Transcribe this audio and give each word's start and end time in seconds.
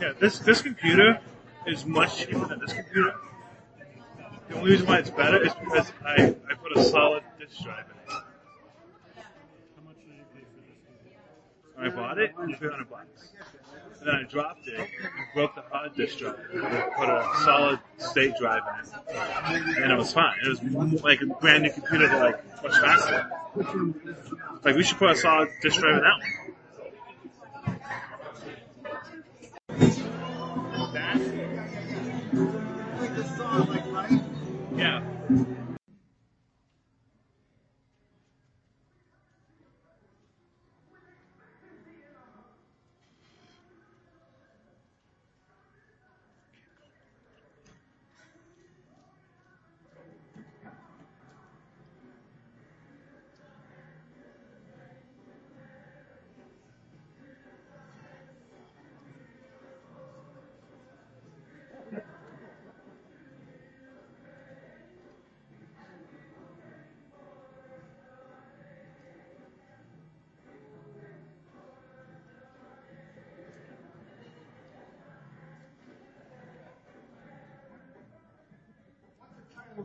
Yeah, 0.00 0.12
this 0.20 0.38
this 0.38 0.62
computer 0.62 1.20
is 1.66 1.84
much 1.84 2.18
cheaper 2.18 2.46
than 2.46 2.60
this 2.60 2.72
computer. 2.72 3.14
The 4.48 4.54
only 4.56 4.70
reason 4.70 4.86
why 4.86 4.98
it's 4.98 5.10
better 5.10 5.44
is 5.44 5.52
because 5.54 5.92
I, 6.06 6.34
I 6.50 6.54
put 6.54 6.76
a 6.76 6.82
solid 6.84 7.22
disk 7.38 7.62
drive 7.62 7.84
in 7.90 7.96
it. 7.96 8.08
How 8.08 9.82
much 9.84 9.96
did 9.96 10.14
you 10.14 10.24
pay 10.32 10.40
for 10.40 10.62
this? 10.64 10.78
When 10.86 11.64
I 11.80 11.88
bought 11.90 12.18
it, 12.18 12.34
was 12.36 12.56
300 12.58 12.90
bucks. 12.90 13.32
And 14.00 14.08
then 14.08 14.14
I 14.14 14.22
dropped 14.24 14.66
it 14.66 14.78
and 14.78 14.88
broke 15.34 15.54
the 15.54 15.62
hard 15.72 15.94
disk 15.94 16.18
drive. 16.18 16.38
And 16.52 16.62
put 16.96 17.08
a 17.08 17.30
solid 17.44 17.80
state 17.98 18.34
drive 18.38 18.62
in 18.68 18.80
it. 18.80 19.78
And 19.78 19.92
it 19.92 19.96
was 19.96 20.12
fine. 20.12 20.34
It 20.44 20.48
was 20.48 20.62
like 21.02 21.20
a 21.20 21.26
brand 21.26 21.62
new 21.64 21.72
computer, 21.72 22.08
but 22.08 22.20
like 22.20 22.62
much 22.62 22.78
faster. 22.80 23.30
Like 24.64 24.76
we 24.76 24.82
should 24.82 24.98
put 24.98 25.10
a 25.10 25.16
solid 25.16 25.48
disk 25.62 25.80
drive 25.80 25.96
in 25.96 26.02
that 26.02 26.18
one. 26.18 26.34
That? 30.94 31.18
Yeah. 34.76 35.07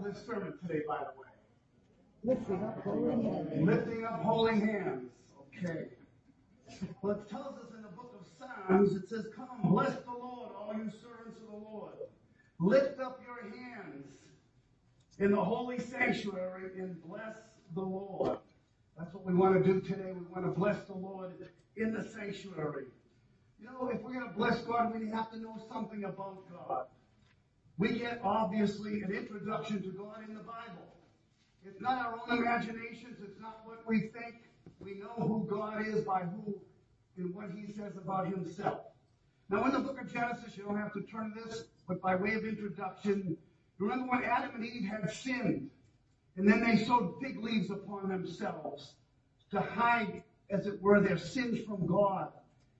This 0.04 0.26
sermon 0.26 0.54
today, 0.62 0.82
by 0.88 1.00
the 1.00 1.20
way? 1.20 1.28
Lifting 2.23 2.64
up 2.64 2.84
holy 2.84 3.12
hands. 3.12 3.66
Lifting 3.66 4.06
up 4.06 4.22
holy 4.22 4.59
hands. 4.59 5.12
Okay. 5.58 5.86
Well, 7.02 7.14
it 7.14 7.30
tells 7.30 7.58
us 7.58 7.72
in 7.76 7.82
the 7.82 7.90
book 7.90 8.16
of 8.20 8.28
Psalms, 8.38 8.96
it 8.96 9.09
says, 9.09 9.28
Come, 9.36 9.72
bless 9.72 9.96
the 10.04 10.12
Lord, 10.12 10.52
all 10.58 10.74
you 10.74 10.90
servants 10.90 11.40
of 11.40 11.48
the 11.48 11.70
Lord. 11.70 11.94
Lift 12.59 13.00
up 13.00 13.22
your 13.26 13.52
hands 13.52 14.08
in 15.20 15.31
the 15.31 15.44
holy 15.44 15.80
sanctuary 15.80 16.72
and 16.80 17.02
bless 17.04 17.36
the 17.76 17.81
Lord. 17.81 18.38
That's 18.98 19.14
what 19.14 19.26
we 19.26 19.34
want 19.34 19.64
to 19.64 19.74
do 19.74 19.81
today. 19.81 20.12
We 20.12 20.26
want 20.34 20.46
to 20.46 20.59
bless 20.59 20.86
the 20.86 20.94
Lord 20.94 21.34
in 21.75 21.94
the 21.94 22.03
sanctuary. 22.03 22.86
You 23.59 23.66
know, 23.66 23.90
if 23.94 24.02
we're 24.02 24.13
going 24.13 24.28
to 24.28 24.36
bless 24.36 24.62
God, 24.62 24.94
we 24.97 25.09
have 25.09 25.31
to 25.31 25.40
know 25.40 25.56
something 25.72 26.03
about 26.03 26.38
God. 26.52 26.86
We 27.78 28.00
get 28.00 28.22
obviously 28.23 29.01
an 29.01 29.11
introduction 29.11 29.81
to 29.81 29.89
God 29.89 30.28
in 30.28 30.35
the 30.35 30.44
Bible. 30.44 30.94
It's 31.66 31.81
not 31.81 31.97
our 31.97 32.13
own 32.13 32.38
imaginations. 32.38 33.17
It's 33.23 33.39
not 33.39 33.61
what 33.66 33.88
we 33.88 34.01
think. 34.01 34.35
We 34.79 34.95
know 34.95 35.13
who 35.17 35.47
God 35.50 35.88
is 35.88 36.03
by 36.03 36.22
who 36.22 36.56
and 37.17 37.33
what 37.33 37.47
He 37.51 37.72
says 37.72 37.95
about 37.97 38.28
Himself. 38.28 38.79
Now, 39.50 39.66
in 39.66 39.72
the 39.72 39.79
book 39.79 40.00
of 40.01 40.12
Genesis, 40.12 40.57
you 40.57 40.63
don't 40.63 40.78
have 40.78 40.94
to 40.94 41.01
turn 41.01 41.33
this, 41.35 41.66
but 41.88 42.01
by 42.01 42.16
way 42.16 42.33
of 42.33 42.45
introduction, 42.45 43.38
remember 43.78 44.12
when 44.12 44.23
Adam 44.23 44.51
and 44.56 44.66
Eve 44.66 44.89
had 44.89 45.09
sinned, 45.12 45.69
and 46.35 46.47
then 46.47 46.62
they 46.62 46.83
sewed 46.83 47.16
fig 47.22 47.44
leaves 47.44 47.69
upon 47.69 48.09
themselves 48.09 48.94
to 49.51 49.59
hide, 49.59 50.23
as 50.50 50.66
it 50.66 50.81
were, 50.81 51.00
their 51.00 51.17
sins 51.17 51.59
from 51.66 51.85
God. 51.85 52.29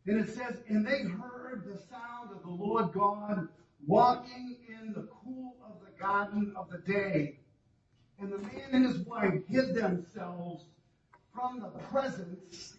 And 0.06 0.20
it 0.20 0.34
says, 0.34 0.58
and 0.68 0.86
they 0.86 1.04
heard 1.04 1.64
the 1.66 1.78
sound 1.78 2.32
of 2.32 2.42
the 2.44 2.50
Lord 2.50 2.92
God 2.92 3.48
walking 3.86 4.58
in 4.84 4.94
the 4.94 5.08
cool 5.24 5.56
of 5.66 5.80
the 5.80 5.98
garden 6.02 6.54
of 6.56 6.70
the 6.70 6.80
day. 6.80 7.40
And 8.20 8.32
the 8.32 8.38
man 8.38 8.70
and 8.74 8.86
his 8.86 8.98
wife 9.00 9.34
hid 9.50 9.74
themselves 9.76 10.66
from 11.34 11.60
the 11.62 11.70
presence 11.90 12.76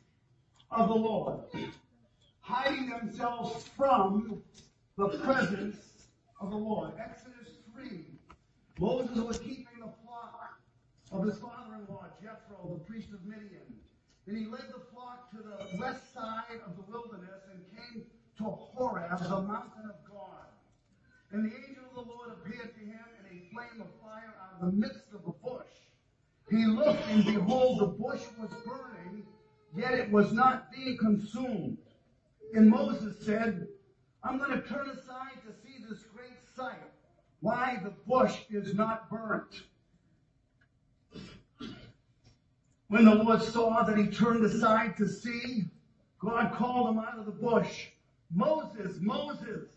of 0.70 0.88
the 0.88 0.94
Lord, 0.94 1.40
hiding 2.40 2.90
themselves 2.90 3.68
from 3.76 4.42
the 4.96 5.08
presence 5.24 5.76
of 6.40 6.50
the 6.50 6.56
Lord. 6.56 6.92
Exodus 6.98 7.48
3. 7.74 8.04
Moses 8.78 9.18
was 9.18 9.38
keeping 9.38 9.78
the 9.78 9.92
flock 10.04 10.60
of 11.10 11.24
his 11.24 11.38
father-in-law, 11.38 12.06
Jethro, 12.20 12.74
the 12.74 12.84
priest 12.84 13.08
of 13.12 13.24
Midian. 13.24 13.80
And 14.26 14.36
he 14.36 14.46
led 14.46 14.68
the 14.68 14.80
flock 14.92 15.30
to 15.32 15.38
the 15.38 15.78
west 15.78 16.14
side 16.14 16.60
of 16.66 16.76
the 16.76 16.82
wilderness 16.90 17.42
and 17.52 17.60
came 17.76 18.04
to 18.38 18.44
Horeb, 18.44 19.18
the 19.18 19.42
mountain 19.42 19.90
of 19.90 20.10
God. 20.10 20.48
And 21.30 21.50
the 21.50 21.56
angel 21.56 21.83
appeared 22.44 22.74
to 22.74 22.80
him 22.80 23.04
in 23.20 23.38
a 23.38 23.54
flame 23.54 23.80
of 23.80 23.88
fire 24.02 24.34
out 24.42 24.60
of 24.60 24.66
the 24.66 24.76
midst 24.76 25.04
of 25.14 25.24
the 25.24 25.32
bush. 25.42 25.66
He 26.50 26.66
looked, 26.66 27.02
and 27.08 27.24
behold, 27.24 27.80
the 27.80 27.86
bush 27.86 28.20
was 28.38 28.50
burning, 28.66 29.24
yet 29.76 29.94
it 29.94 30.10
was 30.10 30.32
not 30.32 30.70
being 30.72 30.98
consumed. 30.98 31.78
And 32.52 32.68
Moses 32.68 33.24
said, 33.24 33.66
I'm 34.22 34.38
going 34.38 34.50
to 34.50 34.68
turn 34.68 34.90
aside 34.90 35.40
to 35.46 35.52
see 35.62 35.82
this 35.88 36.04
great 36.14 36.38
sight, 36.56 36.92
why 37.40 37.80
the 37.82 37.92
bush 38.06 38.36
is 38.50 38.74
not 38.74 39.10
burnt. 39.10 39.62
When 42.88 43.06
the 43.06 43.14
Lord 43.14 43.42
saw 43.42 43.82
that 43.82 43.96
he 43.96 44.06
turned 44.06 44.44
aside 44.44 44.96
to 44.98 45.08
see, 45.08 45.64
God 46.18 46.52
called 46.52 46.90
him 46.90 46.98
out 46.98 47.18
of 47.18 47.26
the 47.26 47.32
bush, 47.32 47.88
Moses, 48.32 48.98
Moses. 49.00 49.70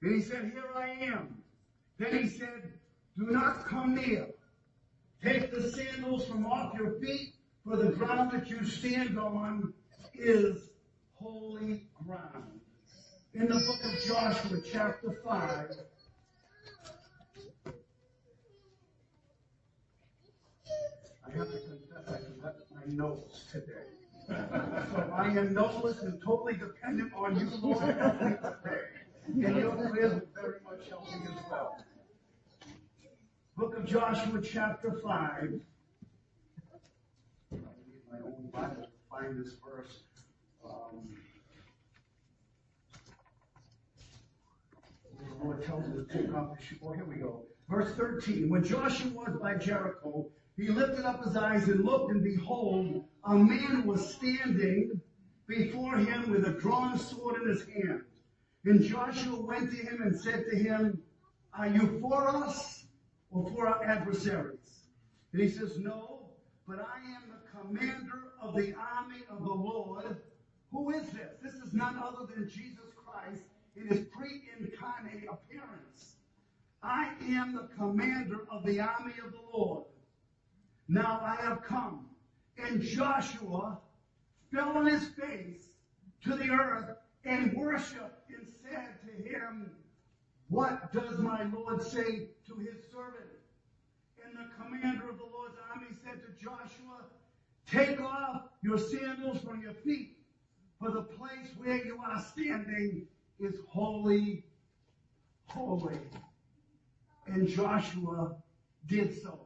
And 0.00 0.14
he 0.14 0.22
said, 0.22 0.52
Here 0.54 0.70
I 0.76 0.90
am. 1.04 1.37
Then 1.98 2.16
he 2.22 2.28
said, 2.28 2.72
Do 3.16 3.26
not 3.26 3.66
come 3.66 3.96
near. 3.96 4.28
Take 5.22 5.50
the 5.52 5.68
sandals 5.70 6.26
from 6.26 6.46
off 6.46 6.74
your 6.78 6.92
feet, 7.00 7.34
for 7.64 7.76
the 7.76 7.90
ground 7.90 8.30
that 8.30 8.48
you 8.48 8.64
stand 8.64 9.18
on 9.18 9.74
is 10.14 10.70
holy 11.16 11.88
ground. 12.06 12.60
In 13.34 13.48
the 13.48 13.54
book 13.54 13.84
of 13.84 14.06
Joshua, 14.06 14.58
chapter 14.70 15.20
5, 15.24 15.70
I 21.26 21.30
have 21.36 21.46
to 21.46 21.58
confess, 21.58 22.08
I 22.08 22.18
forgot 22.18 22.54
my 22.74 22.92
notes 22.92 23.44
today. 23.50 23.72
So 24.28 25.10
I 25.14 25.26
am 25.28 25.52
noteless 25.52 26.02
and 26.02 26.22
totally 26.22 26.54
dependent 26.54 27.12
on 27.14 27.38
you, 27.38 27.50
Lord. 27.60 27.82
And 27.82 29.56
your 29.56 29.72
prayers 29.72 30.22
very 30.34 30.60
much 30.64 30.88
help 30.88 31.04
me 31.04 31.18
as 31.26 31.50
well. 31.50 31.84
Book 33.58 33.76
of 33.76 33.86
Joshua, 33.86 34.40
chapter 34.40 34.92
5. 34.92 35.04
I 35.12 35.46
need 35.48 35.60
my 38.08 38.18
own 38.24 38.50
Bible 38.52 38.84
to 38.84 38.88
find 39.10 39.44
this 39.44 39.54
verse. 39.54 40.04
Um, 40.64 41.08
the 45.18 45.44
Lord 45.44 45.64
tells 45.64 45.88
me 45.88 45.94
to 45.94 46.04
take 46.04 46.32
off 46.32 46.56
the 46.56 46.64
shoe. 46.64 46.76
Oh, 46.84 46.92
here 46.92 47.04
we 47.04 47.16
go. 47.16 47.46
Verse 47.68 47.96
13. 47.96 48.48
When 48.48 48.62
Joshua 48.62 49.10
was 49.10 49.36
by 49.42 49.56
Jericho, 49.56 50.30
he 50.56 50.68
lifted 50.68 51.04
up 51.04 51.24
his 51.24 51.36
eyes 51.36 51.66
and 51.66 51.84
looked, 51.84 52.12
and 52.12 52.22
behold, 52.22 53.06
a 53.24 53.34
man 53.34 53.84
was 53.84 54.14
standing 54.14 55.00
before 55.48 55.96
him 55.96 56.30
with 56.30 56.46
a 56.46 56.52
drawn 56.60 56.96
sword 56.96 57.42
in 57.42 57.48
his 57.48 57.66
hand. 57.66 58.02
And 58.66 58.84
Joshua 58.84 59.40
went 59.40 59.72
to 59.72 59.76
him 59.78 60.02
and 60.02 60.16
said 60.16 60.44
to 60.48 60.56
him, 60.56 61.02
Are 61.52 61.66
you 61.66 61.98
for 62.00 62.28
us 62.28 62.77
or 63.30 63.50
for 63.50 63.66
our 63.66 63.84
adversaries? 63.84 64.84
And 65.32 65.42
he 65.42 65.48
says, 65.48 65.78
No, 65.78 66.30
but 66.66 66.78
I 66.78 66.98
am 67.14 67.22
the 67.30 67.58
commander 67.58 68.32
of 68.40 68.54
the 68.54 68.74
army 68.74 69.22
of 69.30 69.42
the 69.42 69.52
Lord. 69.52 70.16
Who 70.72 70.90
is 70.90 71.10
this? 71.10 71.36
This 71.42 71.54
is 71.54 71.72
none 71.72 71.96
other 71.96 72.26
than 72.32 72.48
Jesus 72.48 72.92
Christ 72.96 73.42
in 73.76 73.86
his 73.86 74.06
pre 74.08 74.42
incarnate 74.58 75.24
appearance. 75.30 76.16
I 76.82 77.12
am 77.28 77.54
the 77.54 77.68
commander 77.76 78.46
of 78.50 78.64
the 78.64 78.80
army 78.80 79.14
of 79.24 79.32
the 79.32 79.56
Lord. 79.56 79.84
Now 80.88 81.20
I 81.22 81.42
have 81.42 81.62
come 81.62 82.06
And 82.56 82.82
Joshua 82.82 83.78
fell 84.52 84.70
on 84.70 84.86
his 84.86 85.04
face 85.08 85.68
to 86.24 86.34
the 86.34 86.50
earth 86.50 86.96
and 87.24 87.52
worshiped 87.54 88.30
and 88.30 88.46
said 88.62 88.88
to 89.06 89.28
him, 89.28 89.70
What 90.48 90.92
does 90.92 91.18
my 91.18 91.44
Lord 91.44 91.82
say 91.82 92.28
to 92.46 92.54
his 92.56 92.76
servant? 92.90 93.30
And 94.24 94.34
the 94.34 94.48
commander 94.56 95.10
of 95.10 95.18
the 95.18 95.24
Lord's 95.24 95.56
army 95.70 95.88
said 96.04 96.20
to 96.22 96.42
Joshua, 96.42 97.04
Take 97.70 98.00
off 98.00 98.44
your 98.62 98.78
sandals 98.78 99.42
from 99.42 99.60
your 99.60 99.74
feet, 99.74 100.16
for 100.80 100.90
the 100.90 101.02
place 101.02 101.48
where 101.58 101.84
you 101.84 102.00
are 102.02 102.24
standing 102.32 103.06
is 103.38 103.56
holy, 103.68 104.44
holy. 105.46 105.98
And 107.26 107.46
Joshua 107.46 108.36
did 108.86 109.22
so. 109.22 109.38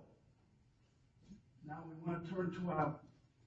Now 1.67 1.79
we 1.89 1.95
want 2.07 2.25
to 2.25 2.35
turn 2.35 2.55
to 2.61 2.71
our 2.71 2.95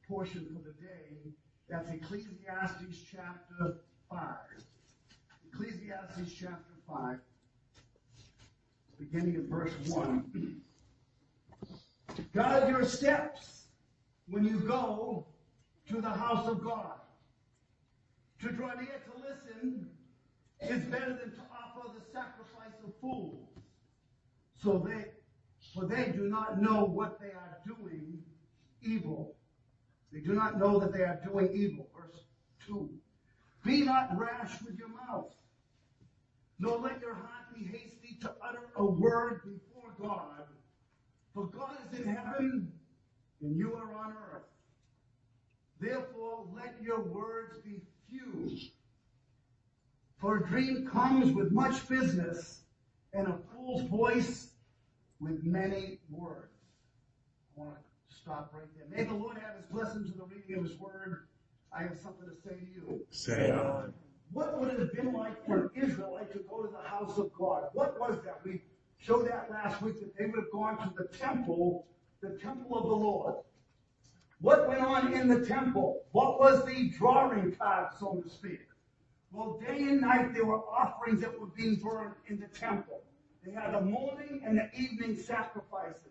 portion 0.08 0.46
for 0.48 0.62
the 0.62 0.74
day. 0.74 1.34
That's 1.70 1.90
Ecclesiastes 1.90 3.06
chapter 3.10 3.78
5. 4.10 4.20
Ecclesiastes 5.54 6.34
chapter 6.38 6.74
5, 6.88 7.18
beginning 9.12 9.36
in 9.36 9.48
verse 9.48 9.74
1. 9.88 10.62
Guide 12.34 12.70
your 12.70 12.86
steps 12.86 13.66
when 14.28 14.46
you 14.46 14.60
go 14.60 15.26
to 15.90 16.02
the 16.02 16.10
house 16.10 16.48
of 16.48 16.64
God. 16.64 17.00
To 18.42 18.52
draw 18.52 18.74
near 18.76 18.88
to 18.88 19.22
listen 19.22 19.90
is 20.62 20.84
better 20.86 21.14
than 21.14 21.32
to 21.32 21.42
offer 21.52 21.90
the 21.94 22.04
sacrifice 22.12 22.78
of 22.86 22.94
fools. 23.02 23.48
So 24.62 24.84
they, 24.86 25.06
for 25.74 25.86
they 25.86 26.12
do 26.12 26.28
not 26.28 26.62
know 26.62 26.86
what 26.86 27.20
they 27.20 27.28
are 27.28 27.58
doing 27.66 28.20
evil. 28.82 29.36
They 30.12 30.20
do 30.20 30.34
not 30.34 30.60
know 30.60 30.80
that 30.80 30.94
they 30.94 31.04
are 31.04 31.20
doing 31.26 31.50
evil. 31.54 31.88
Verse 31.96 32.22
2. 32.68 32.90
Be 33.64 33.84
not 33.84 34.18
rash 34.18 34.62
with 34.62 34.78
your 34.78 34.90
mouth, 34.90 35.34
nor 36.60 36.80
let 36.80 37.02
your 37.02 37.14
heart 37.14 37.54
be 37.54 37.66
hasty 37.66 38.18
to 38.22 38.34
utter 38.42 38.70
a 38.78 38.86
word 38.86 39.42
before 39.44 39.94
God. 40.02 40.46
For 41.34 41.48
God 41.48 41.76
is 41.92 42.00
in 42.00 42.08
heaven, 42.08 42.72
and 43.42 43.58
you 43.58 43.74
are 43.76 43.94
on 43.94 44.14
earth. 44.14 44.44
Therefore, 45.80 46.48
let 46.56 46.76
your 46.82 47.02
words 47.02 47.58
be 47.60 47.82
few. 48.10 48.58
For 50.20 50.38
a 50.38 50.48
dream 50.48 50.88
comes 50.88 51.34
with 51.34 51.52
much 51.52 51.88
business, 51.90 52.62
and 53.14 53.28
a 53.28 53.38
fool's 53.54 53.84
voice 53.90 54.52
with 55.20 55.44
many 55.44 56.00
words. 56.10 56.52
I 57.58 57.62
want 57.62 57.76
to 57.76 58.16
stop 58.16 58.52
right 58.54 58.68
there. 58.76 58.98
May 58.98 59.04
the 59.08 59.16
Lord 59.16 59.38
have 59.38 59.56
his 59.58 59.66
blessing 59.66 60.06
to 60.06 60.18
the 60.18 60.24
reading 60.26 60.58
of 60.58 60.70
his 60.70 60.80
word. 60.80 61.28
I 61.78 61.84
have 61.84 61.98
something 62.02 62.30
to 62.30 62.36
say 62.42 62.56
to 62.56 62.66
you. 62.66 63.06
Say 63.12 63.52
on. 63.52 63.94
What 64.32 64.60
would 64.60 64.70
it 64.70 64.80
have 64.80 64.94
been 64.94 65.14
like 65.14 65.46
for 65.46 65.66
an 65.66 65.70
Israelite 65.76 66.32
to 66.34 66.40
go 66.50 66.64
to 66.64 66.72
the 66.72 66.88
house 66.88 67.18
of 67.18 67.32
God? 67.34 67.70
What 67.74 68.00
was 68.00 68.18
that? 68.26 68.42
We 68.44 68.62
showed 68.98 69.28
that 69.28 69.50
last 69.50 69.82
week 69.82 70.00
that 70.00 70.18
they 70.18 70.26
would 70.26 70.36
have 70.36 70.52
gone 70.52 70.78
to 70.80 70.94
the 70.98 71.18
temple, 71.18 71.86
the 72.22 72.38
temple 72.38 72.78
of 72.78 72.84
the 72.84 72.96
Lord. 72.96 73.36
What 74.42 74.68
went 74.68 74.82
on 74.82 75.14
in 75.14 75.28
the 75.28 75.46
temple? 75.46 76.04
What 76.12 76.40
was 76.40 76.66
the 76.66 76.90
drawing 76.90 77.56
card, 77.56 77.90
so 78.00 78.22
to 78.22 78.30
speak? 78.30 78.60
Well, 79.32 79.60
day 79.60 79.84
and 79.84 80.02
night 80.02 80.34
there 80.34 80.46
were 80.46 80.60
offerings 80.60 81.22
that 81.22 81.40
were 81.40 81.48
being 81.48 81.76
burned 81.76 82.16
in 82.28 82.40
the 82.40 82.48
temple. 82.48 83.02
They 83.46 83.52
had 83.52 83.74
the 83.74 83.82
morning 83.82 84.42
and 84.46 84.58
the 84.58 84.70
evening 84.78 85.16
sacrifices. 85.16 86.02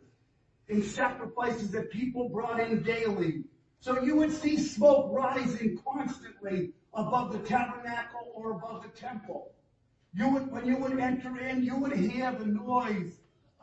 And 0.68 0.82
sacrifices 0.82 1.70
that 1.72 1.90
people 1.90 2.28
brought 2.28 2.60
in 2.60 2.82
daily. 2.82 3.44
So 3.80 4.02
you 4.02 4.16
would 4.16 4.32
see 4.32 4.56
smoke 4.56 5.10
rising 5.12 5.78
constantly 5.86 6.70
above 6.96 7.32
the 7.32 7.38
tabernacle 7.40 8.30
or 8.34 8.52
above 8.52 8.82
the 8.82 8.88
temple. 8.88 9.52
You 10.14 10.28
would, 10.28 10.50
when 10.50 10.66
you 10.66 10.76
would 10.76 10.98
enter 10.98 11.38
in, 11.38 11.64
you 11.64 11.76
would 11.76 11.92
hear 11.92 12.32
the 12.32 12.46
noise 12.46 13.14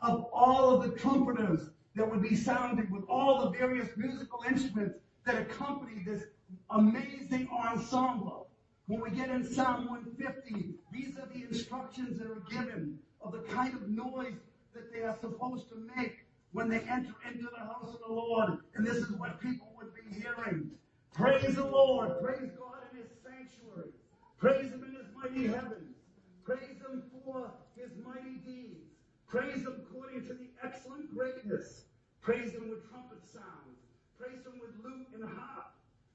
of 0.02 0.26
all 0.32 0.70
of 0.70 0.82
the 0.82 0.98
trumpeters 0.98 1.70
that 1.94 2.10
would 2.10 2.22
be 2.22 2.36
sounding 2.36 2.90
with 2.90 3.04
all 3.08 3.44
the 3.44 3.58
various 3.58 3.88
musical 3.96 4.44
instruments 4.46 4.98
that 5.24 5.40
accompany 5.40 6.02
this 6.04 6.24
amazing 6.70 7.48
ensemble. 7.52 8.48
When 8.86 9.00
we 9.00 9.10
get 9.10 9.30
in 9.30 9.44
Psalm 9.44 9.88
150, 9.88 10.74
these 10.92 11.16
are 11.16 11.26
the 11.32 11.44
instructions 11.48 12.18
that 12.18 12.26
are 12.26 12.42
given 12.50 12.98
of 13.22 13.32
the 13.32 13.38
kind 13.38 13.74
of 13.74 13.88
noise 13.88 14.34
that 14.74 14.92
they 14.92 15.02
are 15.02 15.16
supposed 15.20 15.68
to 15.68 15.76
make 15.96 16.26
when 16.52 16.68
they 16.68 16.80
enter 16.80 17.14
into 17.26 17.48
the 17.56 17.64
house 17.64 17.94
of 17.94 18.00
the 18.06 18.12
Lord. 18.12 18.58
And 18.74 18.86
this 18.86 18.96
is 18.96 19.10
what 19.12 19.40
people 19.40 19.68
would 19.78 19.92
be 19.94 20.20
hearing. 20.20 20.70
Praise 21.14 21.54
the 21.54 21.64
Lord. 21.64 22.20
Praise 22.22 22.50
God 22.58 22.81
in 22.92 23.02
his 23.02 23.10
sanctuary. 23.24 23.92
Praise 24.38 24.72
him 24.72 24.84
in 24.84 24.94
his 24.94 25.08
mighty 25.16 25.46
heavens. 25.46 25.96
Praise 26.44 26.78
him 26.82 27.02
for 27.24 27.50
his 27.76 27.90
mighty 28.04 28.36
deeds. 28.44 28.90
Praise 29.28 29.62
him 29.62 29.80
according 29.88 30.22
to 30.26 30.34
the 30.34 30.48
excellent 30.62 31.14
greatness. 31.14 31.84
Praise 32.20 32.52
him 32.52 32.68
with 32.68 32.88
trumpet 32.90 33.24
sounds. 33.32 33.78
Praise 34.18 34.44
him 34.44 34.60
with 34.60 34.72
lute 34.84 35.06
and 35.14 35.24
harp. 35.24 35.72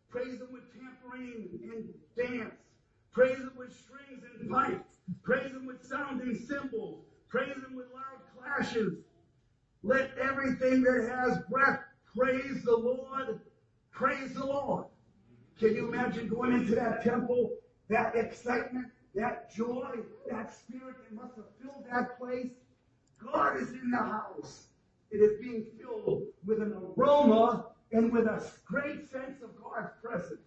Praise 0.09 0.39
him 0.39 0.47
with 0.51 0.63
tambourine 0.71 1.59
and 1.63 1.93
dance. 2.15 2.55
Praise 3.11 3.39
him 3.39 3.51
with 3.57 3.73
strings 3.75 4.23
and 4.39 4.49
pipes. 4.49 4.97
Praise 5.23 5.51
him 5.51 5.65
with 5.65 5.83
sounding 5.83 6.35
cymbals. 6.35 7.03
Praise 7.29 7.55
him 7.55 7.75
with 7.75 7.87
loud 7.93 8.21
clashes. 8.37 8.93
Let 9.83 10.11
everything 10.17 10.83
that 10.83 11.09
has 11.09 11.39
breath 11.49 11.79
praise 12.15 12.63
the 12.63 12.75
Lord. 12.75 13.39
Praise 13.91 14.33
the 14.33 14.45
Lord. 14.45 14.85
Can 15.59 15.75
you 15.75 15.87
imagine 15.91 16.27
going 16.27 16.53
into 16.53 16.75
that 16.75 17.03
temple, 17.03 17.51
that 17.89 18.15
excitement, 18.15 18.87
that 19.15 19.53
joy, 19.53 19.95
that 20.29 20.53
spirit 20.53 20.95
that 21.03 21.15
must 21.15 21.35
have 21.35 21.45
filled 21.59 21.85
that 21.91 22.19
place? 22.19 22.51
God 23.23 23.57
is 23.57 23.71
in 23.71 23.89
the 23.89 23.97
house. 23.97 24.67
It 25.09 25.17
is 25.17 25.41
being 25.41 25.65
filled 25.79 26.23
with 26.45 26.61
an 26.61 26.73
aroma 26.95 27.67
and 27.91 28.11
with 28.11 28.27
a 28.27 28.45
great 28.65 29.09
sense 29.09 29.41
of 29.41 29.49
God's 29.61 29.89
presence. 30.03 30.41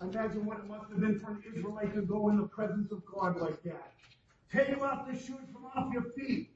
Imagine 0.00 0.44
what 0.46 0.58
it 0.58 0.68
must 0.68 0.88
have 0.90 1.00
been 1.00 1.18
for 1.18 1.32
an 1.32 1.42
Israelite 1.52 1.94
to 1.94 2.02
go 2.02 2.28
in 2.28 2.36
the 2.36 2.46
presence 2.46 2.92
of 2.92 3.04
God 3.06 3.36
like 3.36 3.60
that. 3.64 3.92
Take 4.52 4.80
off 4.80 5.10
the 5.10 5.18
shoes 5.18 5.48
from 5.52 5.64
off 5.74 5.92
your 5.92 6.04
feet, 6.16 6.50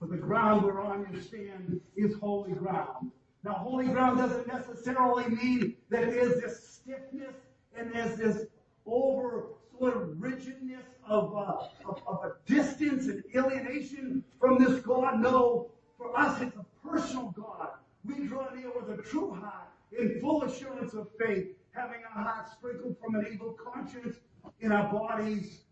for 0.00 0.06
the 0.06 0.16
ground 0.16 0.64
whereon 0.64 1.06
you 1.12 1.20
stand 1.20 1.80
is 1.96 2.14
holy 2.16 2.52
ground. 2.52 3.12
Now, 3.44 3.54
holy 3.54 3.88
ground 3.88 4.18
doesn't 4.18 4.46
necessarily 4.46 5.28
mean 5.28 5.76
that 5.90 6.10
there's 6.10 6.40
this 6.40 6.74
stiffness 6.74 7.34
and 7.76 7.92
there's 7.92 8.16
this 8.16 8.46
over 8.86 9.46
sort 9.78 9.96
of 9.96 10.20
rigidness 10.20 10.84
of, 11.08 11.34
uh, 11.36 11.66
of, 11.88 12.02
of 12.06 12.24
a 12.24 12.32
distance 12.46 13.06
and 13.06 13.24
alienation 13.34 14.22
from 14.38 14.62
this 14.62 14.80
God. 14.80 15.20
No, 15.20 15.70
for 15.98 16.16
us 16.18 16.40
it's 16.40 16.56
a 16.56 16.64
personal 16.86 17.34
God. 17.36 17.70
We 18.04 18.26
draw 18.26 18.48
near 18.54 18.70
with 18.74 18.98
a 18.98 19.02
true 19.02 19.34
heart 19.34 19.68
in 19.98 20.20
full 20.20 20.44
assurance 20.44 20.94
of 20.94 21.08
faith, 21.20 21.48
having 21.72 22.00
our 22.14 22.22
hearts 22.22 22.52
sprinkled 22.52 22.96
from 23.02 23.16
an 23.16 23.26
evil 23.32 23.56
conscience 23.72 24.16
in 24.60 24.70
our 24.70 24.92
bodies 24.92 25.62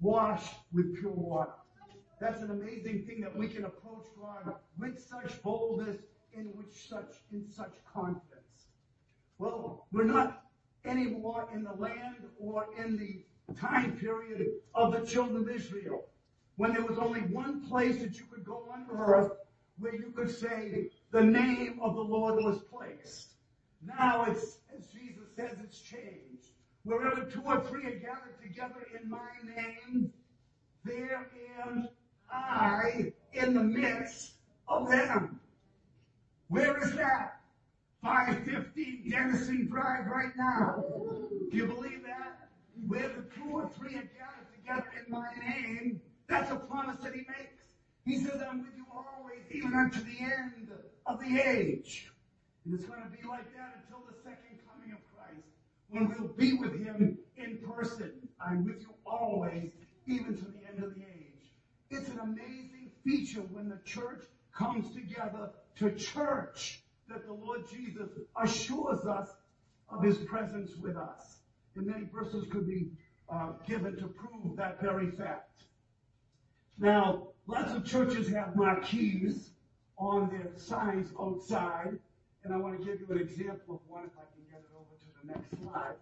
washed 0.00 0.54
with 0.72 0.98
pure 0.98 1.12
water. 1.12 1.52
That's 2.20 2.40
an 2.40 2.50
amazing 2.50 3.04
thing 3.06 3.20
that 3.20 3.36
we 3.36 3.48
can 3.48 3.64
approach 3.64 4.06
God 4.20 4.54
with 4.78 4.98
such 4.98 5.40
boldness 5.42 5.96
and 6.36 6.48
which 6.54 6.88
such 6.88 7.16
in 7.32 7.50
such 7.50 7.74
confidence. 7.92 8.68
Well, 9.38 9.86
we're 9.92 10.04
not 10.04 10.44
anymore 10.84 11.48
in 11.54 11.64
the 11.64 11.72
land 11.72 12.16
or 12.38 12.66
in 12.78 12.96
the 12.96 13.24
time 13.54 13.96
period 13.96 14.48
of 14.74 14.92
the 14.92 15.06
children 15.06 15.42
of 15.42 15.48
Israel, 15.48 16.04
when 16.56 16.72
there 16.72 16.84
was 16.84 16.98
only 16.98 17.20
one 17.20 17.66
place 17.68 18.00
that 18.00 18.18
you 18.18 18.24
could 18.30 18.44
go 18.44 18.68
on 18.72 18.86
earth 18.92 19.32
where 19.78 19.94
you 19.94 20.12
could 20.14 20.30
say 20.30 20.90
the 21.12 21.22
name 21.22 21.78
of 21.80 21.94
the 21.94 22.00
Lord 22.00 22.42
was 22.42 22.60
placed. 22.70 23.34
Now 23.86 24.24
it's, 24.24 24.58
as 24.76 24.86
Jesus 24.88 25.28
says, 25.36 25.56
it's 25.62 25.80
changed. 25.80 26.50
Wherever 26.84 27.24
two 27.24 27.42
or 27.44 27.60
three 27.60 27.84
are 27.86 27.98
gathered 27.98 28.40
together 28.42 28.86
in 29.00 29.08
my 29.08 29.28
name, 29.44 30.12
there 30.84 31.28
am 31.62 31.88
I 32.30 33.12
in 33.32 33.54
the 33.54 33.62
midst 33.62 34.32
of 34.66 34.90
them. 34.90 35.40
Where 36.48 36.78
is 36.82 36.94
that? 36.96 37.40
515 38.02 39.10
Denison 39.10 39.66
Drive 39.66 40.06
right 40.06 40.32
now. 40.36 40.84
Do 41.50 41.56
you 41.56 41.66
believe 41.66 42.02
that? 42.04 42.48
Where 42.86 43.08
the 43.08 43.24
two 43.34 43.50
or 43.50 43.70
three 43.76 43.96
are 43.96 44.08
gathered 44.16 44.48
together 44.54 44.86
in 45.04 45.12
my 45.12 45.26
name, 45.40 46.00
that's 46.28 46.50
a 46.50 46.56
promise 46.56 46.96
that 47.02 47.12
he 47.12 47.20
makes. 47.20 47.64
He 48.06 48.18
says, 48.18 48.40
I'm 48.48 48.60
with 48.60 48.76
you 48.76 48.86
always, 48.92 49.42
even 49.50 49.74
unto 49.74 50.00
the 50.00 50.18
end 50.20 50.70
of 51.06 51.20
the 51.20 51.38
age. 51.38 52.10
And 52.64 52.74
it's 52.74 52.84
going 52.84 53.02
to 53.02 53.08
be 53.08 53.26
like 53.28 53.52
that 53.56 53.82
until 53.82 54.04
the 54.06 54.14
second 54.22 54.58
coming 54.70 54.92
of 54.92 55.00
Christ, 55.14 55.46
when 55.90 56.08
we'll 56.08 56.32
be 56.34 56.54
with 56.54 56.82
him 56.82 57.18
in 57.36 57.58
person. 57.58 58.12
I'm 58.40 58.64
with 58.64 58.80
you 58.80 58.94
always, 59.04 59.72
even 60.06 60.36
to 60.36 60.44
the 60.44 60.60
end 60.70 60.82
of 60.82 60.94
the 60.94 61.00
age. 61.00 61.52
It's 61.90 62.08
an 62.08 62.20
amazing 62.20 62.90
feature 63.04 63.40
when 63.52 63.68
the 63.68 63.80
church 63.84 64.24
comes 64.58 64.92
together 64.92 65.50
to 65.78 65.94
church 65.94 66.82
that 67.08 67.24
the 67.26 67.32
Lord 67.32 67.62
Jesus 67.70 68.10
assures 68.42 69.04
us 69.06 69.28
of 69.88 70.02
his 70.02 70.18
presence 70.18 70.72
with 70.82 70.96
us. 70.96 71.38
And 71.76 71.86
many 71.86 72.06
verses 72.12 72.44
could 72.50 72.66
be 72.66 72.90
uh, 73.32 73.52
given 73.66 73.96
to 73.96 74.08
prove 74.08 74.56
that 74.56 74.80
very 74.80 75.10
fact. 75.12 75.62
Now, 76.78 77.28
lots 77.46 77.72
of 77.72 77.84
churches 77.84 78.28
have 78.30 78.56
marquees 78.56 79.50
on 79.96 80.28
their 80.30 80.50
signs 80.56 81.08
outside, 81.20 81.98
and 82.44 82.52
I 82.52 82.56
want 82.56 82.78
to 82.78 82.84
give 82.84 83.00
you 83.00 83.06
an 83.10 83.18
example 83.20 83.76
of 83.76 83.80
one 83.88 84.04
if 84.04 84.10
I 84.16 84.26
can 84.34 84.44
get 84.50 84.60
it 84.60 84.70
over 84.74 84.94
to 84.98 85.06
the 85.20 85.32
next 85.32 85.62
slide. 85.62 85.96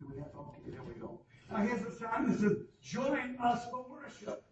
Do 0.00 0.12
we 0.12 0.18
have, 0.18 0.28
okay, 0.38 0.70
there 0.70 0.82
we 0.82 0.94
go. 1.00 1.20
Now 1.50 1.62
here's 1.62 1.82
a 1.82 1.98
sign 1.98 2.30
that 2.30 2.38
says, 2.38 2.56
join 2.82 3.36
us 3.42 3.66
for 3.70 3.86
worship. 3.90 4.42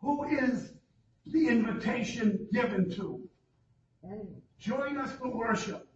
Who 0.00 0.24
is 0.24 0.72
the 1.26 1.48
invitation 1.48 2.48
given 2.52 2.90
to? 2.96 3.28
Join 4.58 4.96
us 4.96 5.12
for 5.12 5.28
worship. 5.28 5.88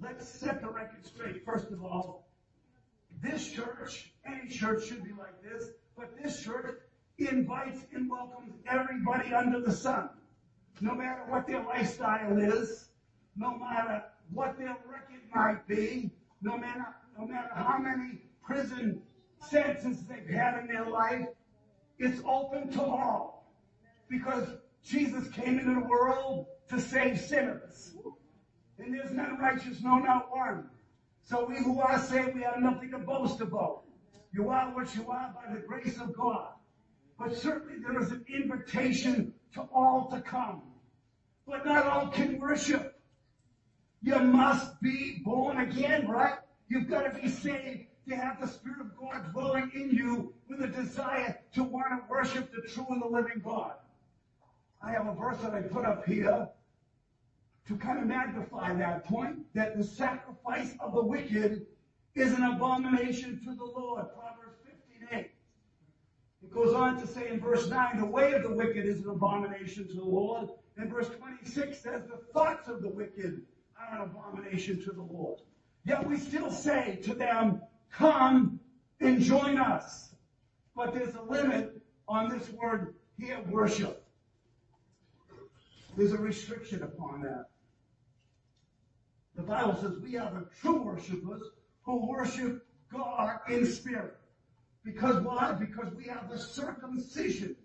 Let's 0.00 0.28
set 0.28 0.60
the 0.60 0.68
record 0.68 1.04
straight. 1.04 1.44
First 1.44 1.70
of 1.70 1.84
all, 1.84 2.28
this 3.20 3.50
church, 3.50 4.12
any 4.24 4.48
church 4.48 4.86
should 4.86 5.04
be 5.04 5.10
like 5.10 5.42
this, 5.42 5.70
but 5.96 6.16
this 6.22 6.42
church 6.42 6.78
invites 7.18 7.80
and 7.92 8.08
welcomes 8.08 8.54
everybody 8.70 9.34
under 9.34 9.60
the 9.60 9.72
sun. 9.72 10.08
No 10.80 10.94
matter 10.94 11.22
what 11.26 11.46
their 11.46 11.64
lifestyle 11.64 12.38
is, 12.38 12.90
no 13.36 13.58
matter 13.58 14.04
what 14.32 14.56
their 14.58 14.76
record 14.86 15.22
might 15.34 15.66
be, 15.66 16.10
no 16.42 16.56
matter, 16.56 16.86
no 17.18 17.26
matter 17.26 17.50
how 17.54 17.78
many 17.78 18.20
prison 18.42 19.02
sentences 19.40 20.04
they've 20.04 20.28
had 20.28 20.60
in 20.60 20.66
their 20.68 20.88
life, 20.88 21.26
it's 21.98 22.20
open 22.24 22.70
to 22.72 22.82
all. 22.82 23.37
Because 24.08 24.48
Jesus 24.84 25.28
came 25.28 25.58
into 25.58 25.74
the 25.74 25.86
world 25.86 26.46
to 26.68 26.80
save 26.80 27.20
sinners. 27.20 27.94
And 28.78 28.94
there's 28.94 29.10
none 29.10 29.38
righteous, 29.38 29.82
no, 29.82 29.98
not 29.98 30.30
one. 30.30 30.68
So 31.24 31.46
we 31.46 31.56
who 31.56 31.80
are 31.80 31.98
saved, 31.98 32.34
we 32.34 32.42
have 32.42 32.58
nothing 32.58 32.90
to 32.92 32.98
boast 32.98 33.40
about. 33.40 33.82
You 34.32 34.50
are 34.50 34.74
what 34.74 34.94
you 34.94 35.10
are 35.10 35.34
by 35.34 35.52
the 35.52 35.60
grace 35.60 35.98
of 36.00 36.16
God. 36.16 36.48
But 37.18 37.36
certainly 37.36 37.82
there 37.82 38.00
is 38.00 38.10
an 38.12 38.24
invitation 38.32 39.34
to 39.54 39.62
all 39.74 40.08
to 40.10 40.20
come. 40.20 40.62
But 41.46 41.66
not 41.66 41.86
all 41.86 42.08
can 42.08 42.38
worship. 42.38 43.00
You 44.02 44.18
must 44.20 44.80
be 44.80 45.20
born 45.24 45.58
again, 45.58 46.06
right? 46.06 46.38
You've 46.68 46.88
got 46.88 47.12
to 47.12 47.20
be 47.20 47.28
saved 47.28 47.86
to 48.08 48.16
have 48.16 48.40
the 48.40 48.46
Spirit 48.46 48.80
of 48.80 48.96
God 48.96 49.32
dwelling 49.32 49.70
in 49.74 49.90
you 49.90 50.32
with 50.48 50.62
a 50.62 50.68
desire 50.68 51.38
to 51.54 51.62
want 51.62 51.88
to 51.90 52.00
worship 52.08 52.52
the 52.52 52.68
true 52.68 52.86
and 52.90 53.02
the 53.02 53.06
living 53.06 53.42
God. 53.42 53.72
I 54.82 54.92
have 54.92 55.06
a 55.06 55.14
verse 55.14 55.38
that 55.38 55.54
I 55.54 55.62
put 55.62 55.84
up 55.84 56.06
here 56.06 56.48
to 57.66 57.76
kind 57.76 57.98
of 57.98 58.06
magnify 58.06 58.74
that 58.74 59.04
point 59.04 59.40
that 59.54 59.76
the 59.76 59.84
sacrifice 59.84 60.74
of 60.80 60.94
the 60.94 61.02
wicked 61.02 61.66
is 62.14 62.32
an 62.32 62.42
abomination 62.42 63.40
to 63.44 63.54
the 63.54 63.64
Lord. 63.64 64.06
Proverbs 64.14 64.56
15:8. 65.12 65.30
It 66.42 66.52
goes 66.52 66.72
on 66.74 67.00
to 67.00 67.06
say 67.06 67.28
in 67.28 67.40
verse 67.40 67.68
9, 67.68 67.98
the 67.98 68.06
way 68.06 68.32
of 68.32 68.42
the 68.42 68.52
wicked 68.52 68.86
is 68.86 69.00
an 69.04 69.10
abomination 69.10 69.86
to 69.88 69.94
the 69.94 70.04
Lord. 70.04 70.48
And 70.76 70.90
verse 70.90 71.08
26 71.08 71.78
says, 71.78 72.02
the 72.06 72.20
thoughts 72.32 72.68
of 72.68 72.80
the 72.82 72.88
wicked 72.88 73.42
are 73.78 73.96
an 73.96 74.02
abomination 74.02 74.82
to 74.84 74.92
the 74.92 75.02
Lord. 75.02 75.40
Yet 75.84 76.06
we 76.06 76.16
still 76.16 76.50
say 76.50 77.00
to 77.02 77.14
them, 77.14 77.60
come 77.90 78.60
and 79.00 79.20
join 79.20 79.58
us. 79.58 80.14
But 80.76 80.94
there's 80.94 81.14
a 81.14 81.22
limit 81.22 81.82
on 82.06 82.28
this 82.28 82.48
word 82.50 82.94
here, 83.18 83.40
worship. 83.48 83.97
There's 85.98 86.12
a 86.12 86.18
restriction 86.18 86.84
upon 86.84 87.22
that. 87.22 87.46
The 89.34 89.42
Bible 89.42 89.76
says 89.80 89.98
we 90.00 90.16
are 90.16 90.30
the 90.30 90.46
true 90.60 90.80
worshipers 90.80 91.42
who 91.82 92.06
worship 92.06 92.64
God 92.92 93.40
in 93.48 93.66
spirit. 93.66 94.16
Because 94.84 95.20
why? 95.24 95.56
Because 95.58 95.92
we 95.94 96.04
have 96.04 96.30
the 96.30 96.38
circumcision. 96.38 97.56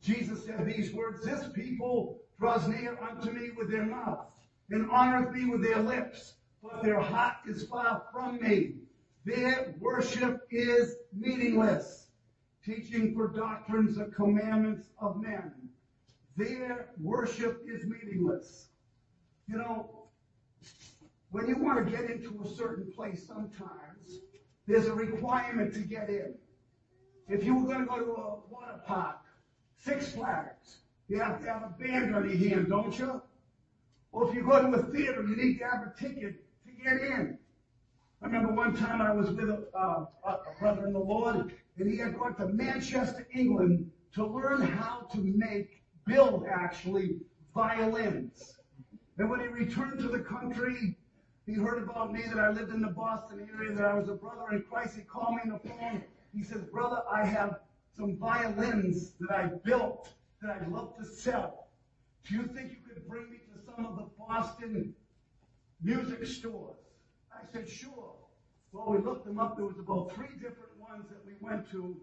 Jesus 0.00 0.42
said 0.46 0.64
these 0.64 0.94
words, 0.94 1.22
this 1.22 1.44
people 1.54 2.22
draws 2.40 2.66
near 2.66 2.98
unto 2.98 3.30
me 3.30 3.50
with 3.54 3.70
their 3.70 3.84
mouth 3.84 4.24
and 4.70 4.88
honoreth 4.88 5.34
me 5.34 5.44
with 5.44 5.62
their 5.62 5.82
lips, 5.82 6.36
but 6.62 6.82
their 6.82 6.98
heart 6.98 7.36
is 7.46 7.64
far 7.64 8.04
from 8.10 8.40
me. 8.40 8.76
Their 9.26 9.74
worship 9.80 10.48
is 10.50 10.96
meaningless, 11.12 12.01
teaching 12.64 13.14
for 13.14 13.28
doctrines 13.28 13.96
the 13.96 14.06
commandments 14.06 14.88
of 15.00 15.20
men. 15.20 15.52
Their 16.36 16.90
worship 17.00 17.62
is 17.66 17.84
meaningless. 17.84 18.68
You 19.48 19.58
know, 19.58 20.06
when 21.30 21.48
you 21.48 21.56
want 21.56 21.84
to 21.84 21.90
get 21.90 22.10
into 22.10 22.40
a 22.44 22.48
certain 22.48 22.90
place, 22.92 23.26
sometimes 23.26 24.20
there's 24.66 24.86
a 24.86 24.94
requirement 24.94 25.74
to 25.74 25.80
get 25.80 26.08
in. 26.08 26.34
If 27.28 27.44
you 27.44 27.56
were 27.56 27.66
going 27.66 27.80
to 27.80 27.86
go 27.86 27.98
to 27.98 28.12
a 28.12 28.38
water 28.50 28.80
park, 28.86 29.18
Six 29.78 30.12
Flags, 30.12 30.78
you 31.08 31.18
have 31.18 31.40
to 31.40 31.46
have 31.46 31.62
a 31.62 31.74
band 31.82 32.14
on 32.14 32.28
your 32.28 32.38
hand, 32.48 32.68
don't 32.68 32.96
you? 32.98 33.20
Or 34.12 34.28
if 34.28 34.34
you 34.34 34.42
go 34.42 34.62
to 34.62 34.78
a 34.78 34.82
theater, 34.92 35.24
you 35.26 35.36
need 35.36 35.58
to 35.58 35.64
have 35.64 35.82
a 35.82 35.98
ticket 35.98 36.44
to 36.64 36.72
get 36.84 37.00
in. 37.00 37.38
I 38.22 38.26
remember 38.26 38.52
one 38.52 38.76
time 38.76 39.02
I 39.02 39.12
was 39.12 39.30
with 39.30 39.50
a, 39.50 39.64
uh, 39.74 40.06
a 40.24 40.38
brother 40.60 40.86
in 40.86 40.92
the 40.92 40.98
Lord, 41.00 41.52
and 41.76 41.90
he 41.90 41.96
had 41.96 42.16
gone 42.16 42.36
to 42.36 42.46
Manchester, 42.46 43.26
England, 43.34 43.90
to 44.14 44.24
learn 44.24 44.62
how 44.62 45.08
to 45.12 45.18
make, 45.18 45.82
build 46.06 46.44
actually, 46.48 47.16
violins. 47.52 48.58
And 49.18 49.28
when 49.28 49.40
he 49.40 49.46
returned 49.48 49.98
to 50.00 50.08
the 50.08 50.20
country, 50.20 50.96
he 51.46 51.54
heard 51.54 51.82
about 51.82 52.12
me 52.12 52.22
that 52.32 52.38
I 52.38 52.50
lived 52.50 52.72
in 52.72 52.80
the 52.80 52.88
Boston 52.88 53.48
area, 53.52 53.74
that 53.74 53.84
I 53.84 53.94
was 53.94 54.08
a 54.08 54.14
brother 54.14 54.52
in 54.52 54.62
Christ. 54.62 54.94
He 54.96 55.02
called 55.02 55.34
me 55.34 55.40
on 55.44 55.60
the 55.60 55.68
phone. 55.68 56.04
He 56.32 56.44
says, 56.44 56.62
Brother, 56.72 57.02
I 57.12 57.26
have 57.26 57.58
some 57.96 58.16
violins 58.16 59.14
that 59.18 59.32
I 59.32 59.46
built 59.64 60.10
that 60.40 60.56
I'd 60.60 60.68
love 60.68 60.96
to 60.98 61.04
sell. 61.04 61.66
Do 62.28 62.36
you 62.36 62.44
think 62.44 62.70
you 62.70 62.76
could 62.88 63.06
bring 63.08 63.30
me 63.30 63.38
to 63.52 63.60
some 63.66 63.84
of 63.84 63.96
the 63.96 64.06
Boston 64.16 64.94
music 65.82 66.24
stores? 66.24 66.81
I 67.42 67.52
said, 67.52 67.68
sure. 67.68 68.14
Well, 68.72 68.86
we 68.88 68.98
looked 68.98 69.26
them 69.26 69.38
up. 69.38 69.56
There 69.56 69.66
was 69.66 69.78
about 69.78 70.14
three 70.14 70.34
different 70.40 70.78
ones 70.78 71.04
that 71.10 71.24
we 71.26 71.32
went 71.40 71.70
to. 71.72 71.96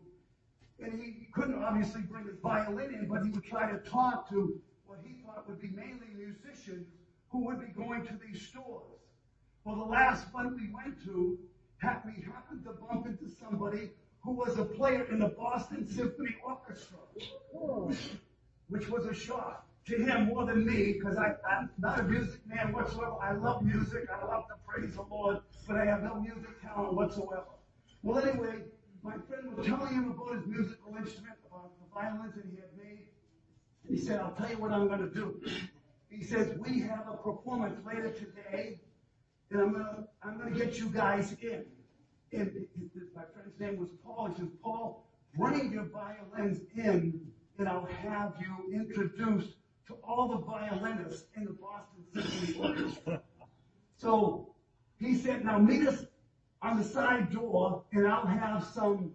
And 0.79 1.01
he 1.01 1.27
couldn't 1.34 1.62
obviously 1.63 2.01
bring 2.01 2.25
his 2.25 2.39
violin 2.41 2.93
in, 2.93 3.08
but 3.08 3.24
he 3.24 3.31
would 3.31 3.43
try 3.43 3.72
to 3.72 3.77
talk 3.89 4.29
to 4.29 4.60
what 4.86 5.00
he 5.03 5.22
thought 5.24 5.48
would 5.48 5.62
be 5.62 5.69
mainly 5.69 6.08
musicians 6.15 6.88
who 7.29 7.46
would 7.46 7.60
be 7.60 7.72
going 7.74 8.05
to 8.08 8.13
these 8.25 8.48
stores. 8.48 9.00
Well, 9.63 9.75
the 9.75 9.84
last 9.84 10.25
one 10.31 10.55
we 10.55 10.69
went 10.74 11.03
to, 11.05 11.38
we 11.81 11.88
happened 11.88 12.63
to 12.65 12.72
bump 12.72 13.08
into 13.08 13.29
somebody 13.29 13.91
who 14.22 14.31
was 14.31 14.58
a 14.58 14.65
player 14.65 15.05
in 15.12 15.19
the 15.19 15.29
Boston 15.29 15.88
Symphony 15.88 16.36
Orchestra, 16.46 16.98
which 18.67 18.89
was 18.89 19.05
a 19.05 19.13
shock 19.13 19.69
to 19.88 19.96
him 19.96 20.28
more 20.28 20.46
than 20.46 20.66
me, 20.66 20.94
because 20.94 21.18
I'm 21.18 21.70
not 21.80 22.00
a 22.00 22.04
music 22.04 22.42
man 22.46 22.72
whatsoever. 22.74 23.16
I 23.22 23.34
love 23.34 23.64
music. 23.64 24.08
I 24.12 24.26
love 24.26 24.46
to 24.48 24.56
praise 24.68 24.96
the 24.96 25.04
Lord, 25.04 25.40
but 25.68 25.78
I 25.78 25.86
have 25.86 26.04
no 26.04 26.20
music 26.20 26.62
talent 26.62 26.94
whatsoever. 26.94 27.46
Well, 28.04 28.20
anyway, 28.20 28.64
my 29.02 29.14
friend 29.28 29.56
was 29.56 29.66
telling 29.66 29.94
him 29.94 30.12
about 30.12 30.36
his 30.36 30.46
musical 30.46 30.96
instrument, 30.96 31.36
about 31.50 31.72
the 31.80 31.88
violins 31.94 32.36
that 32.36 32.46
he 32.46 32.58
had 32.58 32.70
made. 32.78 33.08
And 33.88 33.98
he 33.98 34.04
said, 34.04 34.20
I'll 34.20 34.32
tell 34.32 34.50
you 34.50 34.58
what 34.58 34.72
I'm 34.72 34.88
going 34.88 35.00
to 35.00 35.14
do. 35.14 35.42
He 36.10 36.24
says, 36.24 36.58
we 36.58 36.82
have 36.82 37.08
a 37.12 37.18
performance 37.18 37.80
later 37.86 38.12
today, 38.12 38.80
and 39.52 39.62
I'm 39.62 39.72
going 39.72 39.86
to, 39.86 40.08
I'm 40.22 40.38
going 40.38 40.54
to 40.54 40.60
get 40.60 40.78
you 40.78 40.90
guys 40.90 41.36
in. 41.42 41.66
And 42.32 42.68
my 43.16 43.24
friend's 43.34 43.60
name 43.60 43.78
was 43.78 43.90
Paul. 44.04 44.28
He 44.28 44.42
says, 44.42 44.52
Paul, 44.62 45.08
bring 45.36 45.72
your 45.72 45.86
violins 45.86 46.62
in, 46.76 47.22
and 47.58 47.68
I'll 47.68 47.86
have 47.86 48.34
you 48.40 48.74
introduced 48.74 49.56
all 50.10 50.28
the 50.28 50.38
violinists 50.38 51.28
in 51.38 51.46
the 51.46 51.51
Boston 51.51 52.04
Symphony 52.13 52.68
Orchestra. 52.68 53.22
So 53.98 54.56
he 55.00 55.16
said, 55.16 55.46
now 55.46 55.60
meet 55.60 55.88
us 55.88 56.06
on 56.62 56.80
the 56.80 56.84
side 56.84 57.32
door, 57.32 57.84
and 57.94 58.08
I'll 58.08 58.25
have 58.25 58.66
some 58.74 59.12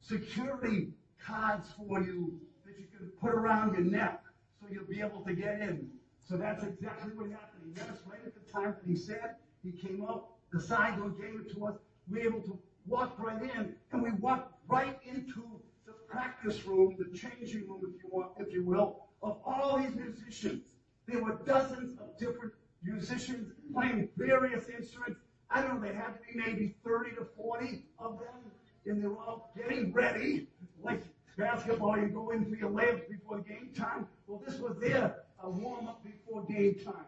security 0.00 0.92
cards 1.18 1.68
for 1.76 2.00
you 2.00 2.38
that 2.64 2.78
you 2.78 2.86
can 2.96 3.08
put 3.20 3.34
around 3.34 3.74
your 3.74 3.82
neck 3.82 4.22
so 4.60 4.68
you'll 4.70 4.84
be 4.84 5.00
able 5.00 5.20
to 5.22 5.34
get 5.34 5.60
in. 5.60 5.90
So 6.28 6.36
that's 6.36 6.62
exactly 6.62 7.12
what 7.14 7.30
happened. 7.30 7.62
He 7.64 7.80
met 7.80 7.90
us 7.90 7.98
right 8.08 8.20
at 8.24 8.34
the 8.34 8.52
time 8.52 8.76
that 8.80 8.88
he 8.88 8.96
said. 8.96 9.36
He 9.64 9.72
came 9.72 10.04
up, 10.04 10.38
the 10.52 10.60
side 10.60 10.96
door 10.96 11.10
gave 11.10 11.40
it 11.40 11.52
to 11.54 11.66
us. 11.66 11.74
We 12.08 12.20
were 12.20 12.26
able 12.26 12.40
to 12.42 12.58
walk 12.86 13.18
right 13.18 13.42
in, 13.42 13.74
and 13.90 14.02
we 14.02 14.12
walked 14.12 14.54
right 14.68 14.96
into 15.04 15.42
the 15.86 15.92
practice 16.08 16.64
room, 16.64 16.96
the 16.98 17.18
changing 17.18 17.68
room, 17.68 17.80
if 17.82 18.02
you 18.02 18.08
want, 18.10 18.32
if 18.38 18.52
you 18.52 18.64
will, 18.64 19.05
of 19.22 19.38
all 19.44 19.78
these 19.78 19.94
musicians. 19.94 20.62
There 21.06 21.22
were 21.22 21.38
dozens 21.44 21.98
of 22.00 22.18
different 22.18 22.52
musicians 22.82 23.52
playing 23.72 24.08
various 24.16 24.68
instruments. 24.68 25.20
I 25.50 25.62
don't 25.62 25.76
know, 25.76 25.80
there 25.80 25.94
had 25.94 26.14
to 26.14 26.32
be 26.32 26.38
maybe 26.38 26.74
30 26.84 27.10
to 27.16 27.26
40 27.36 27.82
of 27.98 28.18
them, 28.18 28.50
and 28.86 29.02
they 29.02 29.06
were 29.06 29.18
all 29.18 29.52
getting 29.56 29.92
ready, 29.92 30.48
like 30.82 31.02
basketball, 31.36 31.98
you 31.98 32.08
go 32.08 32.30
in 32.30 32.44
for 32.44 32.56
your 32.56 32.70
layups 32.70 33.08
before 33.08 33.38
game 33.40 33.70
time. 33.76 34.06
Well, 34.26 34.42
this 34.46 34.58
was 34.58 34.76
their 34.80 35.16
uh, 35.42 35.48
warm 35.48 35.88
up 35.88 36.02
before 36.04 36.44
game 36.44 36.76
time. 36.84 37.06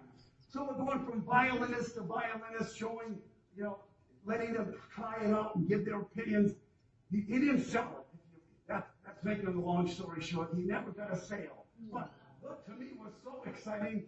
So 0.52 0.64
we're 0.64 0.84
going 0.84 1.04
from 1.04 1.22
violinist 1.22 1.94
to 1.94 2.02
violinist, 2.02 2.76
showing, 2.76 3.18
you 3.56 3.64
know, 3.64 3.78
letting 4.24 4.54
them 4.54 4.74
try 4.94 5.16
it 5.24 5.32
out 5.32 5.56
and 5.56 5.68
give 5.68 5.84
their 5.84 6.00
opinions. 6.00 6.52
He, 7.10 7.20
he 7.20 7.38
didn't 7.38 7.64
sell 7.64 7.88
it. 7.98 8.18
That, 8.68 8.88
that's 9.04 9.22
making 9.24 9.46
a 9.46 9.50
long 9.50 9.88
story 9.88 10.22
short. 10.22 10.50
He 10.54 10.62
never 10.62 10.90
got 10.90 11.12
a 11.12 11.18
sale. 11.18 11.64
But 11.92 12.12
what 12.40 12.66
to 12.66 12.72
me 12.72 12.88
was 12.98 13.12
so 13.22 13.42
exciting. 13.46 14.04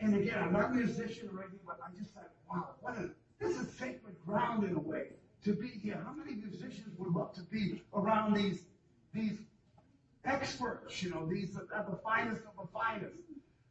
And 0.00 0.14
again, 0.14 0.38
I'm 0.42 0.52
not 0.52 0.70
a 0.70 0.74
musician 0.74 1.30
or 1.32 1.42
anything, 1.42 1.60
but 1.66 1.78
I 1.82 1.96
just 1.98 2.12
thought, 2.12 2.30
wow, 2.50 2.74
what 2.80 2.96
a, 2.98 3.10
this 3.38 3.56
is 3.56 3.72
sacred 3.78 4.16
ground 4.26 4.64
in 4.64 4.74
a 4.74 4.80
way 4.80 5.08
to 5.44 5.54
be 5.54 5.68
here. 5.68 6.02
How 6.04 6.12
many 6.12 6.34
musicians 6.36 6.98
would 6.98 7.14
love 7.14 7.32
to 7.34 7.42
be 7.42 7.82
around 7.94 8.34
these, 8.34 8.64
these 9.14 9.38
experts, 10.24 11.02
you 11.02 11.10
know, 11.10 11.26
these 11.26 11.56
are 11.56 11.86
the 11.88 11.96
finest 12.04 12.42
of 12.42 12.66
the 12.66 12.72
finest. 12.72 13.20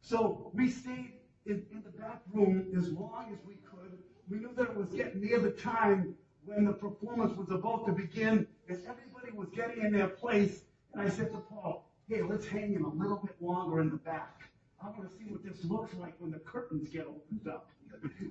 So 0.01 0.51
we 0.54 0.70
stayed 0.70 1.13
in, 1.46 1.63
in 1.72 1.84
the 1.84 1.92
back 2.00 2.22
room 2.34 2.68
as 2.77 2.89
long 2.92 3.27
as 3.32 3.39
we 3.46 3.56
could. 3.56 3.98
We 4.30 4.39
knew 4.39 4.51
that 4.56 4.70
it 4.70 4.75
was 4.75 4.89
getting 4.89 5.22
near 5.22 5.39
the 5.39 5.51
time 5.51 6.15
when 6.46 6.65
the 6.65 6.74
performance 6.74 7.36
was 7.38 7.50
about 7.51 7.86
to 7.88 7.92
begin, 7.92 8.48
and 8.70 8.82
everybody 8.88 9.32
was 9.34 9.50
getting 9.50 9.84
in 9.84 9.92
their 9.92 10.08
place. 10.08 10.62
And 10.94 11.01
I 11.01 11.10
said 11.10 11.32
to 11.32 11.38
Paul, 11.38 11.85
hey, 12.10 12.22
let's 12.22 12.46
hang 12.48 12.72
him 12.74 12.86
a 12.86 12.90
little 12.94 13.18
bit 13.18 13.36
longer 13.42 13.80
in 13.82 13.90
the 13.90 13.98
back. 13.98 14.42
I 14.82 14.88
want 14.90 15.10
to 15.10 15.18
see 15.18 15.26
what 15.32 15.44
this 15.44 15.64
looks 15.66 15.94
like 15.96 16.14
when 16.20 16.32
the 16.32 16.40
curtains 16.40 16.90
get 16.90 17.08
opened 17.08 17.48
up. 17.48 17.70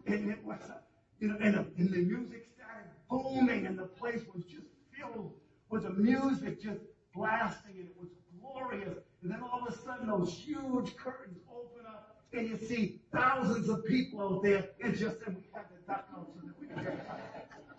And 0.06 0.30
it 0.30 0.44
was, 0.44 0.60
uh, 0.68 0.74
you 1.18 1.28
know, 1.28 1.36
and, 1.40 1.54
the- 1.54 1.66
and 1.78 1.90
the 1.90 1.98
music 1.98 2.48
started 2.56 2.90
booming, 3.10 3.66
and 3.66 3.78
the 3.78 3.86
place 3.86 4.20
was 4.34 4.44
just 4.44 4.66
filled 4.92 5.32
with 5.70 5.82
the 5.84 5.90
music 5.90 6.62
just 6.62 6.80
blasting, 7.14 7.74
and 7.76 7.86
it 7.88 7.96
was 7.98 8.10
glorious. 8.40 8.98
And 9.22 9.30
then 9.32 9.40
all 9.42 9.66
of 9.66 9.74
a 9.74 9.78
sudden, 9.78 10.06
those 10.08 10.32
huge 10.32 10.94
curtains 10.96 11.38
open 11.50 11.86
up, 11.86 12.18
and 12.32 12.48
you 12.48 12.56
see 12.58 13.00
thousands 13.12 13.68
of 13.68 13.84
people 13.86 14.20
out 14.20 14.42
there. 14.42 14.68
And 14.82 14.94
just 14.96 15.20
then, 15.24 15.36
we 15.36 15.42
had 15.52 15.62
to 15.70 15.76
duck 15.86 16.06
out 16.14 16.28
so 16.34 16.46
that 16.46 16.60
we 16.60 16.66
could 16.66 16.84
get. 16.84 17.10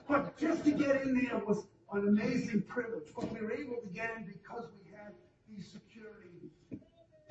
But 0.08 0.38
just 0.38 0.64
to 0.66 0.72
get 0.72 1.04
in 1.04 1.14
there 1.14 1.38
was 1.46 1.66
an 1.94 2.08
amazing 2.08 2.64
privilege. 2.64 3.08
But 3.16 3.32
we 3.32 3.42
were 3.42 3.52
able 3.54 3.78
to 3.78 3.88
get 3.94 4.12
in 4.18 4.25
because 4.25 4.66
we 4.74 4.85
these 5.56 5.68
security 5.72 6.52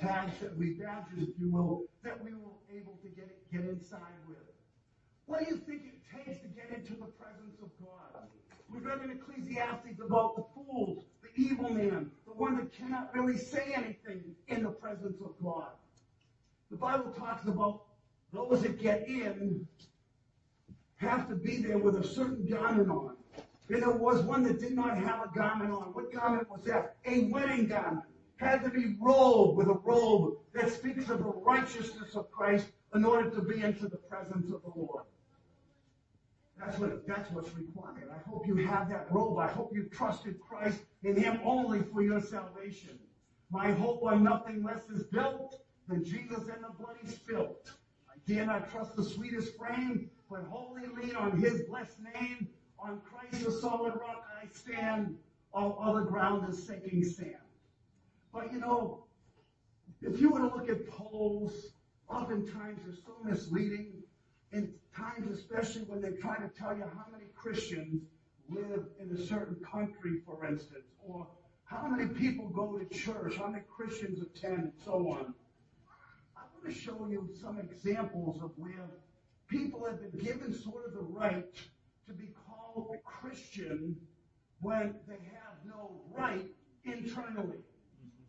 tags 0.01 0.33
that 0.41 0.57
we 0.57 0.71
badges, 0.71 1.29
if 1.29 1.35
you 1.39 1.51
will, 1.51 1.85
that 2.03 2.23
we 2.23 2.33
were 2.33 2.57
able 2.75 2.99
to 3.03 3.09
get 3.09 3.31
get 3.53 3.63
inside 3.69 4.01
with. 4.29 4.39
What 5.27 5.41
do 5.41 5.47
you 5.47 5.57
think 5.57 5.83
it 5.85 6.01
takes 6.17 6.41
to 6.43 6.49
get 6.49 6.71
into 6.77 6.93
the 6.93 7.07
presence 7.07 7.57
of 7.63 7.71
God? 7.81 8.27
We 8.73 8.81
read 8.81 9.01
in 9.05 9.11
Ecclesiastes 9.11 10.01
about 10.05 10.37
the 10.37 10.45
fools, 10.55 11.05
the 11.23 11.43
evil 11.43 11.71
man, 11.71 12.11
the 12.27 12.33
one 12.33 12.57
that 12.57 12.73
cannot 12.73 13.15
really 13.15 13.39
say 13.39 13.73
anything 13.75 14.35
in 14.49 14.63
the 14.63 14.71
presence 14.71 15.21
of 15.21 15.33
God. 15.43 15.69
The 16.71 16.77
Bible 16.77 17.13
talks 17.13 17.47
about 17.47 17.83
those 18.33 18.63
that 18.63 18.81
get 18.81 19.07
in 19.07 19.67
have 20.97 21.29
to 21.29 21.37
be 21.37 21.59
there 21.59 21.79
with 21.79 21.97
a 21.97 22.07
certain 22.07 22.47
garment 22.47 22.91
on. 22.91 23.17
And 23.69 23.83
there 23.83 23.91
was 23.91 24.23
one 24.23 24.43
that 24.45 24.61
did 24.61 24.75
not 24.75 24.97
have 24.99 25.25
a 25.25 25.31
garment 25.35 25.73
on. 25.73 25.95
What 25.95 26.13
garment 26.13 26.51
was 26.51 26.65
that? 26.65 26.97
A 27.07 27.25
wedding 27.27 27.67
garment. 27.67 28.05
Had 28.37 28.65
to 28.65 28.71
be 28.71 28.97
robed 29.01 29.57
with 29.57 29.69
a 29.69 29.75
robe 29.75 30.39
that 30.53 30.71
speaks 30.71 31.09
of 31.09 31.19
the 31.19 31.33
righteousness 31.45 32.15
of 32.15 32.31
Christ 32.31 32.67
in 32.95 33.05
order 33.05 33.31
to 33.31 33.43
be 33.43 33.63
into 33.63 33.89
the 33.89 33.97
presence 33.97 34.53
of 34.53 34.63
the 34.63 34.73
Lord. 34.75 35.05
That's 36.59 36.79
what 36.79 37.07
that's 37.07 37.31
what's 37.31 37.55
required. 37.57 38.11
I 38.13 38.29
hope 38.29 38.47
you 38.47 38.57
have 38.67 38.89
that 38.89 39.07
robe. 39.11 39.39
I 39.39 39.49
hope 39.49 39.73
you 39.75 39.85
trusted 39.85 40.41
Christ 40.41 40.81
in 41.03 41.17
Him 41.17 41.41
only 41.45 41.83
for 41.83 42.03
your 42.03 42.21
salvation. 42.21 42.99
My 43.51 43.71
hope 43.73 44.03
on 44.03 44.23
nothing 44.25 44.63
less 44.63 44.89
is 44.89 45.05
built 45.05 45.61
than 45.89 46.05
Jesus 46.05 46.49
and 46.49 46.65
the 46.65 46.73
blood 46.79 46.97
He 47.03 47.11
spilt. 47.11 47.71
I 48.09 48.15
dare 48.27 48.47
not 48.47 48.71
trust 48.71 48.97
the 48.97 49.05
sweetest 49.05 49.57
frame, 49.57 50.11
but 50.31 50.45
wholly 50.49 50.87
lean 50.87 51.17
on 51.17 51.39
His 51.39 51.63
blessed 51.63 51.99
name. 52.15 52.49
On 52.79 53.01
Christ 53.01 53.45
the 53.45 53.53
solid 53.53 53.95
rock 53.95 54.25
I 54.43 54.47
stand. 54.53 55.17
All 55.53 55.79
other 55.81 56.03
ground 56.03 56.49
is 56.53 56.67
sinking 56.67 57.05
sand. 57.05 57.44
But 58.35 58.53
you 58.53 58.59
know, 58.59 59.05
if 60.03 60.21
you 60.21 60.31
were 60.31 60.41
to 60.41 60.47
look 60.47 60.69
at 60.69 60.89
polls, 60.89 61.53
oftentimes 62.09 62.81
they're 62.85 62.97
so 63.07 63.17
misleading. 63.23 64.03
In 64.53 64.75
times, 64.97 65.31
especially 65.31 65.83
when 65.83 66.01
they 66.01 66.13
try 66.21 66.37
to 66.37 66.49
tell 66.49 66.77
you 66.77 66.83
how 66.83 67.07
many 67.11 67.25
Christians 67.35 68.03
live 68.49 68.87
in 69.01 69.17
a 69.17 69.27
certain 69.27 69.57
country, 69.65 70.21
for 70.27 70.45
instance, 70.47 70.85
or 71.07 71.27
how 71.65 71.89
many 71.89 72.13
people 72.13 72.49
go 72.49 72.79
to 72.79 72.85
church, 72.95 73.37
how 73.37 73.49
many 73.49 73.65
Christians 73.69 74.21
attend, 74.21 74.59
and 74.59 74.73
so 74.85 74.93
on. 75.11 75.35
I 76.37 76.43
want 76.53 76.67
to 76.67 76.73
show 76.73 77.07
you 77.09 77.29
some 77.41 77.59
examples 77.59 78.43
of 78.43 78.53
where 78.57 78.91
people 79.49 79.85
have 79.87 80.01
been 80.01 80.25
given 80.25 80.55
sort 80.55 80.87
of 80.87 80.93
the 80.93 81.03
right 81.03 81.55
to 82.07 82.13
be 82.13 82.29
called 82.47 82.95
a 82.95 82.99
Christian 82.99 83.97
when 84.61 84.95
they 85.09 85.19
have 85.33 85.57
no 85.67 86.01
right 86.17 86.47
internally. 86.85 87.59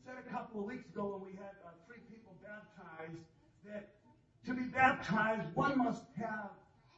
Said 0.06 0.16
a 0.24 0.32
couple 0.32 0.60
of 0.60 0.68
weeks 0.68 0.88
ago 0.94 1.18
when 1.18 1.32
we 1.32 1.36
had 1.36 1.50
uh, 1.66 1.72
three 1.88 1.98
people 2.12 2.36
baptized 2.44 3.24
that 3.66 3.90
to 4.46 4.54
be 4.54 4.70
baptized, 4.70 5.56
one 5.56 5.80
must 5.80 6.04
have 6.18 6.52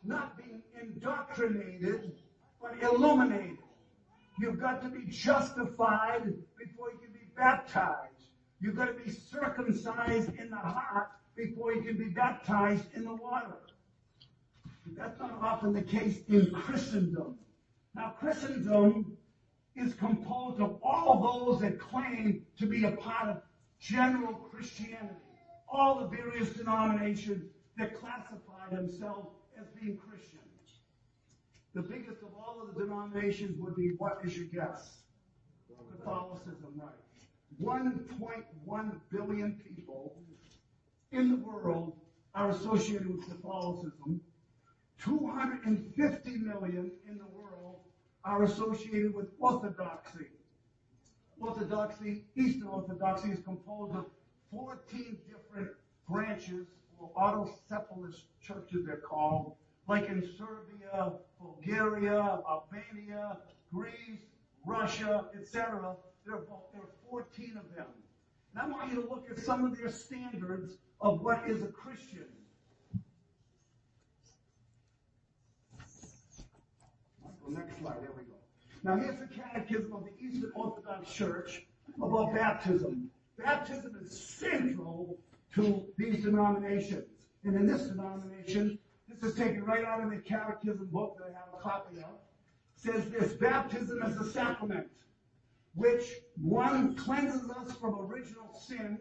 not 0.04 0.36
been 0.36 0.62
indoctrinated, 0.82 2.12
but 2.62 2.74
illuminated. 2.84 3.60
You've 4.42 4.60
got 4.60 4.82
to 4.82 4.90
be 4.90 5.06
justified 5.10 6.26
before 6.60 6.92
you 6.92 6.98
can 6.98 7.14
be 7.14 7.28
baptized. 7.38 8.26
You've 8.60 8.76
got 8.76 8.88
to 8.88 8.94
be 8.94 9.10
circumcised 9.10 10.34
in 10.38 10.50
the 10.50 10.58
heart 10.58 11.12
before 11.38 11.74
you 11.74 11.84
can 11.84 11.98
be 11.98 12.10
baptized 12.10 12.84
in 12.94 13.06
the 13.06 13.16
water. 13.16 13.56
That's 14.98 15.18
not 15.18 15.40
often 15.42 15.72
the 15.72 15.82
case 15.82 16.18
in 16.28 16.52
Christendom. 16.52 17.38
Now, 17.96 18.16
Christendom 18.20 19.17
is 19.78 19.94
composed 19.94 20.60
of 20.60 20.80
all 20.82 21.50
those 21.50 21.62
that 21.62 21.80
claim 21.80 22.46
to 22.60 22.66
be 22.66 22.84
a 22.86 22.92
part 22.92 23.30
of 23.30 23.42
general 23.80 24.34
Christianity. 24.34 25.16
All 25.70 26.00
the 26.00 26.08
various 26.08 26.50
denominations 26.50 27.52
that 27.78 28.00
classify 28.00 28.70
themselves 28.72 29.36
as 29.60 29.68
being 29.80 29.98
Christians. 29.98 30.42
The 31.74 31.82
biggest 31.82 32.24
of 32.24 32.30
all 32.36 32.62
of 32.62 32.74
the 32.74 32.82
denominations 32.82 33.60
would 33.60 33.76
be, 33.76 33.92
what 33.98 34.20
is 34.24 34.36
your 34.36 34.48
guess? 34.48 34.98
Catholicism, 35.98 36.74
right. 36.76 36.90
1.1 37.62 38.92
billion 39.12 39.62
people 39.68 40.16
in 41.12 41.30
the 41.30 41.38
world 41.38 41.94
are 42.34 42.50
associated 42.50 43.08
with 43.08 43.28
Catholicism. 43.28 44.22
250 45.04 46.30
million 46.38 46.92
in 47.08 47.18
the 47.18 47.28
world 47.28 47.67
are 48.28 48.44
associated 48.44 49.14
with 49.16 49.28
Orthodoxy. 49.40 50.28
Orthodoxy, 51.40 52.26
Eastern 52.36 52.68
Orthodoxy, 52.68 53.30
is 53.30 53.40
composed 53.40 53.96
of 53.96 54.06
14 54.52 55.18
different 55.30 55.70
branches, 56.10 56.68
or 57.00 57.10
autocephalous 57.16 58.24
churches 58.42 58.86
they're 58.86 58.98
called, 58.98 59.56
like 59.88 60.10
in 60.10 60.22
Serbia, 60.38 61.14
Bulgaria, 61.40 62.42
Albania, 62.50 63.38
Greece, 63.74 64.20
Russia, 64.66 65.26
etc. 65.34 65.96
There 66.26 66.36
are, 66.36 66.40
about- 66.40 66.74
there 66.74 66.82
are 66.82 66.90
14 67.10 67.58
of 67.58 67.76
them. 67.76 67.88
And 68.54 68.62
I 68.62 68.68
want 68.68 68.92
you 68.92 69.02
to 69.02 69.08
look 69.08 69.28
at 69.32 69.40
some 69.40 69.64
of 69.64 69.78
their 69.78 69.92
standards 69.92 70.78
of 71.00 71.22
what 71.22 71.48
is 71.48 71.64
a 71.64 71.68
Christian. 71.68 72.26
Michael, 77.48 77.66
next 77.66 77.80
slide, 77.80 78.02
there 78.02 78.12
we 78.16 78.24
go. 78.24 78.36
Now 78.84 78.98
here's 78.98 79.20
the 79.20 79.28
catechism 79.28 79.94
of 79.94 80.04
the 80.04 80.12
Eastern 80.24 80.52
Orthodox 80.56 81.12
Church 81.12 81.66
about 82.02 82.34
baptism. 82.34 83.10
Baptism 83.38 83.98
is 84.02 84.20
central 84.20 85.18
to 85.56 85.86
these 85.98 86.24
denominations. 86.24 87.06
And 87.44 87.56
in 87.56 87.68
this 87.68 87.84
denomination, 87.84 88.80
this 89.08 89.32
is 89.32 89.38
taken 89.38 89.64
right 89.64 89.86
out 89.86 90.04
of 90.04 90.10
the 90.10 90.18
catechism 90.18 90.90
book 90.92 91.18
that 91.20 91.34
I 91.34 91.40
have 91.40 91.54
a 91.58 91.62
copy 91.62 91.98
of, 92.00 92.18
says 92.76 93.10
this, 93.10 93.34
baptism 93.34 94.02
is 94.04 94.18
a 94.18 94.32
sacrament 94.32 94.88
which 95.76 96.06
one 96.42 96.96
cleanses 96.96 97.50
us 97.52 97.72
from 97.78 98.00
original 98.00 98.52
sin, 98.54 98.98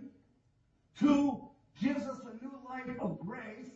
two 0.98 1.48
gives 1.80 2.04
us 2.04 2.20
a 2.20 2.44
new 2.44 2.52
life 2.68 3.00
of 3.00 3.18
grace, 3.18 3.70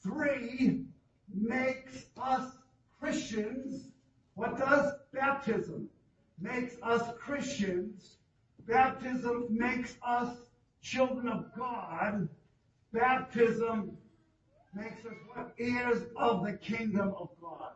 three 0.00 0.84
makes 1.34 2.04
us 2.16 2.57
Christians. 3.00 3.88
What 4.34 4.58
does 4.58 4.92
baptism? 5.12 5.88
Makes 6.40 6.76
us 6.82 7.02
Christians. 7.18 8.16
Baptism 8.66 9.46
makes 9.50 9.96
us 10.06 10.36
children 10.82 11.28
of 11.28 11.46
God. 11.56 12.28
Baptism 12.92 13.96
makes 14.74 15.04
us 15.04 15.14
what? 15.34 15.54
Heirs 15.58 16.02
of 16.16 16.44
the 16.44 16.52
kingdom 16.52 17.14
of 17.18 17.30
God. 17.40 17.72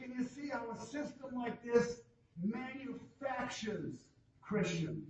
Can 0.00 0.12
you 0.12 0.24
see 0.24 0.48
how 0.48 0.70
a 0.70 0.80
system 0.80 1.30
like 1.34 1.62
this 1.62 2.00
manufactures 2.42 4.04
Christians. 4.48 5.04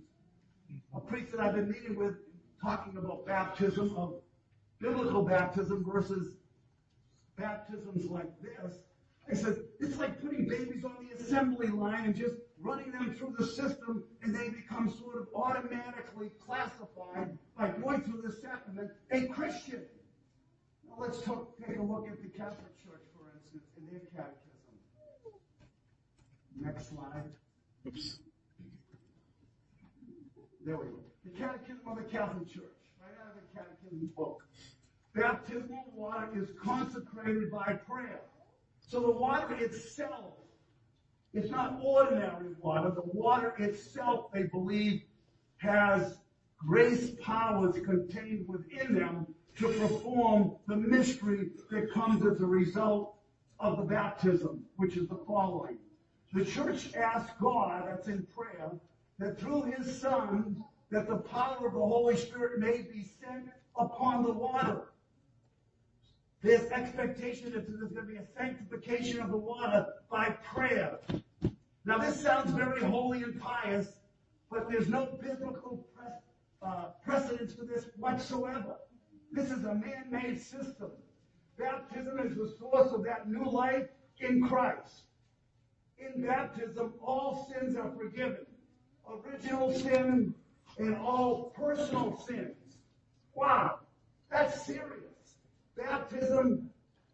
A 0.93 0.99
priest 0.99 1.31
that 1.31 1.39
I've 1.39 1.55
been 1.55 1.71
meeting 1.71 1.95
with 1.95 2.15
talking 2.61 2.97
about 2.97 3.25
baptism 3.25 3.95
of 3.95 4.15
biblical 4.79 5.23
baptism 5.23 5.85
versus 5.89 6.35
baptisms 7.37 8.05
like 8.09 8.29
this. 8.41 8.75
I 9.29 9.35
said, 9.35 9.57
it's 9.79 9.97
like 9.99 10.21
putting 10.21 10.47
babies 10.47 10.83
on 10.83 11.07
the 11.07 11.23
assembly 11.23 11.67
line 11.67 12.05
and 12.05 12.15
just 12.15 12.35
running 12.59 12.91
them 12.91 13.13
through 13.13 13.35
the 13.37 13.45
system 13.45 14.03
and 14.23 14.35
they 14.35 14.49
become 14.49 14.91
sort 14.91 15.17
of 15.17 15.27
automatically 15.35 16.31
classified 16.43 17.37
by 17.57 17.69
going 17.69 18.01
through 18.01 18.23
the 18.23 18.31
sacrament 18.31 18.89
a 19.11 19.27
Christian. 19.27 19.83
Now 20.87 20.95
let's 20.97 21.21
talk, 21.21 21.55
take 21.65 21.77
a 21.77 21.81
look 21.81 22.07
at 22.07 22.21
the 22.21 22.29
Catholic 22.29 22.75
Church, 22.83 23.03
for 23.15 23.31
instance, 23.37 23.63
in 23.77 23.85
their 23.91 24.01
catechism. 24.15 24.49
Next 26.59 26.89
slide. 26.89 27.29
Oops. 27.87 28.19
There 30.65 30.75
we 30.77 30.85
go. 30.87 30.99
The 31.23 31.31
Catechism 31.37 31.87
of 31.87 31.97
the 31.97 32.03
Catholic 32.03 32.47
Church, 32.49 32.75
right 33.01 33.13
out 33.21 33.35
of 33.35 33.41
the 33.41 33.57
Catechism 33.57 34.09
book. 34.17 34.43
Baptismal 35.15 35.85
water 35.95 36.29
is 36.35 36.49
consecrated 36.61 37.51
by 37.51 37.73
prayer. 37.73 38.21
So 38.89 38.99
the 38.99 39.11
water 39.11 39.53
itself 39.53 40.33
is 41.33 41.51
not 41.51 41.79
ordinary 41.83 42.55
water. 42.59 42.89
The 42.89 43.03
water 43.05 43.53
itself, 43.59 44.31
they 44.33 44.43
believe, 44.43 45.03
has 45.57 46.17
grace 46.57 47.11
powers 47.21 47.75
contained 47.85 48.47
within 48.47 48.95
them 48.95 49.27
to 49.57 49.67
perform 49.67 50.55
the 50.67 50.75
mystery 50.75 51.51
that 51.69 51.93
comes 51.93 52.25
as 52.25 52.41
a 52.41 52.47
result 52.47 53.15
of 53.59 53.77
the 53.77 53.83
baptism, 53.83 54.65
which 54.77 54.97
is 54.97 55.07
the 55.07 55.19
following. 55.27 55.77
The 56.33 56.43
church 56.43 56.95
asks 56.95 57.31
God, 57.39 57.83
that's 57.87 58.07
in 58.07 58.25
prayer, 58.35 58.71
that 59.19 59.39
through 59.39 59.71
his 59.77 60.01
son, 60.01 60.63
that 60.89 61.07
the 61.07 61.17
power 61.17 61.67
of 61.67 61.73
the 61.73 61.79
Holy 61.79 62.17
Spirit 62.17 62.59
may 62.59 62.81
be 62.91 63.07
sent 63.21 63.49
upon 63.77 64.23
the 64.23 64.31
water. 64.33 64.88
There's 66.41 66.71
expectation 66.71 67.51
that 67.51 67.67
there's 67.67 67.91
going 67.91 68.07
to 68.07 68.13
be 68.13 68.17
a 68.17 68.25
sanctification 68.37 69.19
of 69.19 69.29
the 69.29 69.37
water 69.37 69.87
by 70.09 70.29
prayer. 70.53 70.99
Now 71.85 71.97
this 71.97 72.21
sounds 72.21 72.51
very 72.51 72.81
holy 72.81 73.23
and 73.23 73.39
pious, 73.41 73.87
but 74.49 74.69
there's 74.69 74.87
no 74.87 75.17
biblical 75.21 75.85
pres- 75.95 76.21
uh, 76.61 76.85
precedence 77.03 77.53
for 77.53 77.65
this 77.65 77.87
whatsoever. 77.97 78.77
This 79.31 79.51
is 79.51 79.65
a 79.65 79.75
man-made 79.75 80.39
system. 80.39 80.91
Baptism 81.57 82.19
is 82.19 82.37
the 82.37 82.55
source 82.57 82.91
of 82.91 83.03
that 83.03 83.29
new 83.29 83.43
life 83.43 83.87
in 84.19 84.41
Christ. 84.47 85.03
In 85.97 86.25
baptism, 86.25 86.93
all 87.05 87.51
sins 87.51 87.75
are 87.75 87.91
forgiven. 87.91 88.45
Original 89.25 89.73
sin 89.73 90.33
and 90.77 90.95
all 90.95 91.53
personal 91.55 92.17
sins. 92.25 92.77
Wow, 93.33 93.79
that's 94.31 94.65
serious. 94.65 95.18
Baptism 95.79 96.69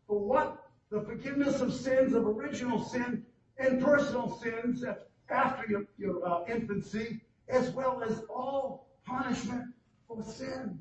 for 0.08 0.19
what? 0.19 0.69
The 0.89 1.01
forgiveness 1.01 1.62
of 1.62 1.73
sins, 1.73 2.13
of 2.13 2.25
original 2.28 2.84
sin 2.84 3.25
and 3.58 3.84
personal 3.84 4.38
sins 4.41 4.84
after 5.30 5.69
your, 5.69 5.84
your 5.97 6.28
uh, 6.28 6.45
infancy, 6.47 7.21
as 7.49 7.71
well 7.71 8.04
as 8.04 8.23
all 8.30 8.88
punishment 9.06 9.65
for 10.08 10.21
sin. 10.23 10.80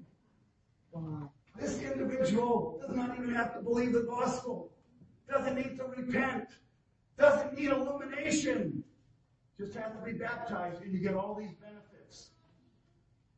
Wow. 0.93 1.31
This 1.59 1.81
individual 1.81 2.81
does 2.85 2.97
not 2.97 3.17
even 3.17 3.35
have 3.35 3.55
to 3.55 3.61
believe 3.61 3.93
the 3.93 4.03
gospel, 4.03 4.71
doesn't 5.29 5.55
need 5.55 5.79
to 5.79 5.85
repent, 5.85 6.49
doesn't 7.19 7.57
need 7.57 7.71
illumination, 7.71 8.83
just 9.59 9.75
has 9.75 9.93
to 9.93 10.05
be 10.05 10.13
baptized 10.13 10.83
and 10.83 10.93
you 10.93 11.01
get 11.01 11.15
all 11.15 11.35
these 11.35 11.55
benefits. 11.55 12.31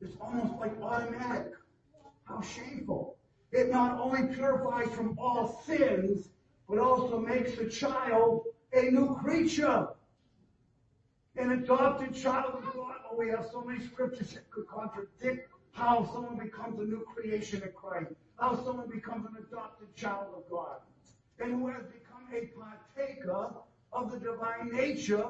It's 0.00 0.16
almost 0.20 0.58
like 0.58 0.80
automatic. 0.80 1.52
How 2.24 2.40
shameful. 2.40 3.16
It 3.52 3.70
not 3.70 4.00
only 4.00 4.34
purifies 4.34 4.90
from 4.90 5.18
all 5.18 5.62
sins, 5.66 6.28
but 6.68 6.78
also 6.78 7.18
makes 7.18 7.56
the 7.56 7.68
child 7.68 8.44
a 8.72 8.90
new 8.90 9.16
creature. 9.16 9.88
An 11.36 11.52
adopted 11.52 12.14
child 12.14 12.54
of 12.54 12.74
God. 12.74 12.96
Oh, 13.10 13.16
we 13.16 13.28
have 13.28 13.46
so 13.52 13.62
many 13.62 13.84
scriptures 13.84 14.32
that 14.32 14.50
could 14.50 14.66
contradict 14.66 15.50
how 15.72 16.06
someone 16.12 16.38
becomes 16.38 16.80
a 16.80 16.84
new 16.84 17.04
creation 17.14 17.62
in 17.62 17.70
Christ, 17.72 18.12
how 18.40 18.56
someone 18.64 18.88
becomes 18.90 19.26
an 19.26 19.36
adopted 19.46 19.94
child 19.94 20.28
of 20.34 20.50
God, 20.50 20.80
and 21.38 21.52
who 21.52 21.68
has 21.68 21.82
become 21.84 22.26
a 22.32 22.46
partaker 22.58 23.52
of 23.92 24.10
the 24.10 24.18
divine 24.18 24.72
nature, 24.72 25.28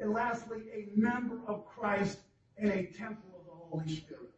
and 0.00 0.12
lastly, 0.12 0.62
a 0.72 0.88
member 0.98 1.38
of 1.46 1.64
Christ 1.66 2.18
and 2.58 2.70
a 2.70 2.86
temple 2.86 3.30
of 3.38 3.46
the 3.46 3.52
Holy 3.52 3.96
Spirit. 3.96 4.31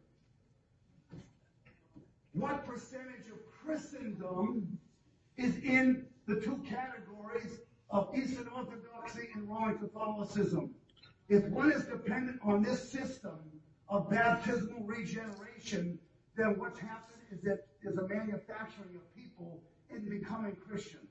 What 2.35 2.67
percentage 2.67 3.27
of 3.31 3.39
Christendom 3.49 4.77
is 5.37 5.55
in 5.59 6.05
the 6.27 6.41
two 6.41 6.61
categories 6.67 7.59
of 7.89 8.09
Eastern 8.13 8.49
Orthodoxy 8.53 9.29
and 9.33 9.47
Roman 9.47 9.77
Catholicism? 9.77 10.75
If 11.29 11.45
one 11.45 11.71
is 11.71 11.85
dependent 11.85 12.41
on 12.43 12.61
this 12.61 12.91
system 12.91 13.39
of 13.87 14.09
baptismal 14.09 14.83
regeneration, 14.83 15.97
then 16.35 16.59
what's 16.59 16.77
happened 16.77 17.21
is 17.31 17.41
that 17.43 17.67
there's 17.81 17.97
a 17.97 18.07
manufacturing 18.07 18.95
of 18.95 19.15
people 19.15 19.61
in 19.89 20.09
becoming 20.09 20.57
Christians. 20.57 21.07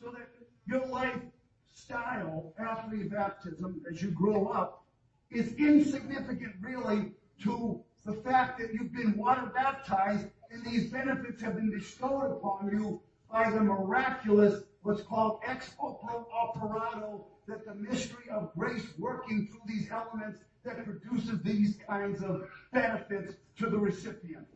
So 0.00 0.10
that 0.10 0.28
your 0.66 0.86
lifestyle 0.86 2.54
after 2.58 2.96
baptism, 2.96 3.82
as 3.90 4.00
you 4.00 4.10
grow 4.10 4.46
up, 4.46 4.86
is 5.30 5.52
insignificant 5.56 6.54
really 6.62 7.12
to 7.42 7.82
the 8.06 8.14
fact 8.14 8.58
that 8.58 8.72
you've 8.72 8.94
been 8.94 9.16
water 9.16 9.52
baptized 9.54 10.28
and 10.50 10.64
these 10.64 10.90
benefits 10.90 11.42
have 11.42 11.56
been 11.56 11.70
bestowed 11.70 12.32
upon 12.32 12.70
you 12.72 13.00
by 13.30 13.50
the 13.50 13.60
miraculous, 13.60 14.62
what's 14.82 15.02
called 15.02 15.40
ex 15.46 15.70
operato, 15.80 17.26
that 17.48 17.64
the 17.64 17.74
mystery 17.74 18.28
of 18.30 18.52
grace 18.54 18.86
working 18.98 19.48
through 19.48 19.60
these 19.66 19.88
elements 19.90 20.40
that 20.64 20.84
produces 20.84 21.40
these 21.42 21.78
kinds 21.88 22.22
of 22.22 22.48
benefits 22.72 23.34
to 23.58 23.70
the 23.70 23.78
recipient. 23.78 24.46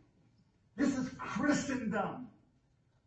This 0.76 0.96
is 0.96 1.08
Christendom. 1.18 2.28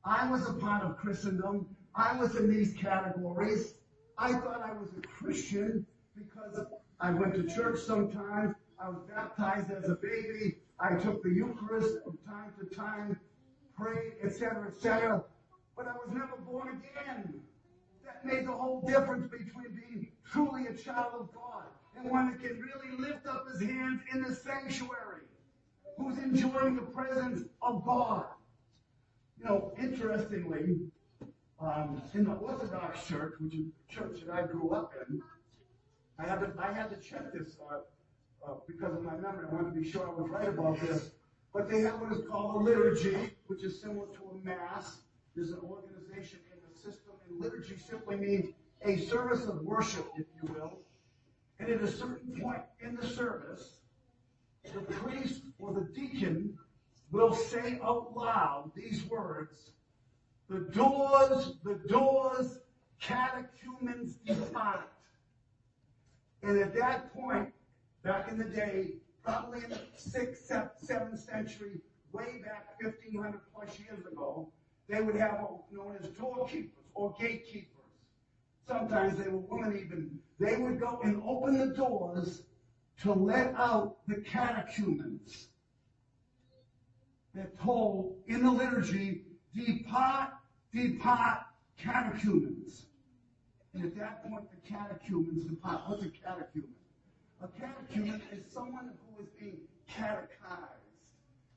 I 0.05 0.29
was 0.29 0.47
a 0.47 0.53
part 0.53 0.83
of 0.83 0.97
Christendom. 0.97 1.67
I 1.95 2.17
was 2.17 2.35
in 2.35 2.49
these 2.49 2.73
categories. 2.73 3.75
I 4.17 4.33
thought 4.33 4.61
I 4.63 4.73
was 4.73 4.89
a 4.97 5.07
Christian 5.07 5.85
because 6.15 6.65
I 6.99 7.11
went 7.11 7.33
to 7.35 7.43
church 7.43 7.79
sometimes. 7.79 8.55
I 8.79 8.89
was 8.89 8.99
baptized 9.09 9.71
as 9.71 9.89
a 9.89 9.95
baby. 9.95 10.57
I 10.79 10.95
took 10.95 11.23
the 11.23 11.29
Eucharist 11.29 12.03
from 12.03 12.17
time 12.25 12.53
to 12.59 12.75
time, 12.75 13.19
prayed, 13.77 14.13
etc., 14.23 14.67
etc. 14.67 15.23
But 15.75 15.87
I 15.87 15.93
was 15.93 16.09
never 16.11 16.37
born 16.45 16.69
again. 16.69 17.41
That 18.05 18.25
made 18.25 18.47
the 18.47 18.51
whole 18.51 18.81
difference 18.81 19.29
between 19.31 19.75
being 19.75 20.07
truly 20.29 20.67
a 20.67 20.73
child 20.73 21.13
of 21.19 21.33
God 21.33 21.63
and 21.95 22.09
one 22.09 22.31
that 22.31 22.41
can 22.41 22.59
really 22.59 22.97
lift 22.97 23.25
up 23.25 23.45
his 23.51 23.61
hands 23.61 24.01
in 24.11 24.21
the 24.23 24.35
sanctuary, 24.35 25.23
who's 25.97 26.17
enjoying 26.17 26.75
the 26.75 26.81
presence 26.81 27.47
of 27.61 27.85
God. 27.85 28.25
You 29.37 29.45
know, 29.45 29.73
interestingly, 29.79 30.79
um, 31.59 32.01
in 32.13 32.25
the 32.25 32.33
Orthodox 32.33 33.05
Church, 33.07 33.33
which 33.39 33.53
is 33.53 33.65
the 33.65 33.93
church 33.93 34.21
that 34.25 34.33
I 34.33 34.47
grew 34.47 34.71
up 34.71 34.91
in, 35.07 35.21
I 36.19 36.27
had 36.27 36.39
to, 36.39 36.51
I 36.59 36.71
had 36.71 36.89
to 36.89 36.97
check 36.97 37.31
this 37.33 37.57
uh, 37.71 37.79
uh, 38.47 38.53
because 38.67 38.93
of 38.93 39.03
my 39.03 39.15
memory. 39.15 39.45
I 39.49 39.53
wanted 39.53 39.73
to 39.73 39.81
be 39.81 39.89
sure 39.89 40.07
I 40.07 40.11
was 40.11 40.29
right 40.29 40.47
about 40.47 40.79
this. 40.81 41.11
But 41.53 41.69
they 41.69 41.81
have 41.81 42.01
what 42.01 42.11
is 42.11 42.25
called 42.27 42.55
a 42.55 42.63
liturgy, 42.63 43.29
which 43.47 43.63
is 43.63 43.79
similar 43.79 44.07
to 44.07 44.21
a 44.31 44.45
mass. 44.45 44.97
There's 45.35 45.51
an 45.51 45.59
organization 45.63 46.39
in 46.51 46.59
the 46.67 46.75
system, 46.75 47.13
and 47.29 47.39
liturgy 47.39 47.77
simply 47.77 48.15
means 48.15 48.49
a 48.83 48.97
service 48.97 49.45
of 49.45 49.61
worship, 49.61 50.05
if 50.17 50.25
you 50.41 50.53
will. 50.53 50.79
And 51.59 51.69
at 51.69 51.81
a 51.81 51.91
certain 51.91 52.39
point 52.41 52.61
in 52.81 52.95
the 52.95 53.07
service, 53.07 53.77
the 54.73 54.81
priest 54.81 55.41
or 55.59 55.73
the 55.73 55.87
deacon 55.93 56.57
will 57.11 57.33
say 57.35 57.79
out 57.83 58.15
loud 58.15 58.71
these 58.75 59.03
words 59.05 59.71
The 60.49 60.59
doors, 60.73 61.53
the 61.63 61.75
doors, 61.87 62.59
catechumens 62.99 64.15
depart. 64.25 64.89
And 66.41 66.57
at 66.57 66.75
that 66.75 67.13
point, 67.13 67.52
back 68.03 68.29
in 68.29 68.37
the 68.37 68.43
day, 68.43 68.95
probably 69.23 69.63
in 69.63 69.69
the 69.69 69.79
sixth, 69.95 70.51
seventh 70.81 71.19
century, 71.19 71.79
way 72.11 72.41
back 72.43 72.75
1500 72.81 73.39
plus 73.53 73.79
years 73.79 74.05
ago, 74.05 74.49
they 74.89 75.01
would 75.01 75.15
have 75.15 75.39
what 75.39 75.51
was 75.51 75.63
known 75.71 75.97
as 75.99 76.07
doorkeepers 76.09 76.85
or 76.93 77.15
gatekeepers. 77.19 77.69
Sometimes 78.67 79.17
they 79.17 79.29
were 79.29 79.39
women 79.39 79.77
even. 79.77 80.19
They 80.39 80.57
would 80.57 80.79
go 80.79 80.99
and 81.03 81.21
open 81.25 81.57
the 81.57 81.75
doors 81.75 82.43
to 83.01 83.13
let 83.13 83.53
out 83.55 83.97
the 84.07 84.15
catechumens. 84.21 85.47
They're 87.33 87.51
told 87.61 88.15
in 88.27 88.43
the 88.43 88.51
liturgy, 88.51 89.23
depart, 89.55 90.29
depart, 90.73 91.39
catechumens. 91.77 92.85
And 93.73 93.85
at 93.85 93.95
that 93.97 94.29
point, 94.29 94.45
the 94.51 94.69
catechumens 94.69 95.45
depart. 95.45 95.81
What's 95.87 96.03
a 96.03 96.09
catechumen? 96.09 96.69
A 97.43 97.47
catechumen 97.59 98.21
is 98.31 98.53
someone 98.53 98.91
who 99.05 99.21
is 99.21 99.29
being 99.37 99.57
catechized. 99.85 100.29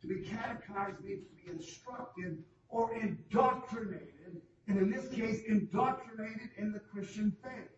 To 0.03 0.09
be 0.09 0.17
catechized 0.17 1.01
means 1.05 1.23
to 1.29 1.45
be 1.45 1.53
instructed 1.53 2.43
or 2.69 2.93
indoctrinated, 2.97 4.43
and 4.67 4.79
in 4.79 4.91
this 4.91 5.09
case, 5.15 5.43
indoctrinated 5.47 6.51
in 6.59 6.73
the 6.73 6.81
Christian 6.81 7.37
faith. 7.41 7.71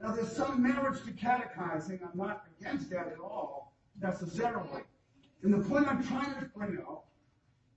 Now, 0.00 0.14
there's 0.14 0.30
some 0.30 0.62
merits 0.62 1.00
to 1.06 1.10
catechizing. 1.10 1.98
I'm 2.04 2.16
not 2.16 2.44
against 2.60 2.88
that 2.90 3.08
at 3.08 3.18
all, 3.18 3.74
necessarily. 4.00 4.82
And 5.42 5.52
the 5.52 5.68
point 5.68 5.88
I'm 5.88 6.06
trying 6.06 6.34
to 6.34 6.46
bring 6.54 6.78
out 6.88 7.04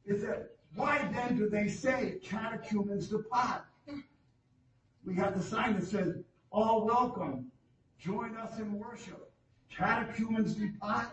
is 0.05 0.21
that 0.21 0.51
why 0.75 0.99
then 1.13 1.35
do 1.35 1.49
they 1.49 1.67
say 1.67 2.19
catechumens 2.23 3.07
depart? 3.07 3.63
We 5.03 5.15
have 5.15 5.35
the 5.35 5.43
sign 5.43 5.79
that 5.79 5.87
says, 5.87 6.17
all 6.51 6.85
welcome, 6.85 7.51
join 7.97 8.37
us 8.37 8.59
in 8.59 8.77
worship. 8.77 9.28
Catechumens 9.75 10.55
depart. 10.55 11.07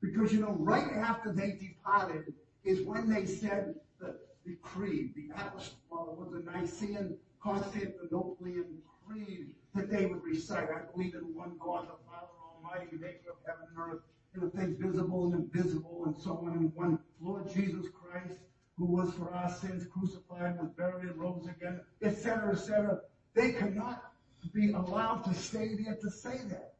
Because 0.00 0.32
you 0.32 0.40
know, 0.40 0.56
right 0.58 0.92
after 0.94 1.32
they 1.32 1.52
departed 1.52 2.32
is 2.64 2.80
when 2.82 3.08
they 3.08 3.26
said 3.26 3.74
the, 4.00 4.16
the 4.46 4.56
creed, 4.62 5.14
the 5.14 5.28
apostolic, 5.34 6.18
was 6.18 6.28
the 6.32 6.50
Nicene 6.50 7.16
Constantinopolitan 7.44 8.78
creed 9.06 9.48
that 9.74 9.90
they 9.90 10.06
would 10.06 10.22
recite. 10.24 10.68
I 10.70 10.90
believe 10.92 11.14
in 11.14 11.34
one 11.34 11.52
God, 11.58 11.86
the 11.88 12.10
Father 12.10 12.28
Almighty, 12.54 12.96
maker 12.96 13.30
of 13.30 13.36
heaven 13.46 13.66
and 13.68 13.78
earth, 13.78 14.00
and 14.34 14.42
the 14.42 14.56
things 14.56 14.76
visible 14.78 15.32
and 15.32 15.34
invisible, 15.34 16.04
and 16.06 16.18
so 16.18 16.42
on, 16.44 16.52
and 16.52 16.74
one 16.74 16.98
Lord 17.20 17.52
Jesus 17.52 17.86
Christ, 17.92 18.38
who 18.78 18.86
was 18.86 19.12
for 19.14 19.32
our 19.34 19.50
sins 19.50 19.86
crucified, 19.92 20.58
was 20.58 20.70
buried, 20.76 21.14
rose 21.16 21.46
again, 21.46 21.80
etc., 22.02 22.52
etc. 22.52 23.00
They 23.34 23.52
cannot 23.52 24.12
be 24.54 24.72
allowed 24.72 25.24
to 25.24 25.34
stay 25.34 25.74
there 25.74 25.96
to 25.96 26.10
say 26.10 26.40
that. 26.48 26.74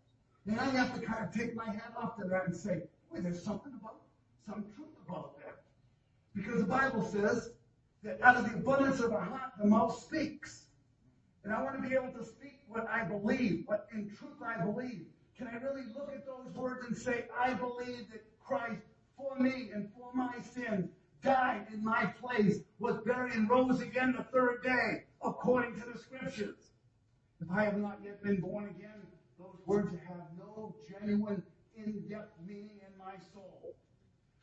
And 0.47 0.59
I 0.59 0.65
have 0.71 0.99
to 0.99 1.07
kind 1.07 1.25
of 1.25 1.35
take 1.35 1.55
my 1.55 1.67
hat 1.67 1.93
off 1.97 2.17
to 2.17 2.25
that 2.25 2.47
and 2.47 2.57
say, 2.57 2.83
wait, 3.11 3.23
there's 3.23 3.43
something 3.43 3.73
about, 3.81 3.97
some 4.47 4.65
truth 4.75 4.89
about 5.09 5.37
that. 5.39 5.63
Because 6.35 6.61
the 6.61 6.67
Bible 6.67 7.05
says 7.05 7.51
that 8.03 8.21
out 8.23 8.37
of 8.37 8.51
the 8.51 8.57
abundance 8.57 9.01
of 9.01 9.11
the 9.11 9.21
heart, 9.21 9.53
the 9.61 9.67
mouth 9.67 10.03
speaks. 10.03 10.65
And 11.45 11.53
I 11.53 11.63
want 11.63 11.83
to 11.83 11.89
be 11.89 11.95
able 11.95 12.13
to 12.13 12.25
speak 12.25 12.61
what 12.69 12.89
I 12.89 13.05
believe, 13.05 13.65
what 13.67 13.89
in 13.93 14.11
truth 14.11 14.43
I 14.45 14.63
believe. 14.65 15.07
Can 15.37 15.49
I 15.49 15.57
really 15.57 15.87
look 15.95 16.11
at 16.15 16.27
those 16.27 16.55
words 16.55 16.87
and 16.87 16.97
say, 16.97 17.25
I 17.39 17.55
believe 17.55 18.11
that 18.13 18.23
Christ 18.45 18.83
for 19.17 19.39
me 19.39 19.71
and 19.75 19.89
for 19.97 20.11
my 20.15 20.35
sins 20.55 20.91
died 21.23 21.67
in 21.73 21.85
my 21.85 22.07
place, 22.07 22.61
was 22.79 22.97
buried 23.05 23.35
and 23.35 23.49
rose 23.49 23.81
again 23.81 24.15
the 24.17 24.25
third 24.25 24.63
day, 24.63 25.05
according 25.23 25.79
to 25.81 25.87
the 25.93 25.99
scriptures. 25.99 26.57
If 27.41 27.51
I 27.51 27.65
have 27.65 27.77
not 27.77 27.99
yet 28.05 28.23
been 28.23 28.41
born 28.41 28.65
again, 28.65 29.00
words 29.71 29.93
have 30.09 30.27
no 30.37 30.75
genuine, 30.91 31.43
in-depth 31.77 32.33
meaning 32.45 32.81
in 32.83 32.99
my 32.99 33.15
soul. 33.33 33.77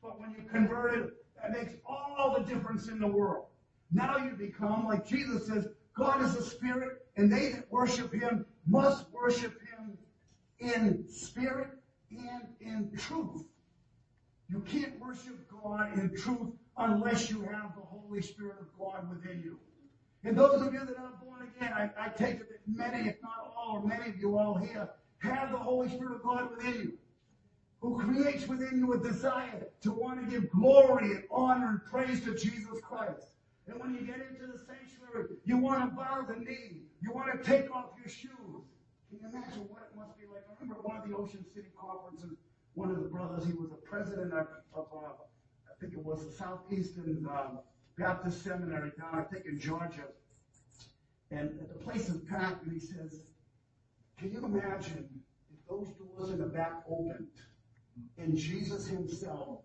But 0.01 0.19
when 0.21 0.31
you 0.31 0.43
convert 0.49 0.97
it, 0.97 1.13
that 1.41 1.51
makes 1.51 1.73
all 1.85 2.37
the 2.37 2.45
difference 2.45 2.87
in 2.87 2.99
the 2.99 3.07
world. 3.07 3.47
Now 3.91 4.17
you 4.17 4.31
become, 4.31 4.85
like 4.85 5.05
Jesus 5.05 5.47
says, 5.47 5.67
God 5.93 6.21
is 6.21 6.35
a 6.35 6.43
spirit, 6.43 7.05
and 7.17 7.31
they 7.31 7.51
that 7.51 7.69
worship 7.69 8.13
him 8.13 8.45
must 8.67 9.11
worship 9.11 9.59
him 9.69 9.97
in 10.59 11.05
spirit 11.09 11.71
and 12.09 12.47
in 12.61 12.91
truth. 12.97 13.43
You 14.49 14.61
can't 14.61 14.97
worship 14.99 15.51
God 15.61 15.97
in 15.99 16.15
truth 16.15 16.53
unless 16.77 17.29
you 17.29 17.41
have 17.41 17.75
the 17.75 17.81
Holy 17.81 18.21
Spirit 18.21 18.55
of 18.61 18.67
God 18.79 19.09
within 19.09 19.41
you. 19.43 19.59
And 20.23 20.37
those 20.37 20.61
of 20.65 20.73
you 20.73 20.79
that 20.79 20.97
are 20.97 21.13
born 21.21 21.51
again, 21.57 21.73
I, 21.73 21.89
I 22.05 22.09
take 22.09 22.35
it 22.35 22.49
that 22.49 22.61
many, 22.65 23.09
if 23.09 23.21
not 23.21 23.53
all, 23.57 23.81
or 23.83 23.87
many 23.87 24.09
of 24.09 24.17
you 24.17 24.37
all 24.37 24.55
here, 24.55 24.89
have 25.19 25.51
the 25.51 25.57
Holy 25.57 25.89
Spirit 25.89 26.15
of 26.15 26.23
God 26.23 26.49
within 26.55 26.73
you, 26.73 26.93
who 27.79 27.97
creates 27.99 28.47
within 28.47 28.77
you 28.77 28.93
a 28.93 28.99
desire 28.99 29.67
to 29.81 29.91
want 29.91 30.23
to 30.23 30.31
give 30.31 30.49
glory 30.51 31.11
and 31.11 31.23
honor 31.31 31.69
and 31.69 31.85
praise 31.85 32.23
to 32.23 32.35
Jesus 32.35 32.79
Christ. 32.81 33.31
And 33.67 33.79
when 33.79 33.93
you 33.93 34.01
get 34.01 34.15
into 34.29 34.47
the 34.47 34.57
sanctuary, 34.57 35.35
you 35.45 35.57
want 35.57 35.81
to 35.81 35.95
bow 35.95 36.25
the 36.27 36.39
knee. 36.39 36.81
You 37.01 37.11
want 37.11 37.31
to 37.31 37.43
take 37.43 37.73
off 37.73 37.91
your 37.99 38.09
shoes. 38.09 38.63
Can 39.09 39.19
you 39.21 39.27
imagine 39.29 39.67
what 39.69 39.83
it 39.83 39.97
must 39.97 40.17
be 40.17 40.25
like? 40.25 40.43
I 40.49 40.53
remember 40.59 40.81
one 40.81 40.97
of 40.97 41.07
the 41.07 41.15
Ocean 41.15 41.45
City 41.53 41.67
conferences, 41.79 42.37
one 42.73 42.91
of 42.91 42.97
the 42.97 43.09
brothers, 43.09 43.45
he 43.45 43.53
was 43.53 43.71
a 43.71 43.75
president 43.75 44.33
of, 44.33 44.47
of 44.73 44.87
uh, 44.93 45.07
I 45.07 45.79
think 45.79 45.93
it 45.93 46.03
was 46.03 46.25
the 46.25 46.31
Southeastern 46.31 47.27
um, 47.29 47.59
Baptist 47.97 48.43
Seminary 48.43 48.91
down, 48.99 49.15
I 49.15 49.23
think 49.23 49.45
in 49.45 49.59
Georgia. 49.59 50.05
And 51.31 51.59
the 51.59 51.79
place 51.83 52.09
is 52.09 52.21
packed, 52.21 52.63
and 52.63 52.73
he 52.73 52.79
says, 52.79 53.21
Can 54.17 54.31
you 54.31 54.43
imagine 54.43 55.07
if 55.51 55.69
those 55.69 55.89
doors 55.89 56.31
in 56.31 56.39
the 56.39 56.47
back 56.47 56.83
opened 56.89 57.27
and 58.17 58.35
Jesus 58.35 58.87
himself 58.87 59.59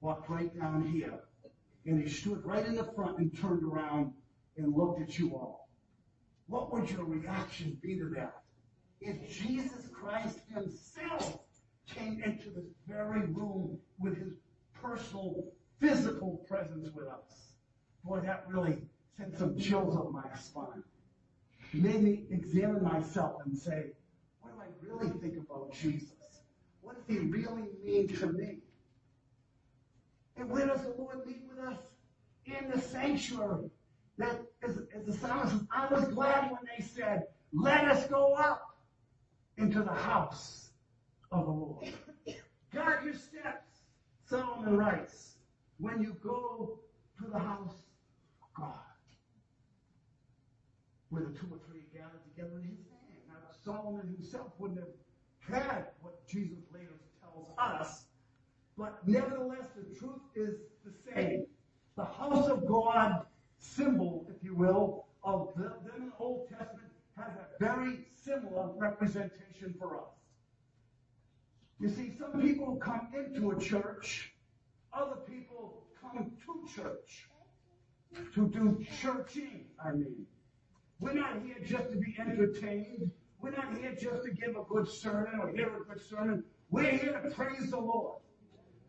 walked 0.00 0.28
right 0.28 0.56
down 0.58 0.86
here 0.86 1.20
and 1.86 2.02
he 2.02 2.08
stood 2.08 2.44
right 2.44 2.66
in 2.66 2.74
the 2.74 2.84
front 2.84 3.18
and 3.18 3.36
turned 3.40 3.62
around 3.62 4.12
and 4.56 4.74
looked 4.74 5.02
at 5.02 5.18
you 5.18 5.34
all? 5.34 5.68
What 6.46 6.72
would 6.72 6.90
your 6.90 7.04
reaction 7.04 7.78
be 7.80 7.96
to 7.96 8.08
that? 8.16 8.42
If 9.00 9.30
Jesus 9.30 9.88
Christ 9.92 10.40
himself 10.52 11.38
came 11.88 12.22
into 12.24 12.50
this 12.50 12.66
very 12.88 13.26
room 13.26 13.78
with 13.98 14.18
his 14.18 14.34
personal, 14.72 15.52
physical 15.80 16.44
presence 16.48 16.88
with 16.94 17.06
us. 17.06 17.52
Boy, 18.04 18.20
that 18.20 18.44
really 18.48 18.78
sent 19.16 19.38
some 19.38 19.58
chills 19.58 19.96
up 19.96 20.10
my 20.10 20.24
spine. 20.36 20.82
Made 21.74 22.02
me 22.02 22.24
examine 22.30 22.82
myself 22.84 23.42
and 23.44 23.56
say, 23.56 23.86
what 24.40 24.52
do 24.54 24.62
I 24.62 24.66
really 24.80 25.10
think 25.18 25.36
about 25.36 25.72
Jesus? 25.72 26.12
What 26.82 26.96
does 26.96 27.04
he 27.16 27.18
really 27.26 27.68
mean 27.84 28.08
to 28.16 28.26
me? 28.28 28.58
And 30.36 30.48
where 30.50 30.66
does 30.66 30.82
the 30.82 30.94
Lord 30.96 31.26
meet 31.26 31.42
with 31.48 31.58
us? 31.66 31.78
In 32.46 32.70
the 32.70 32.80
sanctuary. 32.80 33.70
That, 34.18 34.40
as 34.62 34.76
the 35.06 35.12
psalmist 35.12 35.52
says, 35.52 35.66
I 35.74 35.92
was 35.92 36.04
glad 36.04 36.52
when 36.52 36.60
they 36.76 36.84
said, 36.84 37.24
let 37.52 37.84
us 37.86 38.06
go 38.06 38.34
up 38.34 38.76
into 39.58 39.82
the 39.82 39.92
house 39.92 40.70
of 41.32 41.46
the 41.46 41.50
Lord. 41.50 41.88
Guard 42.72 43.04
your 43.04 43.14
steps, 43.14 43.80
Solomon 44.28 44.76
writes, 44.76 45.34
when 45.78 46.00
you 46.00 46.16
go 46.22 46.78
to 47.18 47.30
the 47.30 47.38
house 47.38 47.74
of 48.42 48.62
God. 48.62 48.78
Where 51.14 51.22
the 51.22 51.38
two 51.38 51.46
or 51.48 51.60
three 51.68 51.82
gathered 51.94 52.24
together 52.34 52.58
in 52.58 52.64
his 52.64 52.78
name. 52.90 53.22
Now, 53.28 53.36
Solomon 53.64 54.16
himself 54.16 54.48
wouldn't 54.58 54.80
have 54.80 55.54
had 55.62 55.86
what 56.02 56.26
Jesus 56.26 56.58
later 56.72 56.98
tells 57.20 57.46
us, 57.56 58.06
but 58.76 58.98
nevertheless, 59.06 59.68
the 59.76 59.96
truth 59.96 60.18
is 60.34 60.56
the 60.84 60.90
same. 61.14 61.46
The 61.94 62.04
house 62.04 62.48
of 62.48 62.66
God 62.66 63.26
symbol, 63.58 64.26
if 64.28 64.42
you 64.42 64.56
will, 64.56 65.06
of 65.22 65.50
the, 65.54 65.62
them 65.62 65.92
in 65.98 66.06
the 66.06 66.12
Old 66.18 66.48
Testament 66.48 66.90
has 67.16 67.30
a 67.36 67.64
very 67.64 68.00
similar 68.24 68.70
representation 68.76 69.72
for 69.78 69.98
us. 69.98 70.10
You 71.78 71.90
see, 71.90 72.16
some 72.18 72.42
people 72.42 72.74
come 72.74 73.12
into 73.14 73.52
a 73.52 73.60
church, 73.60 74.34
other 74.92 75.18
people 75.28 75.84
come 76.00 76.32
to 76.44 76.74
church 76.74 77.28
to 78.34 78.48
do 78.48 78.84
churching, 79.00 79.66
I 79.78 79.92
mean. 79.92 80.26
We're 81.04 81.12
not 81.12 81.42
here 81.44 81.56
just 81.62 81.90
to 81.90 81.98
be 81.98 82.16
entertained. 82.18 83.10
We're 83.42 83.50
not 83.50 83.76
here 83.76 83.92
just 83.92 84.24
to 84.24 84.30
give 84.30 84.56
a 84.56 84.62
good 84.62 84.88
sermon 84.88 85.38
or 85.38 85.50
hear 85.50 85.68
a 85.76 85.84
good 85.84 86.02
sermon. 86.02 86.42
We're 86.70 86.92
here 86.92 87.20
to 87.20 87.28
praise 87.28 87.70
the 87.70 87.78
Lord. 87.78 88.22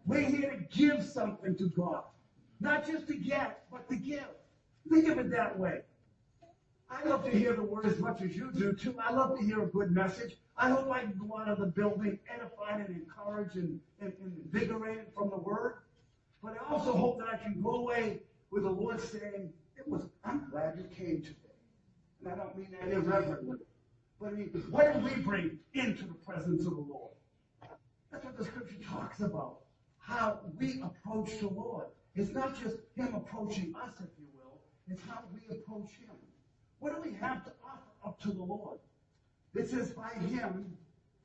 We're 0.06 0.22
here 0.22 0.50
to 0.50 0.78
give 0.78 1.04
something 1.04 1.58
to 1.58 1.68
God. 1.68 2.04
Not 2.62 2.88
just 2.88 3.08
to 3.08 3.18
get, 3.18 3.66
but 3.70 3.90
to 3.90 3.98
give. 3.98 4.30
Think 4.90 5.10
of 5.10 5.20
it 5.20 5.30
that 5.32 5.60
way. 5.60 5.82
I 6.90 7.04
love 7.04 7.26
to 7.26 7.32
hear 7.32 7.52
the 7.52 7.64
word 7.64 7.86
as 7.86 8.00
much 8.00 8.22
as 8.22 8.34
you 8.34 8.50
do, 8.54 8.72
too. 8.72 8.96
I 8.98 9.12
love 9.12 9.38
to 9.38 9.44
hear 9.44 9.64
a 9.64 9.68
good 9.68 9.92
message. 9.92 10.38
I 10.58 10.70
hope 10.70 10.90
I 10.90 11.02
can 11.02 11.20
go 11.20 11.38
out 11.38 11.50
of 11.50 11.60
the 11.60 11.66
building 11.66 12.18
edified 12.34 12.88
and 12.88 12.96
encouraged 12.96 13.58
and, 13.58 13.78
and, 14.00 14.14
and 14.24 14.38
invigorated 14.46 15.08
from 15.14 15.32
the 15.32 15.38
word. 15.38 15.80
But 16.42 16.54
I 16.62 16.74
also 16.74 16.94
hope 16.94 17.20
that 17.20 17.28
I 17.28 17.36
can 17.36 17.62
go 17.62 17.72
away 17.72 18.22
with 18.52 18.64
the 18.64 18.70
Lord 18.70 19.02
saying, 19.02 19.52
it 19.76 19.86
was, 19.86 20.04
I'm 20.24 20.48
glad 20.50 20.78
you 20.78 20.86
came 20.96 21.22
today. 21.22 21.45
And 22.26 22.34
I 22.34 22.38
don't 22.44 22.58
mean 22.58 22.76
that 22.82 22.92
irreverently. 22.92 23.58
But 24.20 24.30
I 24.30 24.32
mean, 24.32 24.50
what 24.72 24.94
do 24.94 25.00
we 25.00 25.22
bring 25.22 25.60
into 25.74 26.06
the 26.06 26.16
presence 26.16 26.66
of 26.66 26.76
the 26.76 26.82
Lord? 26.82 27.12
That's 28.12 28.26
what 28.26 28.38
the 28.38 28.46
scripture 28.46 28.78
talks 28.90 29.20
about. 29.20 29.60
How 30.00 30.40
we 30.58 30.82
approach 30.82 31.40
the 31.40 31.50
Lord. 31.50 31.86
It's 32.16 32.32
not 32.32 32.60
just 32.60 32.78
Him 32.96 33.14
approaching 33.14 33.74
us, 33.76 33.94
if 34.00 34.10
you 34.18 34.26
will. 34.34 34.60
It's 34.90 35.02
how 35.08 35.20
we 35.34 35.56
approach 35.56 35.92
Him. 36.00 36.16
What 36.80 36.96
do 36.96 37.10
we 37.10 37.16
have 37.18 37.44
to 37.46 37.52
offer 37.64 37.92
up 38.06 38.20
to 38.22 38.30
the 38.30 38.44
Lord? 38.44 38.80
It 39.54 39.70
says, 39.70 39.92
by 39.92 40.10
Him, 40.28 40.76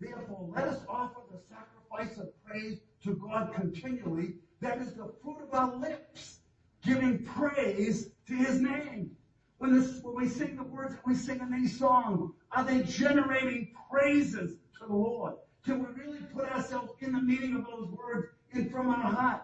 therefore, 0.01 0.51
let 0.55 0.69
us 0.69 0.81
offer 0.89 1.21
the 1.33 1.41
sacrifice 1.49 2.19
of 2.19 2.29
praise 2.45 2.81
to 3.05 3.15
God 3.15 3.55
continually. 3.55 4.35
That 4.61 4.79
is 4.79 4.93
the 4.95 5.13
fruit 5.23 5.39
of 5.43 5.55
our 5.55 5.77
lips, 5.77 6.41
giving 6.85 7.25
praise 7.25 8.11
to 8.27 8.35
His 8.35 8.61
name. 8.61 9.17
When, 9.61 9.79
this, 9.79 10.01
when 10.03 10.17
we 10.17 10.27
sing 10.27 10.57
the 10.57 10.63
words 10.63 10.95
that 10.95 11.07
we 11.07 11.15
sing 11.15 11.39
in 11.41 11.53
these 11.53 11.79
songs, 11.79 12.33
are 12.51 12.65
they 12.65 12.83
generating 12.83 13.73
praises 13.91 14.57
to 14.79 14.87
the 14.87 14.95
Lord? 14.95 15.35
Can 15.67 15.81
we 15.81 16.03
really 16.03 16.21
put 16.35 16.51
ourselves 16.51 16.93
in 17.01 17.13
the 17.13 17.21
meaning 17.21 17.57
of 17.57 17.67
those 17.67 17.91
words 17.91 18.29
and 18.53 18.71
from 18.71 18.89
our 18.89 19.13
heart. 19.13 19.43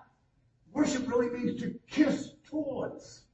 Worship 0.73 1.07
really 1.07 1.29
means 1.29 1.61
to 1.61 1.79
kiss 1.91 2.31
towards. 2.49 3.25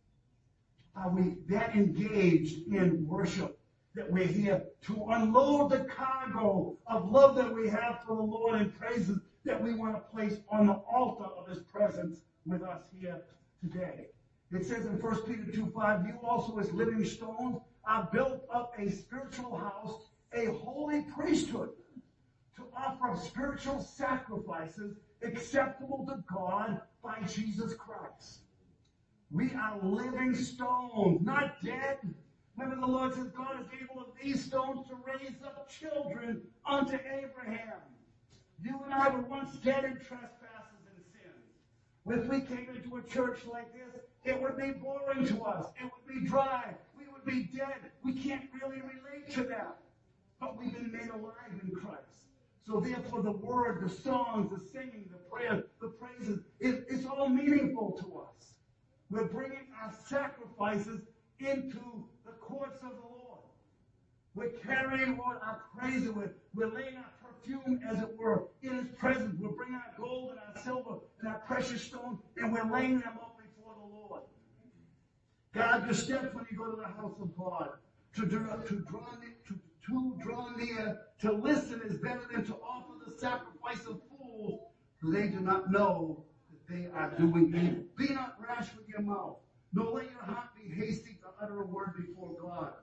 Are 0.96 1.08
we 1.08 1.36
that 1.48 1.76
engaged 1.76 2.66
in 2.66 3.06
worship 3.06 3.60
that 3.94 4.10
we're 4.10 4.26
here 4.26 4.64
to 4.86 5.06
unload 5.10 5.70
the 5.70 5.84
cargo 5.84 6.76
of 6.88 7.10
love 7.10 7.36
that 7.36 7.54
we 7.54 7.68
have 7.68 8.00
for 8.04 8.16
the 8.16 8.22
Lord 8.22 8.60
and 8.60 8.76
praises 8.76 9.20
that 9.44 9.62
we 9.62 9.74
want 9.74 9.94
to 9.94 10.00
place 10.00 10.40
on 10.50 10.66
the 10.66 10.74
altar 10.92 11.24
of 11.24 11.46
His 11.48 11.62
presence 11.62 12.22
with 12.44 12.62
us 12.62 12.82
here 12.98 13.22
today? 13.60 14.08
It 14.52 14.66
says 14.66 14.84
in 14.84 15.00
1 15.00 15.22
Peter 15.22 15.50
2 15.50 15.72
5, 15.74 16.06
you 16.06 16.18
also 16.22 16.58
as 16.58 16.70
living 16.72 17.04
stones 17.06 17.58
are 17.86 18.08
built 18.12 18.44
up 18.52 18.74
a 18.78 18.90
spiritual 18.90 19.56
house, 19.56 20.02
a 20.34 20.46
holy 20.46 21.02
priesthood, 21.02 21.70
to 22.56 22.64
offer 22.76 23.12
up 23.12 23.18
spiritual 23.18 23.80
sacrifices 23.80 24.96
acceptable 25.22 26.04
to 26.06 26.22
God 26.32 26.82
by 27.02 27.18
Jesus 27.22 27.74
Christ. 27.74 28.40
We 29.30 29.52
are 29.54 29.78
living 29.82 30.34
stones, 30.34 31.22
not 31.22 31.62
dead. 31.62 31.98
Remember 32.56 32.86
the 32.86 32.92
Lord 32.92 33.14
says 33.14 33.28
God 33.28 33.58
is 33.60 33.66
able 33.80 34.02
of 34.02 34.08
these 34.22 34.44
stones 34.44 34.86
to 34.88 34.96
raise 35.06 35.42
up 35.42 35.70
children 35.70 36.42
unto 36.66 36.96
Abraham. 36.96 37.80
You 38.62 38.82
and 38.84 38.92
I 38.92 39.08
were 39.08 39.22
once 39.22 39.56
dead 39.56 39.84
in 39.84 39.94
trespasses 39.94 40.82
and 40.94 41.04
sins. 41.10 42.24
If 42.24 42.28
we 42.28 42.40
came 42.42 42.68
into 42.74 42.96
a 42.96 43.02
church 43.02 43.40
like 43.50 43.72
this, 43.72 44.02
it 44.24 44.40
would 44.40 44.56
be 44.56 44.70
boring 44.70 45.26
to 45.26 45.42
us. 45.42 45.66
It 45.80 45.84
would 45.84 46.14
be 46.14 46.26
dry. 46.26 46.74
We 46.96 47.04
would 47.12 47.24
be 47.24 47.48
dead. 47.56 47.90
We 48.04 48.12
can't 48.12 48.48
really 48.60 48.80
relate 48.80 49.30
to 49.34 49.44
that. 49.44 49.78
But 50.40 50.58
we've 50.58 50.72
been 50.72 50.92
made 50.92 51.10
alive 51.10 51.60
in 51.62 51.70
Christ. 51.70 52.22
So 52.64 52.80
therefore 52.80 53.22
the 53.22 53.32
word, 53.32 53.82
the 53.82 53.88
songs, 53.88 54.50
the 54.50 54.64
singing, 54.72 55.08
the 55.10 55.18
prayers, 55.30 55.64
the 55.80 55.88
praises, 55.88 56.40
it, 56.60 56.86
it's 56.88 57.06
all 57.06 57.28
meaningful 57.28 57.92
to 58.00 58.20
us. 58.20 58.54
We're 59.10 59.26
bringing 59.26 59.66
our 59.82 59.92
sacrifices 60.08 61.00
into 61.40 62.06
the 62.24 62.32
courts 62.40 62.82
of 62.82 62.90
the 62.90 63.08
Lord. 63.08 63.40
We're 64.34 64.50
carrying 64.64 65.18
Lord 65.18 65.38
our 65.42 65.62
praise 65.76 66.08
with. 66.08 66.30
We're 66.54 66.72
laying 66.72 66.96
our 66.96 67.12
perfume, 67.22 67.80
as 67.86 67.98
it 68.00 68.16
were, 68.16 68.44
in 68.62 68.78
His 68.78 68.86
presence. 68.96 69.36
We're 69.38 69.50
bringing 69.50 69.74
our 69.74 69.92
gold 69.98 70.30
and 70.30 70.38
our 70.38 70.62
silver 70.62 70.98
and 71.20 71.28
our 71.28 71.40
precious 71.40 71.82
stones, 71.82 72.20
and 72.36 72.52
we're 72.52 72.70
laying 72.72 73.00
them 73.00 73.18
up 73.20 73.41
Lord. 74.08 74.22
Guard 75.52 75.84
your 75.84 75.94
steps 75.94 76.34
when 76.34 76.46
you 76.50 76.56
go 76.56 76.70
to 76.70 76.76
the 76.76 76.86
house 76.86 77.14
of 77.20 77.36
God. 77.36 77.70
To, 78.16 78.26
draw, 78.26 78.56
to 78.56 78.74
draw 78.80 79.06
near, 79.20 79.34
to, 79.48 79.58
to 79.86 80.18
draw 80.22 80.50
near, 80.56 80.98
to 81.20 81.32
listen 81.32 81.80
is 81.84 81.96
better 81.96 82.22
than 82.30 82.44
to 82.44 82.54
offer 82.56 82.92
the 83.04 83.18
sacrifice 83.18 83.86
of 83.86 84.00
fools, 84.10 84.60
they 85.02 85.28
do 85.28 85.40
not 85.40 85.70
know 85.70 86.24
that 86.50 86.72
they 86.72 86.86
are 86.94 87.10
doing 87.18 87.48
evil. 87.48 87.84
Be 87.96 88.14
not 88.14 88.36
rash 88.38 88.68
with 88.76 88.88
your 88.88 89.00
mouth, 89.00 89.38
nor 89.72 89.92
let 89.92 90.10
your 90.10 90.22
heart 90.22 90.48
be 90.54 90.72
hasty 90.74 91.18
to 91.22 91.28
utter 91.42 91.62
a 91.62 91.66
word 91.66 91.94
before 91.96 92.36
God. 92.40 92.74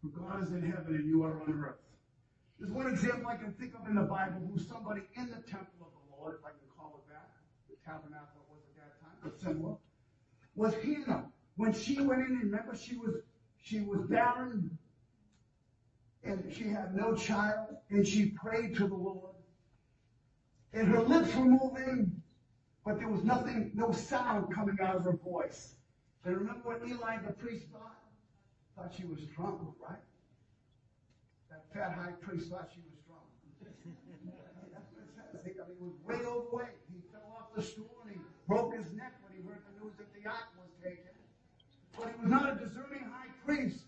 For 0.00 0.08
God 0.08 0.42
is 0.42 0.52
in 0.52 0.62
heaven 0.62 0.94
and 0.94 1.08
you 1.08 1.22
are 1.24 1.42
on 1.42 1.52
earth. 1.62 1.80
There's 2.58 2.72
one 2.72 2.86
example 2.86 3.28
I 3.28 3.36
can 3.36 3.52
think 3.54 3.74
of 3.74 3.88
in 3.88 3.94
the 3.94 4.02
Bible 4.02 4.40
who's 4.50 4.68
somebody 4.68 5.02
in 5.16 5.26
the 5.28 5.42
temple 5.48 5.80
of 5.80 5.92
the 5.92 6.16
Lord, 6.16 6.36
if 6.38 6.44
I 6.44 6.50
can 6.50 6.68
call 6.76 7.00
it 7.00 7.12
that. 7.12 7.30
The 7.68 7.76
tabernacle 7.84 8.44
was 8.48 8.60
at 8.68 8.76
that 8.76 9.00
time, 9.00 9.16
but 9.24 9.40
similar. 9.40 9.76
Was 10.60 10.74
Hannah. 10.74 11.24
When 11.56 11.72
she 11.72 12.02
went 12.02 12.20
in, 12.28 12.38
remember 12.38 12.76
she 12.76 12.94
was 12.94 13.14
she 13.62 13.80
was 13.80 14.02
barren 14.10 14.76
and 16.22 16.52
she 16.54 16.64
had 16.64 16.94
no 16.94 17.14
child, 17.14 17.76
and 17.88 18.06
she 18.06 18.26
prayed 18.26 18.76
to 18.76 18.86
the 18.86 18.94
Lord. 18.94 19.36
And 20.74 20.86
her 20.88 21.00
lips 21.00 21.34
were 21.34 21.46
moving, 21.46 22.12
but 22.84 22.98
there 22.98 23.08
was 23.08 23.24
nothing, 23.24 23.70
no 23.74 23.90
sound 23.92 24.54
coming 24.54 24.76
out 24.82 24.96
of 24.96 25.04
her 25.04 25.16
voice. 25.16 25.76
And 26.26 26.36
remember 26.36 26.68
what 26.68 26.86
Eli 26.86 27.16
the 27.26 27.32
priest 27.32 27.64
thought? 27.72 27.96
Thought 28.76 28.92
she 28.94 29.06
was 29.06 29.20
drunk, 29.34 29.62
right? 29.80 29.96
That 31.48 31.64
fat 31.72 31.96
high 31.96 32.12
priest 32.20 32.50
thought 32.50 32.68
she 32.74 32.82
was 32.84 33.00
drunk. 33.08 33.24
That's 34.72 34.92
what 34.92 35.08
it 35.08 35.12
says. 35.16 35.40
He, 35.42 35.56
was 35.82 35.96
way 36.04 36.20
overweight. 36.26 36.76
He 36.92 37.00
fell 37.10 37.24
off 37.32 37.54
the 37.56 37.62
stool 37.62 38.04
and 38.04 38.12
he 38.12 38.20
broke 38.46 38.76
his 38.76 38.92
neck 38.92 39.14
when 39.24 39.32
he 39.36 39.46
heard 39.48 39.62
the 39.64 39.84
news 39.84 39.94
that 39.96 40.12
the 40.12 40.28
ark 40.28 40.52
was 40.58 40.68
taken. 40.82 41.14
But 42.00 42.14
he 42.14 42.22
was 42.22 42.30
not 42.30 42.48
a 42.48 42.54
discerning 42.54 43.04
high 43.12 43.28
priest, 43.44 43.84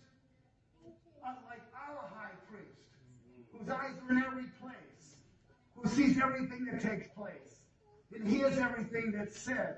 unlike 1.23 1.63
our 1.73 2.11
high 2.15 2.35
priest, 2.47 2.77
whose 3.51 3.69
eyes 3.69 3.95
are 4.07 4.11
in 4.11 4.23
every 4.23 4.45
place, 4.61 5.15
who 5.75 5.89
sees 5.89 6.19
everything 6.21 6.65
that 6.71 6.81
takes 6.81 7.07
place, 7.15 7.63
and 8.13 8.27
hears 8.27 8.59
everything 8.59 9.13
that's 9.17 9.39
said, 9.39 9.77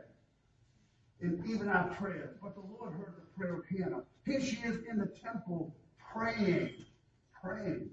and 1.21 1.45
even 1.45 1.69
our 1.69 1.87
prayers. 1.95 2.35
But 2.41 2.55
the 2.55 2.61
Lord 2.61 2.91
heard 2.93 3.13
the 3.15 3.39
prayer 3.39 3.55
of 3.55 3.65
Hannah. 3.69 4.03
Here 4.25 4.41
she 4.41 4.57
is 4.57 4.79
in 4.89 4.97
the 4.97 5.07
temple 5.23 5.73
praying, 6.13 6.71
praying. 7.41 7.89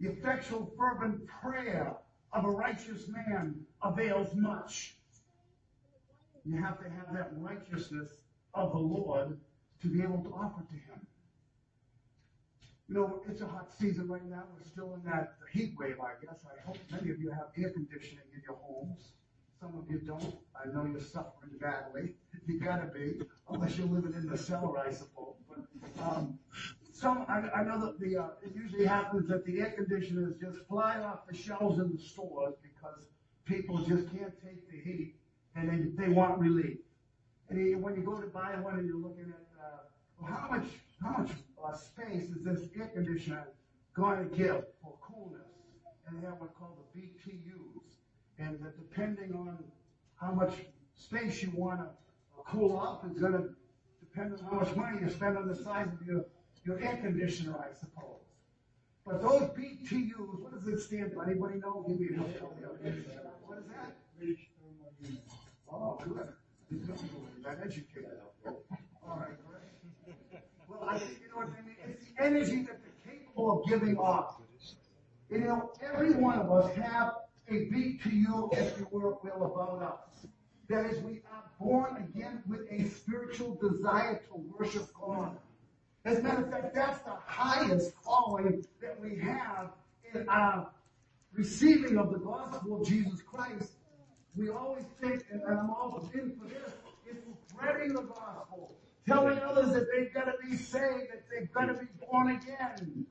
The 0.00 0.10
effectual, 0.10 0.70
fervent 0.76 1.26
prayer 1.26 1.96
of 2.34 2.44
a 2.44 2.50
righteous 2.50 3.08
man 3.08 3.54
avails 3.82 4.34
much. 4.34 4.96
You 6.44 6.60
have 6.62 6.78
to 6.78 6.90
have 6.90 7.14
that 7.14 7.30
righteousness 7.38 8.10
of 8.54 8.72
the 8.72 8.78
Lord 8.78 9.38
to 9.82 9.86
be 9.88 10.02
able 10.02 10.22
to 10.24 10.30
offer 10.30 10.62
to 10.62 10.74
Him. 10.74 11.06
You 12.88 12.94
know, 12.94 13.22
it's 13.28 13.42
a 13.42 13.46
hot 13.46 13.70
season 13.78 14.08
right 14.08 14.24
now. 14.28 14.44
We're 14.56 14.64
still 14.64 14.94
in 14.94 15.10
that 15.10 15.34
heat 15.52 15.74
wave, 15.78 15.96
I 16.00 16.24
guess. 16.24 16.40
I 16.46 16.66
hope 16.66 16.78
many 16.90 17.10
of 17.10 17.20
you 17.20 17.30
have 17.30 17.48
air 17.56 17.70
conditioning 17.70 18.24
in 18.34 18.42
your 18.46 18.56
homes. 18.56 19.12
Some 19.60 19.76
of 19.76 19.90
you 19.90 19.98
don't. 19.98 20.36
I 20.56 20.68
know 20.72 20.86
you're 20.90 21.00
suffering 21.00 21.52
badly. 21.60 22.14
You 22.46 22.60
gotta 22.60 22.86
be, 22.86 23.20
unless 23.50 23.76
you're 23.76 23.88
living 23.88 24.14
in 24.14 24.26
the 24.26 24.38
cellar, 24.38 24.78
I 24.78 24.90
suppose. 24.92 25.34
But 25.48 26.02
um, 26.02 26.38
some, 26.92 27.26
I, 27.28 27.42
I 27.54 27.64
know 27.64 27.84
that 27.84 28.00
the 28.00 28.16
uh, 28.16 28.28
it 28.42 28.52
usually 28.54 28.86
happens 28.86 29.28
that 29.28 29.44
the 29.44 29.60
air 29.60 29.72
conditioners 29.76 30.34
just 30.40 30.58
fly 30.66 30.98
off 31.00 31.26
the 31.28 31.36
shelves 31.36 31.78
in 31.78 31.92
the 31.92 32.02
stores 32.02 32.54
because 32.62 33.04
people 33.44 33.78
just 33.78 34.10
can't 34.16 34.32
take 34.42 34.70
the 34.70 34.78
heat 34.78 35.14
and 35.56 35.68
they 35.68 36.04
they 36.04 36.10
want 36.10 36.38
relief. 36.38 36.78
And 37.50 37.82
when 37.82 37.94
you 37.94 38.02
go 38.02 38.20
to 38.20 38.26
buy 38.26 38.54
one 38.60 38.78
and 38.78 38.86
you're 38.86 38.98
looking 38.98 39.32
at, 39.32 39.64
uh, 39.64 39.78
well, 40.20 40.32
how 40.32 40.48
much, 40.50 40.66
how 41.02 41.22
much 41.22 41.30
uh, 41.64 41.74
space 41.74 42.24
is 42.30 42.44
this 42.44 42.68
air 42.78 42.88
conditioner 42.88 43.48
going 43.94 44.28
to 44.28 44.36
give 44.36 44.64
for 44.82 44.94
coolness? 45.00 45.46
And 46.06 46.20
they 46.22 46.26
have 46.26 46.36
what's 46.38 46.54
called 46.58 46.76
the 46.94 47.00
BTUs. 47.00 47.88
And 48.38 48.60
that 48.62 48.76
depending 48.78 49.34
on 49.34 49.58
how 50.16 50.32
much 50.32 50.52
space 50.94 51.42
you 51.42 51.50
want 51.54 51.80
to 51.80 51.86
cool 52.46 52.76
off 52.76 53.04
is 53.10 53.18
going 53.18 53.32
to 53.32 53.50
depend 54.00 54.32
on 54.34 54.38
how 54.50 54.60
much 54.60 54.76
money 54.76 54.98
you 55.00 55.10
spend 55.10 55.36
on 55.36 55.48
the 55.48 55.54
size 55.54 55.88
of 55.88 56.06
your, 56.06 56.24
your 56.64 56.80
air 56.80 56.96
conditioner, 56.96 57.56
I 57.58 57.74
suppose. 57.78 58.04
But 59.06 59.22
those 59.22 59.42
BTUs, 59.56 60.40
what 60.40 60.52
does 60.52 60.68
it 60.68 60.80
stand 60.80 61.12
for? 61.14 61.24
Anybody 61.24 61.58
know? 61.60 61.84
Give 61.88 61.98
me 61.98 62.08
a 62.12 62.16
help. 62.16 62.28
What 63.46 63.58
is 63.58 63.64
that? 63.68 63.96
Oh, 65.70 65.98
good. 66.04 66.28
Got 66.70 67.56
educated. 67.64 68.10
All 68.46 68.54
right. 69.06 69.28
Well, 70.68 70.86
I 70.86 70.96
you 70.96 71.00
know 71.30 71.36
what 71.36 71.46
I 71.46 71.62
mean. 71.64 71.76
It's 71.88 72.04
the 72.04 72.22
energy 72.22 72.62
that 72.66 72.78
they're 72.82 73.14
capable 73.14 73.62
of 73.62 73.68
giving 73.70 73.96
off. 73.96 74.36
You 75.30 75.38
know, 75.40 75.72
every 75.82 76.14
one 76.14 76.38
of 76.38 76.50
us 76.50 76.74
have 76.76 77.14
a 77.48 77.52
BTU, 77.52 78.52
if 78.52 78.78
you 78.78 78.86
will, 78.90 79.18
will 79.22 79.44
about 79.46 79.82
us. 79.82 80.26
That 80.68 80.86
is, 80.86 81.02
we 81.02 81.22
are 81.32 81.44
born 81.58 81.96
again 81.96 82.42
with 82.46 82.70
a 82.70 82.88
spiritual 82.90 83.54
desire 83.54 84.20
to 84.28 84.44
worship 84.58 84.88
God. 85.00 85.38
As 86.04 86.18
a 86.18 86.22
matter 86.22 86.44
of 86.44 86.50
fact, 86.50 86.74
that's 86.74 87.00
the 87.00 87.16
highest 87.24 87.94
calling 88.04 88.64
that 88.82 89.00
we 89.00 89.16
have 89.18 89.70
in 90.14 90.28
our 90.28 90.68
receiving 91.32 91.96
of 91.96 92.12
the 92.12 92.18
gospel 92.18 92.82
of 92.82 92.86
Jesus 92.86 93.22
Christ. 93.22 93.72
We 94.38 94.50
always 94.50 94.84
think, 95.00 95.24
and 95.32 95.42
I'm 95.42 95.68
always 95.70 96.04
in 96.14 96.38
for 96.38 96.46
this, 96.46 96.72
is 97.10 97.16
spreading 97.48 97.92
the 97.92 98.02
gospel, 98.02 98.72
telling 99.04 99.36
others 99.40 99.72
that 99.72 99.88
they've 99.92 100.14
got 100.14 100.26
to 100.26 100.34
be 100.48 100.56
saved, 100.56 101.10
that 101.10 101.24
they've 101.28 101.52
got 101.52 101.66
to 101.66 101.74
be 101.74 101.88
born 102.08 102.30
again. 102.30 103.04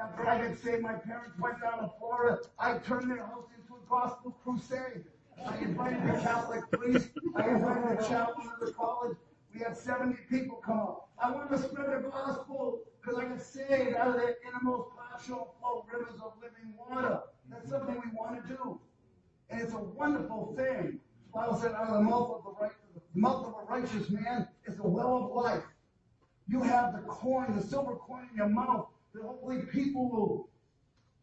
After 0.00 0.26
I 0.26 0.48
got 0.48 0.56
saved, 0.56 0.80
my 0.80 0.94
parents 0.94 1.38
went 1.38 1.60
down 1.60 1.80
to 1.80 1.90
Florida. 1.98 2.38
I 2.58 2.78
turned 2.78 3.10
their 3.10 3.18
house 3.18 3.44
into 3.54 3.74
a 3.74 3.90
gospel 3.90 4.34
crusade. 4.42 5.04
I 5.46 5.58
invited 5.58 6.02
the 6.04 6.18
Catholic 6.22 6.70
priest. 6.70 7.10
I 7.36 7.48
invited 7.50 7.98
the 7.98 8.08
chaplain 8.08 8.48
of 8.48 8.66
the 8.66 8.72
college. 8.72 9.18
We 9.52 9.60
had 9.60 9.76
70 9.76 10.16
people 10.30 10.56
come 10.64 10.80
up. 10.80 11.10
I 11.22 11.30
want 11.32 11.50
to 11.50 11.58
spread 11.58 12.02
the 12.02 12.08
gospel 12.08 12.80
because 13.02 13.18
I 13.18 13.26
got 13.26 13.42
saved 13.42 13.94
out 13.94 14.08
of 14.08 14.14
the 14.14 14.36
innermost 14.48 14.88
part 14.96 15.20
shall 15.26 15.54
flow 15.60 15.84
rivers 15.92 16.18
of 16.24 16.32
living 16.40 16.72
water. 16.78 17.20
That's 17.50 17.68
something 17.68 17.94
we 17.94 18.10
want 18.16 18.42
to 18.42 18.54
do. 18.54 18.80
And 19.52 19.60
it's 19.60 19.74
a 19.74 19.78
wonderful 19.78 20.54
thing. 20.56 20.98
The 21.26 21.32
Bible 21.34 21.56
said, 21.56 21.72
out 21.72 21.88
of 21.88 21.94
the 21.94 22.00
mouth 22.00 22.30
of 22.38 22.44
the 22.44 22.52
right, 22.58 22.72
the 22.94 23.20
mouth 23.20 23.46
of 23.46 23.54
a 23.62 23.70
righteous 23.70 24.08
man 24.08 24.48
is 24.66 24.76
the 24.76 24.88
well 24.88 25.24
of 25.24 25.44
life. 25.44 25.62
You 26.48 26.62
have 26.62 26.94
the 26.94 27.00
coin, 27.00 27.54
the 27.54 27.62
silver 27.62 27.96
coin 27.96 28.28
in 28.30 28.36
your 28.38 28.48
mouth, 28.48 28.88
that 29.12 29.22
hopefully 29.22 29.62
people 29.70 30.10
will 30.10 30.48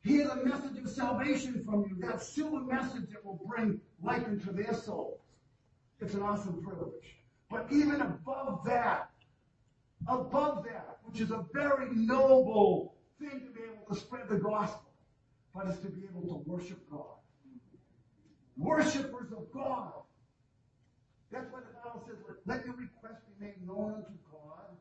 hear 0.04 0.28
the 0.28 0.46
message 0.46 0.78
of 0.78 0.90
salvation 0.90 1.64
from 1.66 1.86
you, 1.90 2.08
that 2.08 2.22
silver 2.22 2.62
message 2.62 3.10
that 3.12 3.26
will 3.26 3.42
bring 3.48 3.82
life 4.02 4.28
into 4.28 4.52
their 4.52 4.76
souls. 4.76 5.20
It's 6.00 6.14
an 6.14 6.22
awesome 6.22 6.64
privilege. 6.64 7.18
But 7.50 7.66
even 7.72 8.00
above 8.02 8.64
that, 8.66 9.10
above 10.08 10.64
that, 10.66 11.00
which 11.04 11.20
is 11.20 11.32
a 11.32 11.46
very 11.52 11.88
noble 11.96 12.96
thing 13.20 13.42
to 13.42 13.52
be 13.52 13.62
able 13.64 13.92
to 13.92 14.00
spread 14.00 14.30
the 14.30 14.38
gospel, 14.38 14.92
but 15.54 15.68
is 15.68 15.80
to 15.80 15.90
be 15.90 16.04
able 16.06 16.28
to 16.28 16.50
worship 16.50 16.80
God. 16.92 17.19
Worshippers 18.60 19.32
of 19.32 19.50
God. 19.54 19.94
That's 21.32 21.46
why 21.52 21.60
the 21.62 21.90
Bible 21.90 22.04
says, 22.06 22.18
let 22.46 22.66
your 22.66 22.76
request 22.76 23.22
be 23.40 23.46
made 23.46 23.66
known 23.66 23.94
unto 23.96 24.12
God 24.32 24.76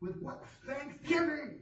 with 0.00 0.16
what? 0.20 0.44
Thanksgiving. 0.66 1.60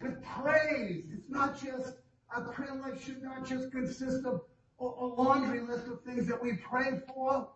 With 0.00 0.22
praise. 0.22 1.04
It's 1.12 1.28
not 1.30 1.60
just, 1.60 1.94
our 2.34 2.42
prayer 2.52 2.74
life 2.74 3.02
should 3.04 3.22
not 3.22 3.46
just 3.46 3.72
consist 3.72 4.26
of 4.26 4.42
a, 4.80 4.84
a 4.84 5.06
laundry 5.06 5.60
list 5.60 5.86
of 5.88 6.02
things 6.02 6.28
that 6.28 6.40
we 6.40 6.52
pray 6.54 7.00
for. 7.12 7.48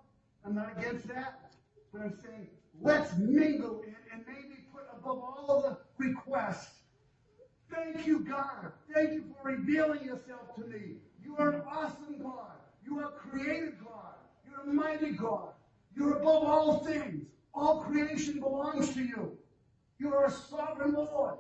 I'm 0.45 0.55
not 0.55 0.77
against 0.79 1.07
that. 1.09 1.53
But 1.93 2.03
I'm 2.03 2.19
saying, 2.25 2.49
let's 2.81 3.15
mingle 3.19 3.83
in 3.83 3.95
and 4.13 4.25
maybe 4.27 4.65
put 4.73 4.85
above 4.93 5.19
all 5.19 5.47
of 5.51 5.63
the 5.99 6.05
requests. 6.05 6.71
Thank 7.71 8.07
you, 8.07 8.21
God. 8.21 8.73
Thank 8.95 9.13
you 9.13 9.25
for 9.35 9.51
revealing 9.51 10.03
yourself 10.03 10.55
to 10.57 10.63
me. 10.63 10.97
You 11.23 11.37
are 11.37 11.51
an 11.51 11.63
awesome 11.71 12.19
God. 12.23 12.62
You 12.93 13.01
are 13.01 13.13
created 13.13 13.79
God. 13.83 14.15
You're 14.45 14.71
a 14.71 14.75
mighty 14.75 15.13
God. 15.13 15.53
You're 15.97 16.19
above 16.19 16.45
all 16.45 16.85
things. 16.85 17.25
All 17.55 17.81
creation 17.81 18.39
belongs 18.39 18.93
to 18.93 19.01
you. 19.03 19.33
You 19.99 20.13
are 20.13 20.27
a 20.27 20.31
sovereign 20.31 20.93
Lord. 20.93 21.37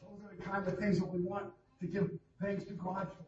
Those 0.00 0.20
are 0.24 0.34
the 0.34 0.42
kind 0.42 0.66
of 0.66 0.78
things 0.78 0.98
that 0.98 1.12
we 1.12 1.20
want 1.20 1.46
to 1.80 1.86
give 1.86 2.10
thanks 2.40 2.64
to 2.64 2.72
God 2.72 3.06
for. 3.08 3.26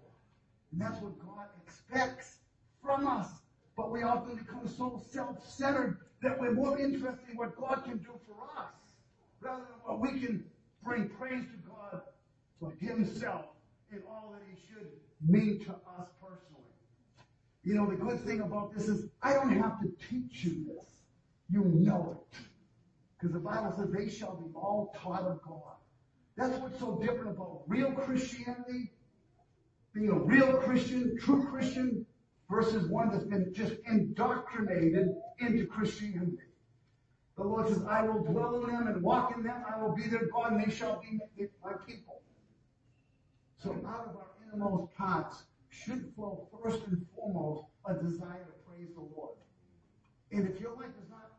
And 0.73 0.81
that's 0.81 1.03
what 1.03 1.19
God 1.19 1.47
expects 1.67 2.37
from 2.83 3.07
us. 3.07 3.29
But 3.77 3.91
we 3.91 4.03
often 4.03 4.37
become 4.37 4.67
so 4.67 5.03
self-centered 5.11 5.99
that 6.23 6.41
we're 6.41 6.53
more 6.53 6.79
interested 6.79 7.29
in 7.31 7.37
what 7.37 7.57
God 7.57 7.85
can 7.85 7.99
do 7.99 8.13
for 8.27 8.43
us 8.59 8.73
rather 9.43 9.65
than 9.65 9.81
what 9.85 10.01
we 10.01 10.19
can 10.19 10.45
bring 10.83 11.11
praise 11.11 11.45
to 11.45 11.71
God 11.71 12.01
for 12.59 12.73
Himself 12.81 13.47
in 13.93 14.03
all 14.09 14.33
that 14.33 14.41
He 14.49 14.57
should 14.67 14.89
mean 15.21 15.63
to 15.65 15.73
us 15.73 16.09
personally. 16.23 16.54
You 17.65 17.75
know, 17.75 17.87
the 17.87 17.97
good 17.97 18.21
thing 18.21 18.41
about 18.41 18.75
this 18.75 18.89
is 18.89 19.09
I 19.23 19.33
don't 19.33 19.57
have 19.57 19.81
to 19.81 19.91
teach 20.11 20.45
you 20.45 20.65
this. 20.67 20.85
You 21.51 21.65
know 21.65 22.19
it. 22.21 22.39
Because 23.19 23.33
the 23.33 23.41
Bible 23.41 23.73
says 23.77 23.91
they 23.91 24.11
shall 24.11 24.37
be 24.37 24.53
all 24.55 24.95
taught 24.95 25.23
of 25.23 25.41
God. 25.43 25.77
That's 26.37 26.59
what's 26.59 26.79
so 26.79 26.99
different 27.01 27.31
about 27.31 27.63
real 27.67 27.93
Christianity, 27.93 28.91
being 29.95 30.11
a 30.11 30.19
real 30.19 30.59
Christian, 30.59 31.17
true 31.19 31.47
Christian, 31.47 32.05
versus 32.51 32.87
one 32.89 33.11
that's 33.11 33.25
been 33.25 33.53
just 33.55 33.75
indoctrinated 33.87 35.15
into 35.39 35.67
Christianity. 35.67 36.37
The 37.37 37.45
Lord 37.45 37.69
says, 37.69 37.83
I 37.89 38.03
will 38.03 38.23
dwell 38.23 38.63
in 38.63 38.73
them 38.73 38.87
and 38.89 39.03
walk 39.03 39.35
in 39.37 39.43
them. 39.43 39.65
I 39.73 39.81
will 39.81 39.95
be 39.95 40.03
their 40.03 40.27
God 40.27 40.53
and 40.53 40.65
they 40.65 40.75
shall 40.75 41.01
be 41.01 41.19
my 41.65 41.73
people. 41.87 42.21
So 43.63 43.71
out 43.89 44.09
of 44.09 44.17
our 44.17 44.27
innermost 44.53 44.95
parts 44.95 45.45
should 45.83 46.13
flow 46.15 46.49
first 46.63 46.87
and 46.87 47.05
foremost 47.15 47.65
a 47.87 47.95
desire 47.95 48.45
to 48.45 48.71
praise 48.71 48.89
the 48.95 49.01
Lord. 49.01 49.37
And 50.33 50.49
if 50.49 50.61
your 50.61 50.75
life 50.77 50.95
is 51.03 51.11
not 51.11 51.31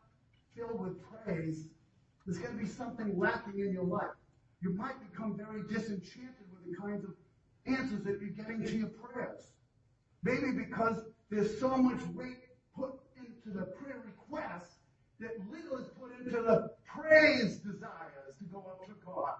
filled 0.55 0.79
with 0.79 0.97
praise, 1.23 1.67
there's 2.25 2.39
going 2.39 2.57
to 2.57 2.63
be 2.63 2.69
something 2.69 3.17
lacking 3.17 3.59
in 3.59 3.71
your 3.71 3.83
life. 3.83 4.15
You 4.61 4.71
might 4.71 4.95
become 5.11 5.37
very 5.37 5.63
disenchanted 5.63 6.45
with 6.51 6.65
the 6.65 6.81
kinds 6.81 7.03
of 7.03 7.11
answers 7.67 8.03
that 8.03 8.19
you're 8.21 8.31
getting 8.31 8.63
to 8.63 8.77
your 8.77 8.87
prayers. 8.87 9.51
Maybe 10.23 10.51
because 10.51 11.03
there's 11.29 11.59
so 11.59 11.75
much 11.77 12.01
weight 12.13 12.37
put 12.75 12.93
into 13.17 13.57
the 13.57 13.65
prayer 13.65 14.03
request 14.05 14.71
that 15.19 15.31
little 15.51 15.77
is 15.77 15.87
put 15.99 16.11
into 16.19 16.41
the 16.41 16.71
praise 16.85 17.57
desires 17.57 18.35
to 18.39 18.45
go 18.51 18.59
up 18.59 18.85
to 18.85 18.93
God. 19.05 19.35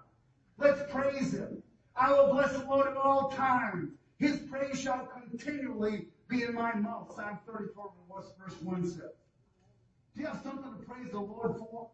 Let's 0.58 0.90
praise 0.90 1.32
Him. 1.32 1.62
I 1.96 2.12
will 2.12 2.32
bless 2.32 2.52
the 2.52 2.64
Lord 2.64 2.86
at 2.86 2.96
all 2.96 3.30
times. 3.30 3.90
His 4.18 4.38
praise 4.38 4.80
shall 4.80 5.06
continually 5.06 6.08
be 6.28 6.42
in 6.42 6.54
my 6.54 6.74
mouth. 6.74 7.12
Psalm 7.14 7.38
34, 7.46 7.92
verse 8.38 8.62
1 8.62 8.84
says. 8.86 9.00
Do 10.14 10.22
you 10.22 10.26
have 10.26 10.40
something 10.42 10.72
to 10.72 10.84
praise 10.86 11.10
the 11.10 11.20
Lord 11.20 11.56
for? 11.58 11.90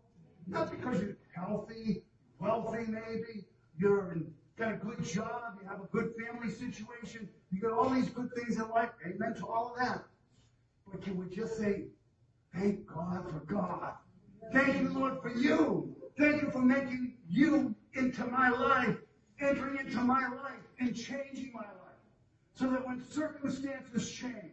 Not 0.46 0.70
because 0.70 1.00
you're 1.00 1.16
healthy, 1.34 2.02
wealthy 2.38 2.84
maybe, 2.88 3.44
you're 3.76 4.12
in, 4.12 4.32
got 4.56 4.74
a 4.74 4.76
good 4.76 5.04
job, 5.04 5.58
you 5.60 5.68
have 5.68 5.80
a 5.80 5.86
good 5.92 6.12
family 6.16 6.52
situation, 6.52 7.28
you 7.50 7.60
got 7.60 7.72
all 7.72 7.90
these 7.90 8.08
good 8.10 8.30
things 8.36 8.56
in 8.56 8.68
life. 8.70 8.90
Amen 9.06 9.34
to 9.36 9.46
all 9.46 9.74
of 9.74 9.84
that. 9.84 10.04
But 10.90 11.02
can 11.02 11.16
we 11.16 11.34
just 11.34 11.56
say, 11.58 11.86
thank 12.54 12.86
God 12.86 13.24
for 13.30 13.40
God. 13.46 13.94
Thank 14.52 14.82
you, 14.82 14.90
Lord, 14.90 15.22
for 15.22 15.30
you. 15.30 15.94
Thank 16.18 16.42
you 16.42 16.50
for 16.50 16.60
making 16.60 17.14
you 17.28 17.74
into 17.94 18.24
my 18.26 18.50
life, 18.50 18.96
entering 19.40 19.78
into 19.78 19.98
my 19.98 20.28
life 20.28 20.60
and 20.78 20.94
changing 20.94 21.52
my 21.54 21.60
life. 21.60 21.81
So 22.54 22.70
that 22.70 22.86
when 22.86 23.02
circumstances 23.10 24.10
change 24.10 24.52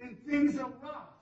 and 0.00 0.16
things 0.24 0.58
are 0.58 0.72
rough 0.82 1.14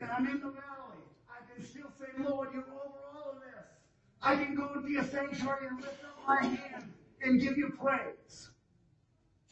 and 0.00 0.10
I'm 0.10 0.26
in 0.26 0.40
the 0.40 0.50
valley, 0.50 1.02
I 1.28 1.54
can 1.54 1.64
still 1.64 1.90
say, 1.98 2.06
Lord, 2.22 2.50
you're 2.52 2.62
over 2.62 3.00
all 3.14 3.32
of 3.32 3.40
this. 3.40 3.66
I 4.22 4.36
can 4.36 4.54
go 4.54 4.72
into 4.74 4.90
your 4.90 5.04
sanctuary 5.04 5.66
and 5.68 5.80
lift 5.80 6.04
up 6.04 6.18
my 6.26 6.46
hand 6.46 6.92
and 7.22 7.40
give 7.40 7.56
you 7.56 7.72
praise. 7.80 8.50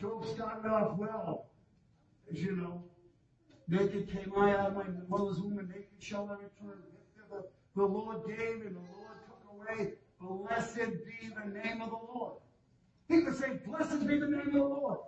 Job 0.00 0.24
started 0.26 0.68
off 0.68 0.96
well, 0.96 1.46
as 2.30 2.40
you 2.40 2.56
know. 2.56 2.82
Naked 3.68 4.10
came 4.10 4.32
I 4.36 4.52
out 4.52 4.70
of 4.70 4.74
my 4.74 4.84
mother's 5.08 5.40
womb, 5.40 5.58
and 5.58 5.68
naked 5.68 5.86
shall 5.98 6.28
I 6.30 6.34
return. 6.34 6.82
The, 7.30 7.44
the 7.74 7.84
Lord 7.86 8.26
gave, 8.26 8.66
and 8.66 8.76
the 8.76 8.80
Lord 8.92 9.18
took 9.26 9.76
away. 9.78 9.94
Blessed 10.20 10.76
be 10.76 11.28
the 11.28 11.50
name 11.50 11.80
of 11.80 11.90
the 11.90 11.96
Lord. 11.96 12.34
He 13.08 13.22
could 13.22 13.36
say, 13.36 13.58
Blessed 13.66 14.06
be 14.06 14.18
the 14.18 14.26
name 14.26 14.48
of 14.48 14.52
the 14.52 14.58
Lord. 14.58 14.98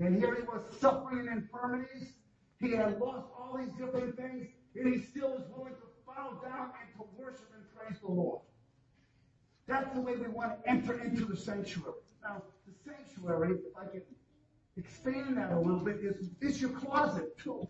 And 0.00 0.16
here 0.16 0.34
he 0.34 0.42
was 0.42 0.62
suffering 0.80 1.28
infirmities. 1.30 2.14
He 2.58 2.72
had 2.72 2.98
lost 2.98 3.28
all 3.38 3.58
these 3.58 3.72
different 3.78 4.16
things, 4.16 4.48
and 4.74 4.94
he 4.94 5.00
still 5.02 5.30
was 5.30 5.42
willing 5.54 5.74
to 5.74 5.86
bow 6.06 6.40
down 6.42 6.70
and 6.80 6.94
to 6.96 7.04
worship 7.16 7.50
and 7.54 7.64
praise 7.74 8.00
the 8.00 8.10
Lord. 8.10 8.40
That's 9.66 9.92
the 9.94 10.00
way 10.00 10.16
we 10.16 10.28
want 10.28 10.62
to 10.62 10.70
enter 10.70 11.00
into 11.00 11.26
the 11.26 11.36
sanctuary. 11.36 11.94
Now, 12.22 12.42
the 12.66 12.72
sanctuary, 12.90 13.56
if 13.56 13.76
I 13.76 13.86
can 13.90 14.02
expand 14.76 15.36
that 15.36 15.52
a 15.52 15.58
little 15.58 15.78
bit, 15.78 15.96
is 16.02 16.30
it's 16.40 16.60
your 16.60 16.70
closet 16.70 17.38
too. 17.38 17.68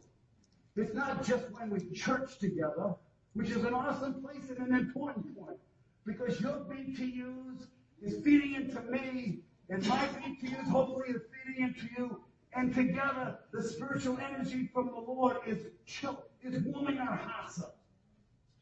It's 0.76 0.95
not 0.95 1.24
just 1.24 1.51
when 1.51 1.70
we 1.70 1.91
church 1.91 2.39
together, 2.39 2.95
which 3.35 3.51
is 3.51 3.64
an 3.64 3.74
awesome 3.74 4.22
place 4.22 4.49
and 4.49 4.59
an 4.68 4.74
important 4.74 5.37
point. 5.37 5.59
Because 6.07 6.41
your 6.41 6.64
BTUs 6.70 7.66
is 8.03 8.22
feeding 8.24 8.55
into 8.55 8.81
me, 8.83 9.41
and 9.71 9.87
my 9.87 10.09
BTUs 10.09 10.68
hopefully 10.68 11.11
is 11.11 11.23
feeding 11.33 11.62
into 11.62 11.87
you. 11.97 12.21
And 12.53 12.75
together, 12.75 13.39
the 13.53 13.62
spiritual 13.62 14.18
energy 14.18 14.68
from 14.75 14.87
the 14.89 15.01
Lord 15.01 15.37
is 15.47 15.59
chill, 15.87 16.25
is 16.43 16.61
warming 16.64 16.99
our 16.99 17.16
hearts 17.16 17.62
up. 17.62 17.77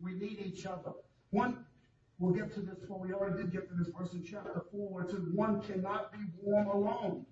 We 0.01 0.13
need 0.13 0.39
each 0.45 0.67
other. 0.67 0.93
One, 1.31 1.65
we'll 2.19 2.35
get 2.35 2.53
to 2.55 2.61
this 2.61 2.87
one. 2.87 3.01
We 3.01 3.15
already 3.15 3.43
did 3.43 3.53
get 3.53 3.69
to 3.71 3.75
this 3.75 3.89
verse 3.99 4.13
in 4.13 4.23
chapter 4.23 4.65
4 4.71 4.93
where 4.93 5.05
it 5.05 5.11
says, 5.11 5.23
One 5.33 5.63
cannot 5.63 6.13
be 6.13 6.19
warm 6.43 6.69
alone. 6.69 7.25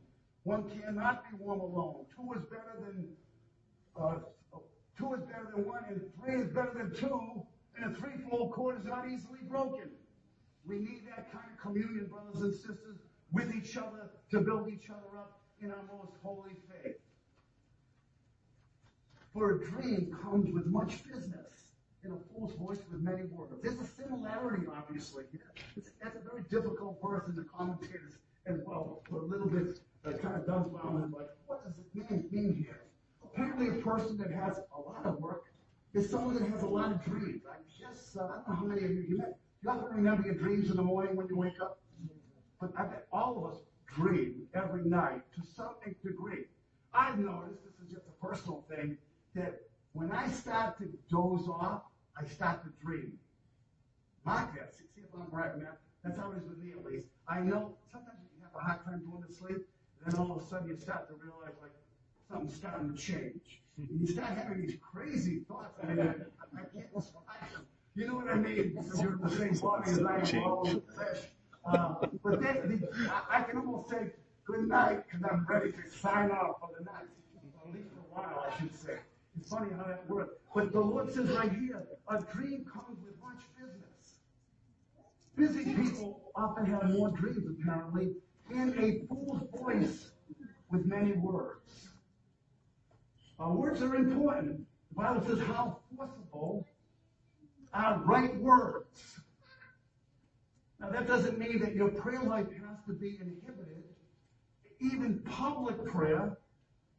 One 0.45 0.65
cannot 0.71 1.25
be 1.31 1.37
warm 1.37 1.61
alone. 1.61 2.07
Two 2.17 2.33
is 2.33 2.45
better 2.47 2.81
than 2.81 3.09
uh, 4.01 4.17
two 4.99 5.15
is 5.15 5.21
better 5.25 5.51
than 5.55 5.67
one, 5.67 5.85
and 5.89 6.01
three 6.21 6.41
is 6.41 6.49
better 6.49 6.73
than 6.75 6.95
two, 6.95 7.43
and 7.77 7.93
a 7.93 7.99
threefold 7.99 8.53
cord 8.53 8.79
is 8.79 8.85
not 8.85 9.07
easily 9.07 9.41
broken. 9.49 9.91
We 10.67 10.79
need 10.79 11.03
that 11.09 11.33
kind 11.33 11.45
of 11.53 11.61
communion, 11.61 12.07
brothers 12.07 12.43
and 12.43 12.55
sisters, 12.55 12.99
with 13.33 13.55
each 13.55 13.77
other 13.77 14.11
to 14.31 14.41
build 14.41 14.69
each 14.69 14.91
other 14.91 15.19
up 15.19 15.41
in 15.61 15.71
our 15.71 15.85
most 15.93 16.13
holy 16.23 16.57
faith. 16.71 16.97
For 19.33 19.57
a 19.57 19.65
dream 19.67 20.17
comes 20.23 20.53
with 20.53 20.67
much 20.67 21.05
business, 21.05 21.73
and 22.03 22.15
a 22.15 22.17
fool's 22.33 22.55
voice 22.55 22.79
with 22.91 23.01
many 23.01 23.25
words. 23.25 23.53
There's 23.63 23.79
a 23.79 23.87
similarity, 23.87 24.67
obviously. 24.75 25.25
It's, 25.77 25.91
that's 26.03 26.17
a 26.17 26.21
very 26.21 26.43
difficult 26.51 26.99
verse, 27.03 27.25
and 27.27 27.37
the 27.37 27.45
commentators 27.45 28.15
as 28.47 28.61
well 28.65 29.03
were 29.11 29.23
a 29.23 29.27
little 29.27 29.49
bit 29.49 29.81
uh, 30.07 30.13
kind 30.19 30.37
of 30.37 30.47
dumbfounded, 30.47 31.13
like, 31.13 31.27
what 31.47 31.65
does 31.65 31.75
it 31.79 32.11
mean, 32.11 32.29
mean 32.31 32.55
here? 32.55 32.83
Apparently, 33.25 33.79
a 33.79 33.83
person 33.83 34.17
that 34.19 34.31
has 34.31 34.61
a 34.75 34.81
lot 34.81 35.05
of 35.05 35.19
work 35.19 35.47
is 35.95 36.09
someone 36.09 36.35
that 36.35 36.49
has 36.49 36.63
a 36.63 36.67
lot 36.67 36.93
of 36.93 37.05
dreams. 37.05 37.43
I 37.51 37.57
just, 37.79 38.17
uh, 38.17 38.23
I 38.23 38.27
don't 38.27 38.49
know 38.49 38.55
how 38.55 38.65
many 38.67 38.85
of 38.85 38.91
you, 38.93 39.05
you, 39.09 39.19
met, 39.19 39.37
you 39.63 39.71
often 39.71 39.97
remember 39.97 40.23
your 40.25 40.35
dreams 40.35 40.71
in 40.71 40.77
the 40.77 40.83
morning 40.83 41.17
when 41.17 41.27
you 41.29 41.37
wake 41.37 41.61
up? 41.61 41.81
But 42.61 42.73
I 42.77 42.85
bet 42.85 43.07
all 43.13 43.39
of 43.39 43.53
us 43.53 43.61
dream 43.87 44.47
every 44.55 44.85
night 44.85 45.23
to 45.35 45.43
some 45.55 45.75
degree. 46.03 46.45
I've 46.95 47.19
noticed, 47.19 47.63
this 47.65 47.75
is 47.87 47.93
just 47.93 48.07
a 48.07 48.27
personal 48.27 48.65
thing, 48.69 48.97
that 49.35 49.61
when 49.93 50.11
I 50.13 50.29
start 50.31 50.79
to 50.79 50.89
doze 51.11 51.49
off, 51.49 51.83
I 52.19 52.27
start 52.27 52.63
to 52.65 52.71
dream. 52.85 53.19
Mark 54.25 54.55
that. 54.55 54.75
See 54.75 54.85
if 54.97 55.05
I'm 55.15 55.29
right, 55.31 55.57
man. 55.59 55.69
That's 56.03 56.19
how 56.19 56.33
it 56.33 56.39
is 56.39 56.49
with 56.49 56.59
me, 56.59 56.73
at 56.73 56.85
least. 56.85 57.07
I 57.29 57.41
know 57.41 57.77
sometimes 57.93 58.19
you 58.37 58.43
have 58.43 58.55
a 58.55 58.65
hard 58.65 58.85
time 58.85 59.03
going 59.11 59.23
to 59.27 59.33
sleep. 59.33 59.67
And 60.05 60.13
then 60.13 60.21
all 60.21 60.37
of 60.37 60.43
a 60.43 60.47
sudden 60.47 60.69
you 60.69 60.77
start 60.77 61.09
to 61.09 61.15
realize 61.15 61.55
like 61.61 61.73
something's 62.29 62.55
starting 62.55 62.95
to 62.95 62.99
change. 63.01 63.61
And 63.77 63.89
you 64.01 64.07
start 64.07 64.31
having 64.31 64.63
these 64.63 64.77
crazy 64.81 65.41
thoughts. 65.49 65.79
I, 65.83 65.87
mean, 65.87 66.01
I, 66.01 66.13
I 66.59 66.65
can't 66.73 66.95
describe 66.95 67.53
them. 67.53 67.67
You 67.95 68.07
know 68.07 68.15
what 68.15 68.29
I 68.29 68.37
mean? 68.37 68.75
Because 68.75 69.03
you're 69.03 69.13
in 69.15 69.21
the 69.21 69.31
same 69.31 69.55
body 69.55 69.91
as 69.91 69.99
I 70.03 70.37
am, 70.37 70.43
all 70.45 70.69
in 70.69 70.75
the 70.75 70.93
flesh. 70.93 71.19
Uh, 71.67 71.95
but 72.23 72.41
then 72.41 72.81
the, 72.81 73.11
I, 73.11 73.41
I 73.41 73.43
can 73.43 73.59
almost 73.59 73.91
say 73.91 74.13
good 74.45 74.69
night 74.69 75.05
because 75.07 75.27
I'm 75.31 75.47
ready 75.49 75.73
to 75.73 75.99
sign 75.99 76.31
off 76.31 76.61
for 76.61 76.71
the 76.79 76.85
night. 76.85 77.07
At 77.67 77.75
least 77.75 77.89
for 77.91 78.21
a 78.21 78.23
while, 78.23 78.47
I 78.49 78.61
should 78.61 78.75
say. 78.77 78.99
It's 79.39 79.51
funny 79.51 79.71
how 79.77 79.85
that 79.85 80.09
works. 80.09 80.35
But 80.55 80.73
the 80.73 80.81
Lord 80.81 81.13
says 81.13 81.29
right 81.31 81.51
here, 81.53 81.87
a 82.09 82.23
dream 82.33 82.65
comes 82.73 82.99
with 83.05 83.15
much 83.21 83.43
business. 83.59 83.87
Busy 85.37 85.75
people 85.75 86.31
often 86.35 86.67
have 86.67 86.91
more 86.91 87.11
dreams, 87.11 87.45
apparently, 87.61 88.13
and 88.51 88.75
a 88.79 89.07
fool's 89.07 89.43
voice 89.61 90.11
with 90.71 90.87
many 90.87 91.13
words. 91.13 91.89
Our 93.39 93.53
words 93.53 93.83
are 93.83 93.95
important. 93.97 94.65
The 94.91 94.95
Bible 94.95 95.27
says 95.27 95.41
how 95.41 95.79
forcible 95.95 96.67
are 97.75 97.99
right 98.07 98.35
words. 98.37 99.21
Now 100.81 100.91
that 100.91 101.07
doesn't 101.07 101.39
mean 101.39 101.61
that 101.61 101.75
your 101.75 101.89
prayer 101.89 102.23
life 102.23 102.47
has 102.51 102.79
to 102.87 102.93
be 102.93 103.19
inhibited. 103.21 103.83
Even 104.81 105.21
public 105.21 105.85
prayer 105.87 106.37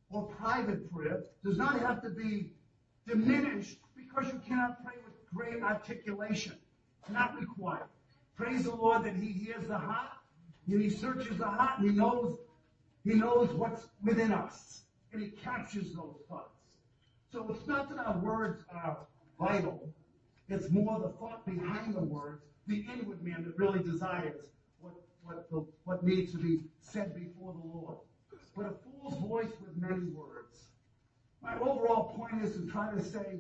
or 0.10 0.24
private 0.24 0.92
prayer 0.92 1.24
does 1.44 1.58
not 1.58 1.80
have 1.80 2.02
to 2.02 2.10
be 2.10 2.52
diminished 3.08 3.78
because 3.96 4.34
you 4.34 4.42
cannot 4.48 4.84
pray 4.84 4.96
with 5.04 5.14
great 5.34 5.62
articulation. 5.62 6.54
Not 7.10 7.40
required. 7.40 7.88
Praise 8.36 8.64
the 8.64 8.76
Lord 8.76 9.04
that 9.06 9.16
He 9.16 9.32
hears 9.32 9.68
the 9.68 9.78
heart 9.78 10.18
and 10.68 10.82
He 10.82 10.90
searches 10.90 11.38
the 11.38 11.48
heart 11.48 11.80
and 11.80 11.90
He 11.90 11.96
knows 11.96 12.38
He 13.04 13.14
knows 13.14 13.50
what's 13.52 13.88
within 14.04 14.32
us 14.32 14.82
and 15.14 15.22
He 15.22 15.30
captures 15.30 15.94
those 15.94 16.16
thoughts. 16.28 16.58
So 17.32 17.46
it's 17.50 17.68
not 17.68 17.90
that 17.90 18.00
our 18.00 18.18
words 18.20 18.64
are 18.74 18.98
vital. 19.40 19.94
It's 20.50 20.70
more 20.70 21.00
the 21.00 21.10
thought 21.10 21.46
behind 21.46 21.94
the 21.94 22.04
words, 22.04 22.44
the 22.68 22.86
inward 22.93 23.24
man 23.24 23.43
that 23.45 23.57
really 23.57 23.80
desires 23.80 24.49
what, 24.80 24.93
what, 25.24 25.49
the, 25.49 25.65
what 25.86 26.03
needs 26.03 26.32
to 26.34 26.38
be 26.38 26.59
said 26.82 27.15
before 27.15 27.53
the 27.53 27.68
Lord. 27.68 27.97
But 28.55 28.65
a 28.65 28.72
fool's 28.72 29.20
voice 29.22 29.53
with 29.61 29.78
many 29.78 30.05
words. 30.09 30.68
My 31.41 31.55
overall 31.59 32.15
point 32.18 32.43
is 32.43 32.55
to 32.55 32.68
try 32.68 32.91
to 32.91 33.03
say, 33.03 33.39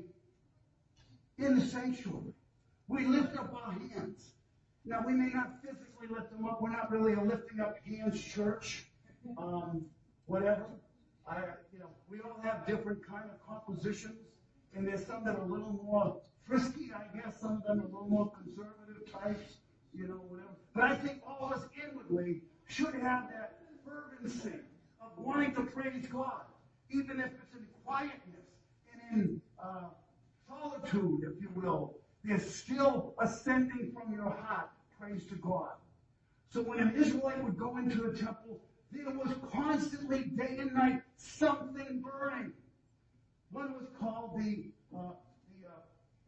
in 1.37 1.59
the 1.59 1.65
sanctuary, 1.65 2.33
we 2.87 3.05
lift 3.05 3.37
up 3.37 3.53
our 3.53 3.73
hands. 3.73 4.33
Now, 4.85 5.03
we 5.05 5.13
may 5.13 5.29
not 5.33 5.61
physically 5.61 6.07
lift 6.09 6.31
them 6.31 6.45
up. 6.45 6.61
We're 6.61 6.71
not 6.71 6.89
really 6.91 7.13
a 7.13 7.21
lifting 7.21 7.59
up 7.59 7.75
hands 7.85 8.23
church, 8.23 8.85
um, 9.37 9.85
whatever. 10.27 10.65
I, 11.29 11.41
you 11.73 11.79
know, 11.79 11.89
we 12.09 12.19
all 12.21 12.39
have 12.43 12.65
different 12.65 13.05
kind 13.05 13.25
of 13.25 13.45
compositions, 13.45 14.21
and 14.73 14.87
there's 14.87 15.05
some 15.05 15.25
that 15.25 15.35
are 15.35 15.41
a 15.41 15.45
little 15.45 15.77
more 15.83 16.21
frisky, 16.47 16.91
I 16.95 17.17
guess. 17.17 17.41
Some 17.41 17.57
of 17.57 17.63
them 17.63 17.81
are 17.81 17.83
a 17.83 17.91
little 17.91 18.07
more 18.07 18.31
conservative 18.31 18.86
you 19.93 20.07
know, 20.07 20.21
whatever. 20.29 20.49
But 20.73 20.83
I 20.83 20.95
think 20.95 21.21
all 21.25 21.47
of 21.47 21.53
us 21.53 21.67
inwardly 21.83 22.41
should 22.67 22.93
have 22.95 23.29
that 23.29 23.59
fervency 23.85 24.59
of 25.01 25.11
wanting 25.17 25.55
to 25.55 25.61
praise 25.61 26.05
God, 26.07 26.41
even 26.91 27.19
if 27.19 27.27
it's 27.27 27.53
in 27.53 27.65
quietness 27.85 28.45
and 28.93 29.21
in 29.21 29.41
uh, 29.61 29.89
solitude, 30.47 31.21
if 31.23 31.41
you 31.41 31.49
will. 31.55 31.95
There's 32.23 32.53
still 32.53 33.13
ascending 33.19 33.93
from 33.93 34.13
your 34.13 34.29
heart 34.29 34.69
praise 34.99 35.23
to 35.29 35.35
God. 35.35 35.71
So 36.49 36.61
when 36.61 36.79
an 36.79 36.93
Israelite 36.95 37.43
would 37.43 37.57
go 37.57 37.77
into 37.77 38.01
the 38.01 38.17
temple, 38.17 38.59
there 38.91 39.11
was 39.11 39.33
constantly, 39.51 40.23
day 40.35 40.57
and 40.59 40.73
night, 40.73 41.01
something 41.17 42.01
burning. 42.01 42.53
One 43.51 43.73
was 43.73 43.87
called 43.99 44.37
the 44.37 44.65
uh, 44.95 44.99
the, 45.61 45.67
uh, 45.67 45.71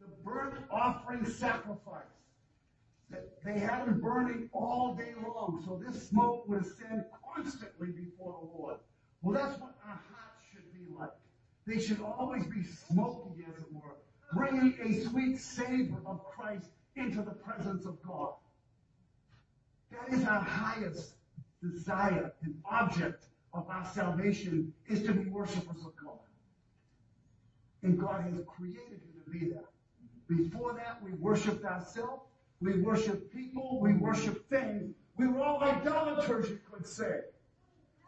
the 0.00 0.08
burnt 0.24 0.54
offering 0.70 1.24
sacrifice. 1.26 2.04
They 3.44 3.58
had 3.58 3.86
them 3.86 4.00
burning 4.00 4.48
all 4.52 4.94
day 4.94 5.14
long, 5.22 5.62
so 5.66 5.82
this 5.84 6.08
smoke 6.08 6.48
would 6.48 6.62
ascend 6.62 7.04
constantly 7.34 7.88
before 7.88 8.38
the 8.40 8.58
Lord. 8.58 8.76
Well, 9.22 9.34
that's 9.34 9.60
what 9.60 9.74
our 9.84 10.00
hearts 10.10 10.42
should 10.52 10.72
be 10.72 10.92
like. 10.96 11.10
They 11.66 11.80
should 11.80 12.00
always 12.00 12.46
be 12.46 12.62
smoky, 12.62 13.44
as 13.48 13.60
it 13.60 13.72
were, 13.72 13.96
bringing 14.32 14.78
a 14.82 15.08
sweet 15.08 15.38
savor 15.38 15.98
of 16.06 16.24
Christ 16.24 16.70
into 16.96 17.22
the 17.22 17.32
presence 17.32 17.84
of 17.86 18.00
God. 18.02 18.34
That 19.90 20.16
is 20.16 20.24
our 20.24 20.40
highest 20.40 21.14
desire 21.62 22.32
and 22.42 22.54
object 22.70 23.24
of 23.52 23.68
our 23.68 23.84
salvation 23.92 24.72
is 24.88 25.02
to 25.02 25.12
be 25.12 25.28
worshipers 25.28 25.84
of 25.84 25.92
God. 25.96 26.18
And 27.82 27.98
God 27.98 28.22
has 28.22 28.40
created 28.46 29.00
you 29.04 29.22
to 29.24 29.30
be 29.30 29.52
that. 29.52 29.66
Before 30.28 30.74
that, 30.74 31.02
we 31.02 31.12
worshiped 31.12 31.64
ourselves, 31.64 32.22
we 32.60 32.80
worship 32.80 33.32
people, 33.32 33.80
we 33.80 33.94
worship 33.94 34.48
things. 34.50 34.94
We 35.16 35.26
were 35.26 35.42
all 35.42 35.62
idolaters, 35.62 36.50
you 36.50 36.60
could 36.70 36.86
say. 36.86 37.20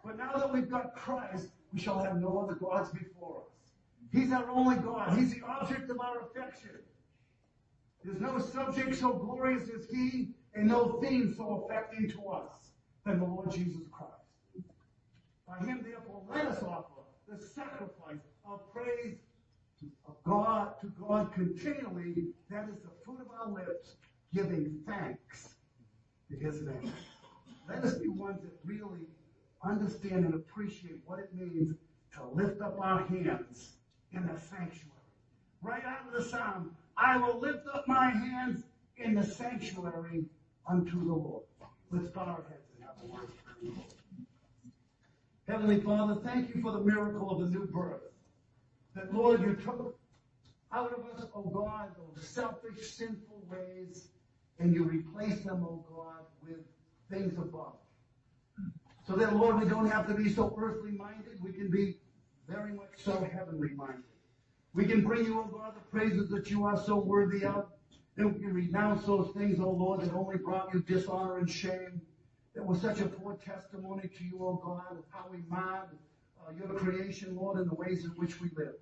But 0.05 0.19
now 0.19 0.33
that 0.35 0.53
we've 0.53 0.71
got 0.71 0.95
Christ, 0.95 1.49
we 1.73 1.81
shall 1.81 2.03
have 2.03 2.17
no 2.17 2.39
other 2.39 2.55
gods 2.55 2.91
before 2.91 3.43
us. 3.43 3.73
He's 4.13 4.33
our 4.33 4.49
only 4.51 4.77
God. 4.77 5.17
He's 5.19 5.35
the 5.35 5.43
object 5.47 5.91
of 5.91 6.01
our 6.01 6.21
affection. 6.21 6.71
There's 8.05 8.21
no 8.21 8.39
subject 8.39 8.97
so 8.97 9.13
glorious 9.13 9.69
as 9.71 9.87
He, 9.91 10.31
and 10.55 10.69
no 10.69 10.99
theme 11.01 11.35
so 11.37 11.67
affecting 11.67 12.11
to 12.11 12.29
us 12.29 12.53
than 13.07 13.21
the 13.21 13.25
Lord 13.25 13.51
Jesus 13.51 13.83
Christ. 13.91 14.13
By 15.47 15.65
Him, 15.65 15.85
therefore, 15.85 16.23
let 16.29 16.47
us 16.47 16.63
offer 16.63 17.03
the 17.29 17.39
sacrifice 17.39 18.21
of 18.45 18.61
praise 18.73 19.17
of 20.07 20.15
God 20.25 20.79
to 20.81 20.93
God 21.01 21.33
continually. 21.33 22.27
That 22.51 22.69
is 22.69 22.81
the 22.83 22.91
fruit 23.05 23.21
of 23.21 23.29
our 23.31 23.53
lips, 23.53 23.97
giving 24.35 24.81
thanks 24.87 25.55
to 26.31 26.37
His 26.37 26.63
name. 26.63 26.93
Let 27.69 27.85
us 27.85 27.95
be 27.95 28.09
ones 28.09 28.43
that 28.43 28.53
really 28.65 29.07
understand 29.65 30.25
and 30.25 30.35
appreciate 30.35 31.01
what 31.05 31.19
it 31.19 31.35
means 31.35 31.75
to 32.15 32.25
lift 32.33 32.61
up 32.61 32.79
our 32.81 33.07
hands 33.07 33.77
in 34.13 34.27
the 34.27 34.39
sanctuary. 34.39 34.91
Right 35.63 35.85
out 35.85 36.07
of 36.07 36.13
the 36.13 36.29
psalm, 36.29 36.77
I 36.97 37.17
will 37.17 37.39
lift 37.39 37.67
up 37.73 37.87
my 37.87 38.11
hands 38.11 38.65
in 38.97 39.15
the 39.15 39.25
sanctuary 39.25 40.25
unto 40.69 41.05
the 41.05 41.13
Lord. 41.13 41.45
Let's 41.91 42.09
bow 42.09 42.23
our 42.23 42.45
heads 42.49 42.69
and 42.77 42.85
have 42.85 42.97
a 43.03 43.07
word. 43.07 43.33
Heavenly 45.49 45.81
Father, 45.81 46.21
thank 46.23 46.55
you 46.55 46.63
for 46.63 46.73
the 46.73 46.81
miracle 46.81 47.31
of 47.31 47.41
the 47.41 47.59
new 47.59 47.67
birth. 47.67 48.03
That, 48.95 49.15
Lord, 49.15 49.41
you 49.43 49.55
took 49.55 49.99
out 50.73 50.93
of 50.93 51.05
us, 51.17 51.27
oh 51.35 51.43
God, 51.43 51.91
those 51.97 52.27
selfish, 52.27 52.93
sinful 52.93 53.43
ways, 53.51 54.09
and 54.59 54.75
you 54.75 54.85
replace 54.85 55.43
them, 55.45 55.67
oh 55.69 55.85
God, 55.95 56.25
with 56.47 56.61
things 57.11 57.37
above. 57.39 57.77
So 59.07 59.15
that, 59.17 59.35
Lord, 59.35 59.61
we 59.61 59.69
don't 59.69 59.91
have 59.91 60.07
to 60.07 60.15
be 60.15 60.33
so 60.33 60.55
earthly 60.59 60.93
minded. 60.93 61.43
We 61.43 61.53
can 61.53 61.71
be 61.71 61.97
very 62.49 62.73
much 62.73 62.91
so 62.97 63.29
heavenly 63.33 63.71
minded. 63.71 64.05
We 64.75 64.85
can 64.85 65.03
bring 65.03 65.25
you, 65.27 65.41
oh 65.41 65.45
God, 65.45 65.75
the 65.75 65.81
praises 65.91 66.31
that 66.31 66.51
you 66.51 66.65
are 66.65 66.79
so 66.79 66.97
worthy 66.97 67.45
of. 67.45 67.67
And 68.17 68.33
we 68.33 68.41
can 68.41 68.53
renounce 68.53 69.07
those 69.07 69.33
things, 69.35 69.59
oh 69.59 69.71
Lord, 69.71 70.01
that 70.01 70.13
only 70.13 70.37
brought 70.37 70.73
you 70.73 70.81
dishonor 70.81 71.39
and 71.39 71.51
shame. 71.51 72.01
That 72.55 72.65
was 72.65 72.81
such 72.81 73.01
a 73.01 73.07
poor 73.07 73.37
testimony 73.37 74.09
to 74.09 74.25
you, 74.25 74.39
oh 74.41 74.61
God, 74.63 74.99
of 74.99 75.05
how 75.11 75.25
we 75.31 75.39
marred 75.49 75.89
uh, 76.47 76.53
your 76.53 76.69
creation, 76.79 77.35
Lord, 77.35 77.59
and 77.59 77.71
the 77.71 77.75
ways 77.75 78.05
in 78.05 78.11
which 78.11 78.41
we 78.41 78.51
live. 78.57 78.75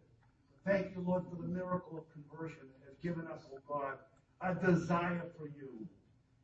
Thank 0.67 0.95
you, 0.95 1.05
Lord, 1.07 1.25
for 1.31 1.41
the 1.41 1.49
miracle 1.49 1.97
of 1.99 2.05
conversion 2.13 2.59
that 2.81 2.89
has 2.89 2.99
given 2.99 3.27
us, 3.31 3.43
oh 3.55 3.61
God, 3.69 3.99
a 4.41 4.55
desire 4.55 5.25
for 5.39 5.49
you. 5.49 5.87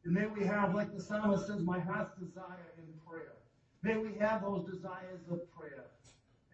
And 0.05 0.15
may 0.15 0.27
we 0.27 0.45
have, 0.47 0.75
like 0.75 0.95
the 0.95 1.03
psalmist 1.03 1.47
says, 1.47 1.63
my 1.63 1.81
heart's 1.81 2.15
desire 2.19 2.73
in 2.79 2.85
prayer. 3.09 3.35
May 3.83 3.97
we 3.97 4.19
have 4.21 4.43
those 4.43 4.67
desires 4.67 5.21
of 5.31 5.41
prayer. 5.53 5.87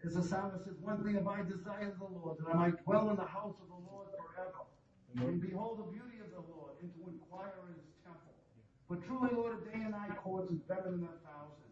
As 0.05 0.15
the 0.15 0.23
psalmist 0.23 0.65
says, 0.65 0.75
one 0.81 1.03
thing 1.03 1.15
have 1.15 1.27
I 1.27 1.43
desired 1.43 1.95
the 1.99 2.05
Lord, 2.05 2.37
that 2.39 2.49
I 2.53 2.57
might 2.57 2.83
dwell 2.83 3.09
in 3.09 3.15
the 3.15 3.25
house 3.25 3.55
of 3.61 3.67
the 3.67 3.81
Lord 3.91 4.07
forever. 4.17 4.65
And 5.15 5.39
behold 5.39 5.79
the 5.79 5.91
beauty 5.91 6.17
of 6.19 6.31
the 6.31 6.41
Lord, 6.51 6.73
and 6.81 6.91
to 6.95 7.09
inquire 7.09 7.53
in 7.69 7.75
his 7.75 7.93
temple. 8.03 8.33
For 8.87 8.97
truly, 9.05 9.29
Lord, 9.35 9.61
a 9.61 9.65
day 9.69 9.85
in 9.85 9.91
thy 9.91 10.09
courts 10.15 10.51
is 10.51 10.59
better 10.67 10.89
than 10.89 11.05
a 11.05 11.17
thousand. 11.21 11.71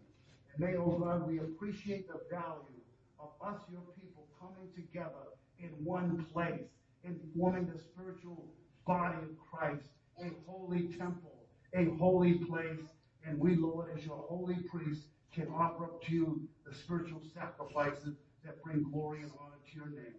And 0.53 0.59
may, 0.59 0.77
O 0.77 0.97
God, 1.01 1.27
we 1.27 1.39
appreciate 1.39 2.07
the 2.07 2.21
value 2.29 2.79
of 3.19 3.33
us, 3.41 3.61
your 3.71 3.81
people, 3.99 4.27
coming 4.39 4.69
together 4.75 5.33
in 5.59 5.69
one 5.83 6.25
place 6.31 6.69
and 7.03 7.19
forming 7.35 7.65
the 7.65 7.79
spiritual 7.79 8.45
body 8.85 9.17
of 9.17 9.29
Christ, 9.51 9.89
a 10.19 10.31
holy 10.45 10.87
temple, 10.97 11.33
a 11.73 11.85
holy 11.97 12.33
place. 12.35 12.87
And 13.25 13.39
we, 13.39 13.55
Lord, 13.55 13.89
as 13.95 14.05
your 14.05 14.17
holy 14.27 14.55
priests, 14.71 15.05
can 15.33 15.47
offer 15.47 15.85
up 15.85 16.03
to 16.03 16.13
you 16.13 16.41
the 16.65 16.73
spiritual 16.73 17.21
sacrifices 17.33 18.15
that 18.43 18.61
bring 18.63 18.83
glory 18.91 19.21
and 19.21 19.31
honor 19.39 19.59
to 19.71 19.75
your 19.75 19.89
name. 19.89 20.15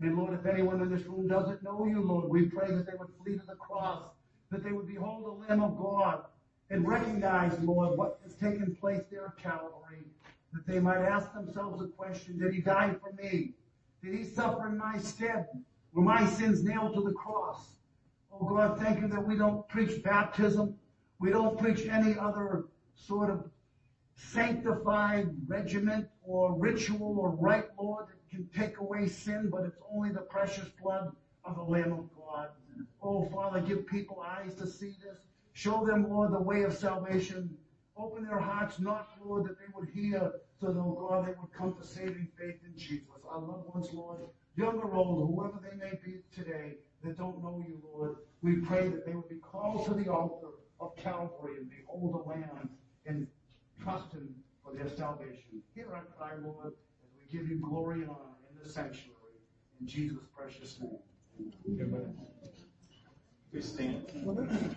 And 0.00 0.16
Lord, 0.16 0.34
if 0.34 0.46
anyone 0.46 0.80
in 0.80 0.94
this 0.94 1.06
room 1.06 1.28
doesn't 1.28 1.62
know 1.62 1.86
you, 1.86 2.00
Lord, 2.00 2.28
we 2.28 2.46
pray 2.46 2.68
that 2.68 2.86
they 2.86 2.96
would 2.98 3.08
flee 3.22 3.38
to 3.38 3.46
the 3.46 3.54
cross, 3.54 4.02
that 4.50 4.62
they 4.62 4.72
would 4.72 4.86
behold 4.86 5.24
the 5.24 5.48
Lamb 5.48 5.62
of 5.62 5.76
God 5.76 6.24
and 6.70 6.86
recognize, 6.86 7.58
Lord, 7.60 7.96
what 7.96 8.20
has 8.24 8.34
taken 8.34 8.76
place 8.80 9.02
there 9.10 9.26
at 9.26 9.42
Calvary, 9.42 10.04
that 10.52 10.66
they 10.66 10.80
might 10.80 11.04
ask 11.04 11.32
themselves 11.32 11.82
a 11.82 11.88
question, 11.88 12.38
did 12.38 12.54
he 12.54 12.60
die 12.60 12.94
for 13.00 13.12
me? 13.20 13.54
Did 14.02 14.14
he 14.14 14.24
suffer 14.24 14.68
in 14.68 14.78
my 14.78 14.98
stead? 14.98 15.46
Were 15.92 16.02
my 16.02 16.26
sins 16.26 16.64
nailed 16.64 16.94
to 16.94 17.02
the 17.02 17.12
cross? 17.12 17.76
Oh 18.40 18.46
God, 18.46 18.80
thank 18.80 19.00
you 19.00 19.08
that 19.08 19.24
we 19.24 19.36
don't 19.36 19.66
preach 19.68 20.02
baptism. 20.02 20.74
We 21.20 21.30
don't 21.30 21.58
preach 21.58 21.86
any 21.86 22.18
other 22.18 22.64
sort 22.94 23.30
of 23.30 23.48
sanctified 24.16 25.28
regiment 25.46 26.08
or 26.22 26.54
ritual 26.58 27.18
or 27.18 27.30
rite, 27.30 27.66
Lord, 27.78 28.06
that 28.08 28.30
can 28.30 28.48
take 28.48 28.78
away 28.78 29.06
sin, 29.06 29.50
but 29.50 29.64
it's 29.64 29.78
only 29.92 30.10
the 30.10 30.22
precious 30.22 30.68
blood 30.82 31.14
of 31.44 31.56
the 31.56 31.62
Lamb 31.62 31.92
of 31.92 32.08
God. 32.16 32.48
Oh 33.00 33.28
Father, 33.32 33.60
give 33.60 33.86
people 33.86 34.20
eyes 34.20 34.54
to 34.54 34.66
see 34.66 34.96
this. 35.04 35.20
Show 35.52 35.86
them, 35.86 36.10
Lord, 36.10 36.32
the 36.32 36.40
way 36.40 36.64
of 36.64 36.74
salvation. 36.74 37.56
Open 37.96 38.24
their 38.24 38.40
hearts, 38.40 38.80
not, 38.80 39.10
Lord, 39.24 39.44
that 39.44 39.58
they 39.60 39.72
would 39.72 39.88
hear, 39.88 40.32
so 40.58 40.72
that, 40.72 40.80
oh 40.80 41.06
God, 41.08 41.26
they 41.26 41.34
would 41.40 41.52
come 41.56 41.74
to 41.74 41.86
saving 41.86 42.28
faith 42.36 42.56
in 42.66 42.76
Jesus. 42.76 43.06
Our 43.30 43.40
loved 43.40 43.72
ones, 43.72 43.88
Lord, 43.92 44.18
young 44.56 44.80
or 44.80 44.92
old, 44.94 45.32
whoever 45.32 45.60
they 45.62 45.76
may 45.76 45.92
be 46.04 46.22
today, 46.34 46.78
that 47.04 47.16
don't 47.16 47.42
know 47.42 47.62
you, 47.66 47.80
Lord, 47.92 48.16
we 48.42 48.56
pray 48.56 48.88
that 48.88 49.06
they 49.06 49.12
would 49.12 49.28
be 49.28 49.36
called 49.36 49.86
to 49.86 49.94
the 49.94 50.10
altar 50.10 50.48
of 50.80 50.96
Calvary 50.96 51.58
and 51.58 51.70
behold 51.70 52.14
the 52.14 52.28
Lamb 52.28 52.70
and 53.06 53.26
trust 53.82 54.12
Him 54.12 54.34
for 54.64 54.74
their 54.74 54.88
salvation. 54.88 55.62
Hear 55.74 55.92
our 55.92 56.06
cry, 56.16 56.32
Lord, 56.42 56.72
as 57.04 57.10
we 57.16 57.38
give 57.38 57.48
you 57.48 57.58
glory 57.58 58.02
and 58.02 58.10
honor 58.10 58.36
in 58.50 58.62
the 58.62 58.68
sanctuary. 58.68 59.14
In 59.80 59.86
Jesus' 59.86 60.24
precious 60.36 60.80
name. 60.80 60.98
Amen. 61.80 62.16
Please 63.50 63.66
stand. 63.66 64.76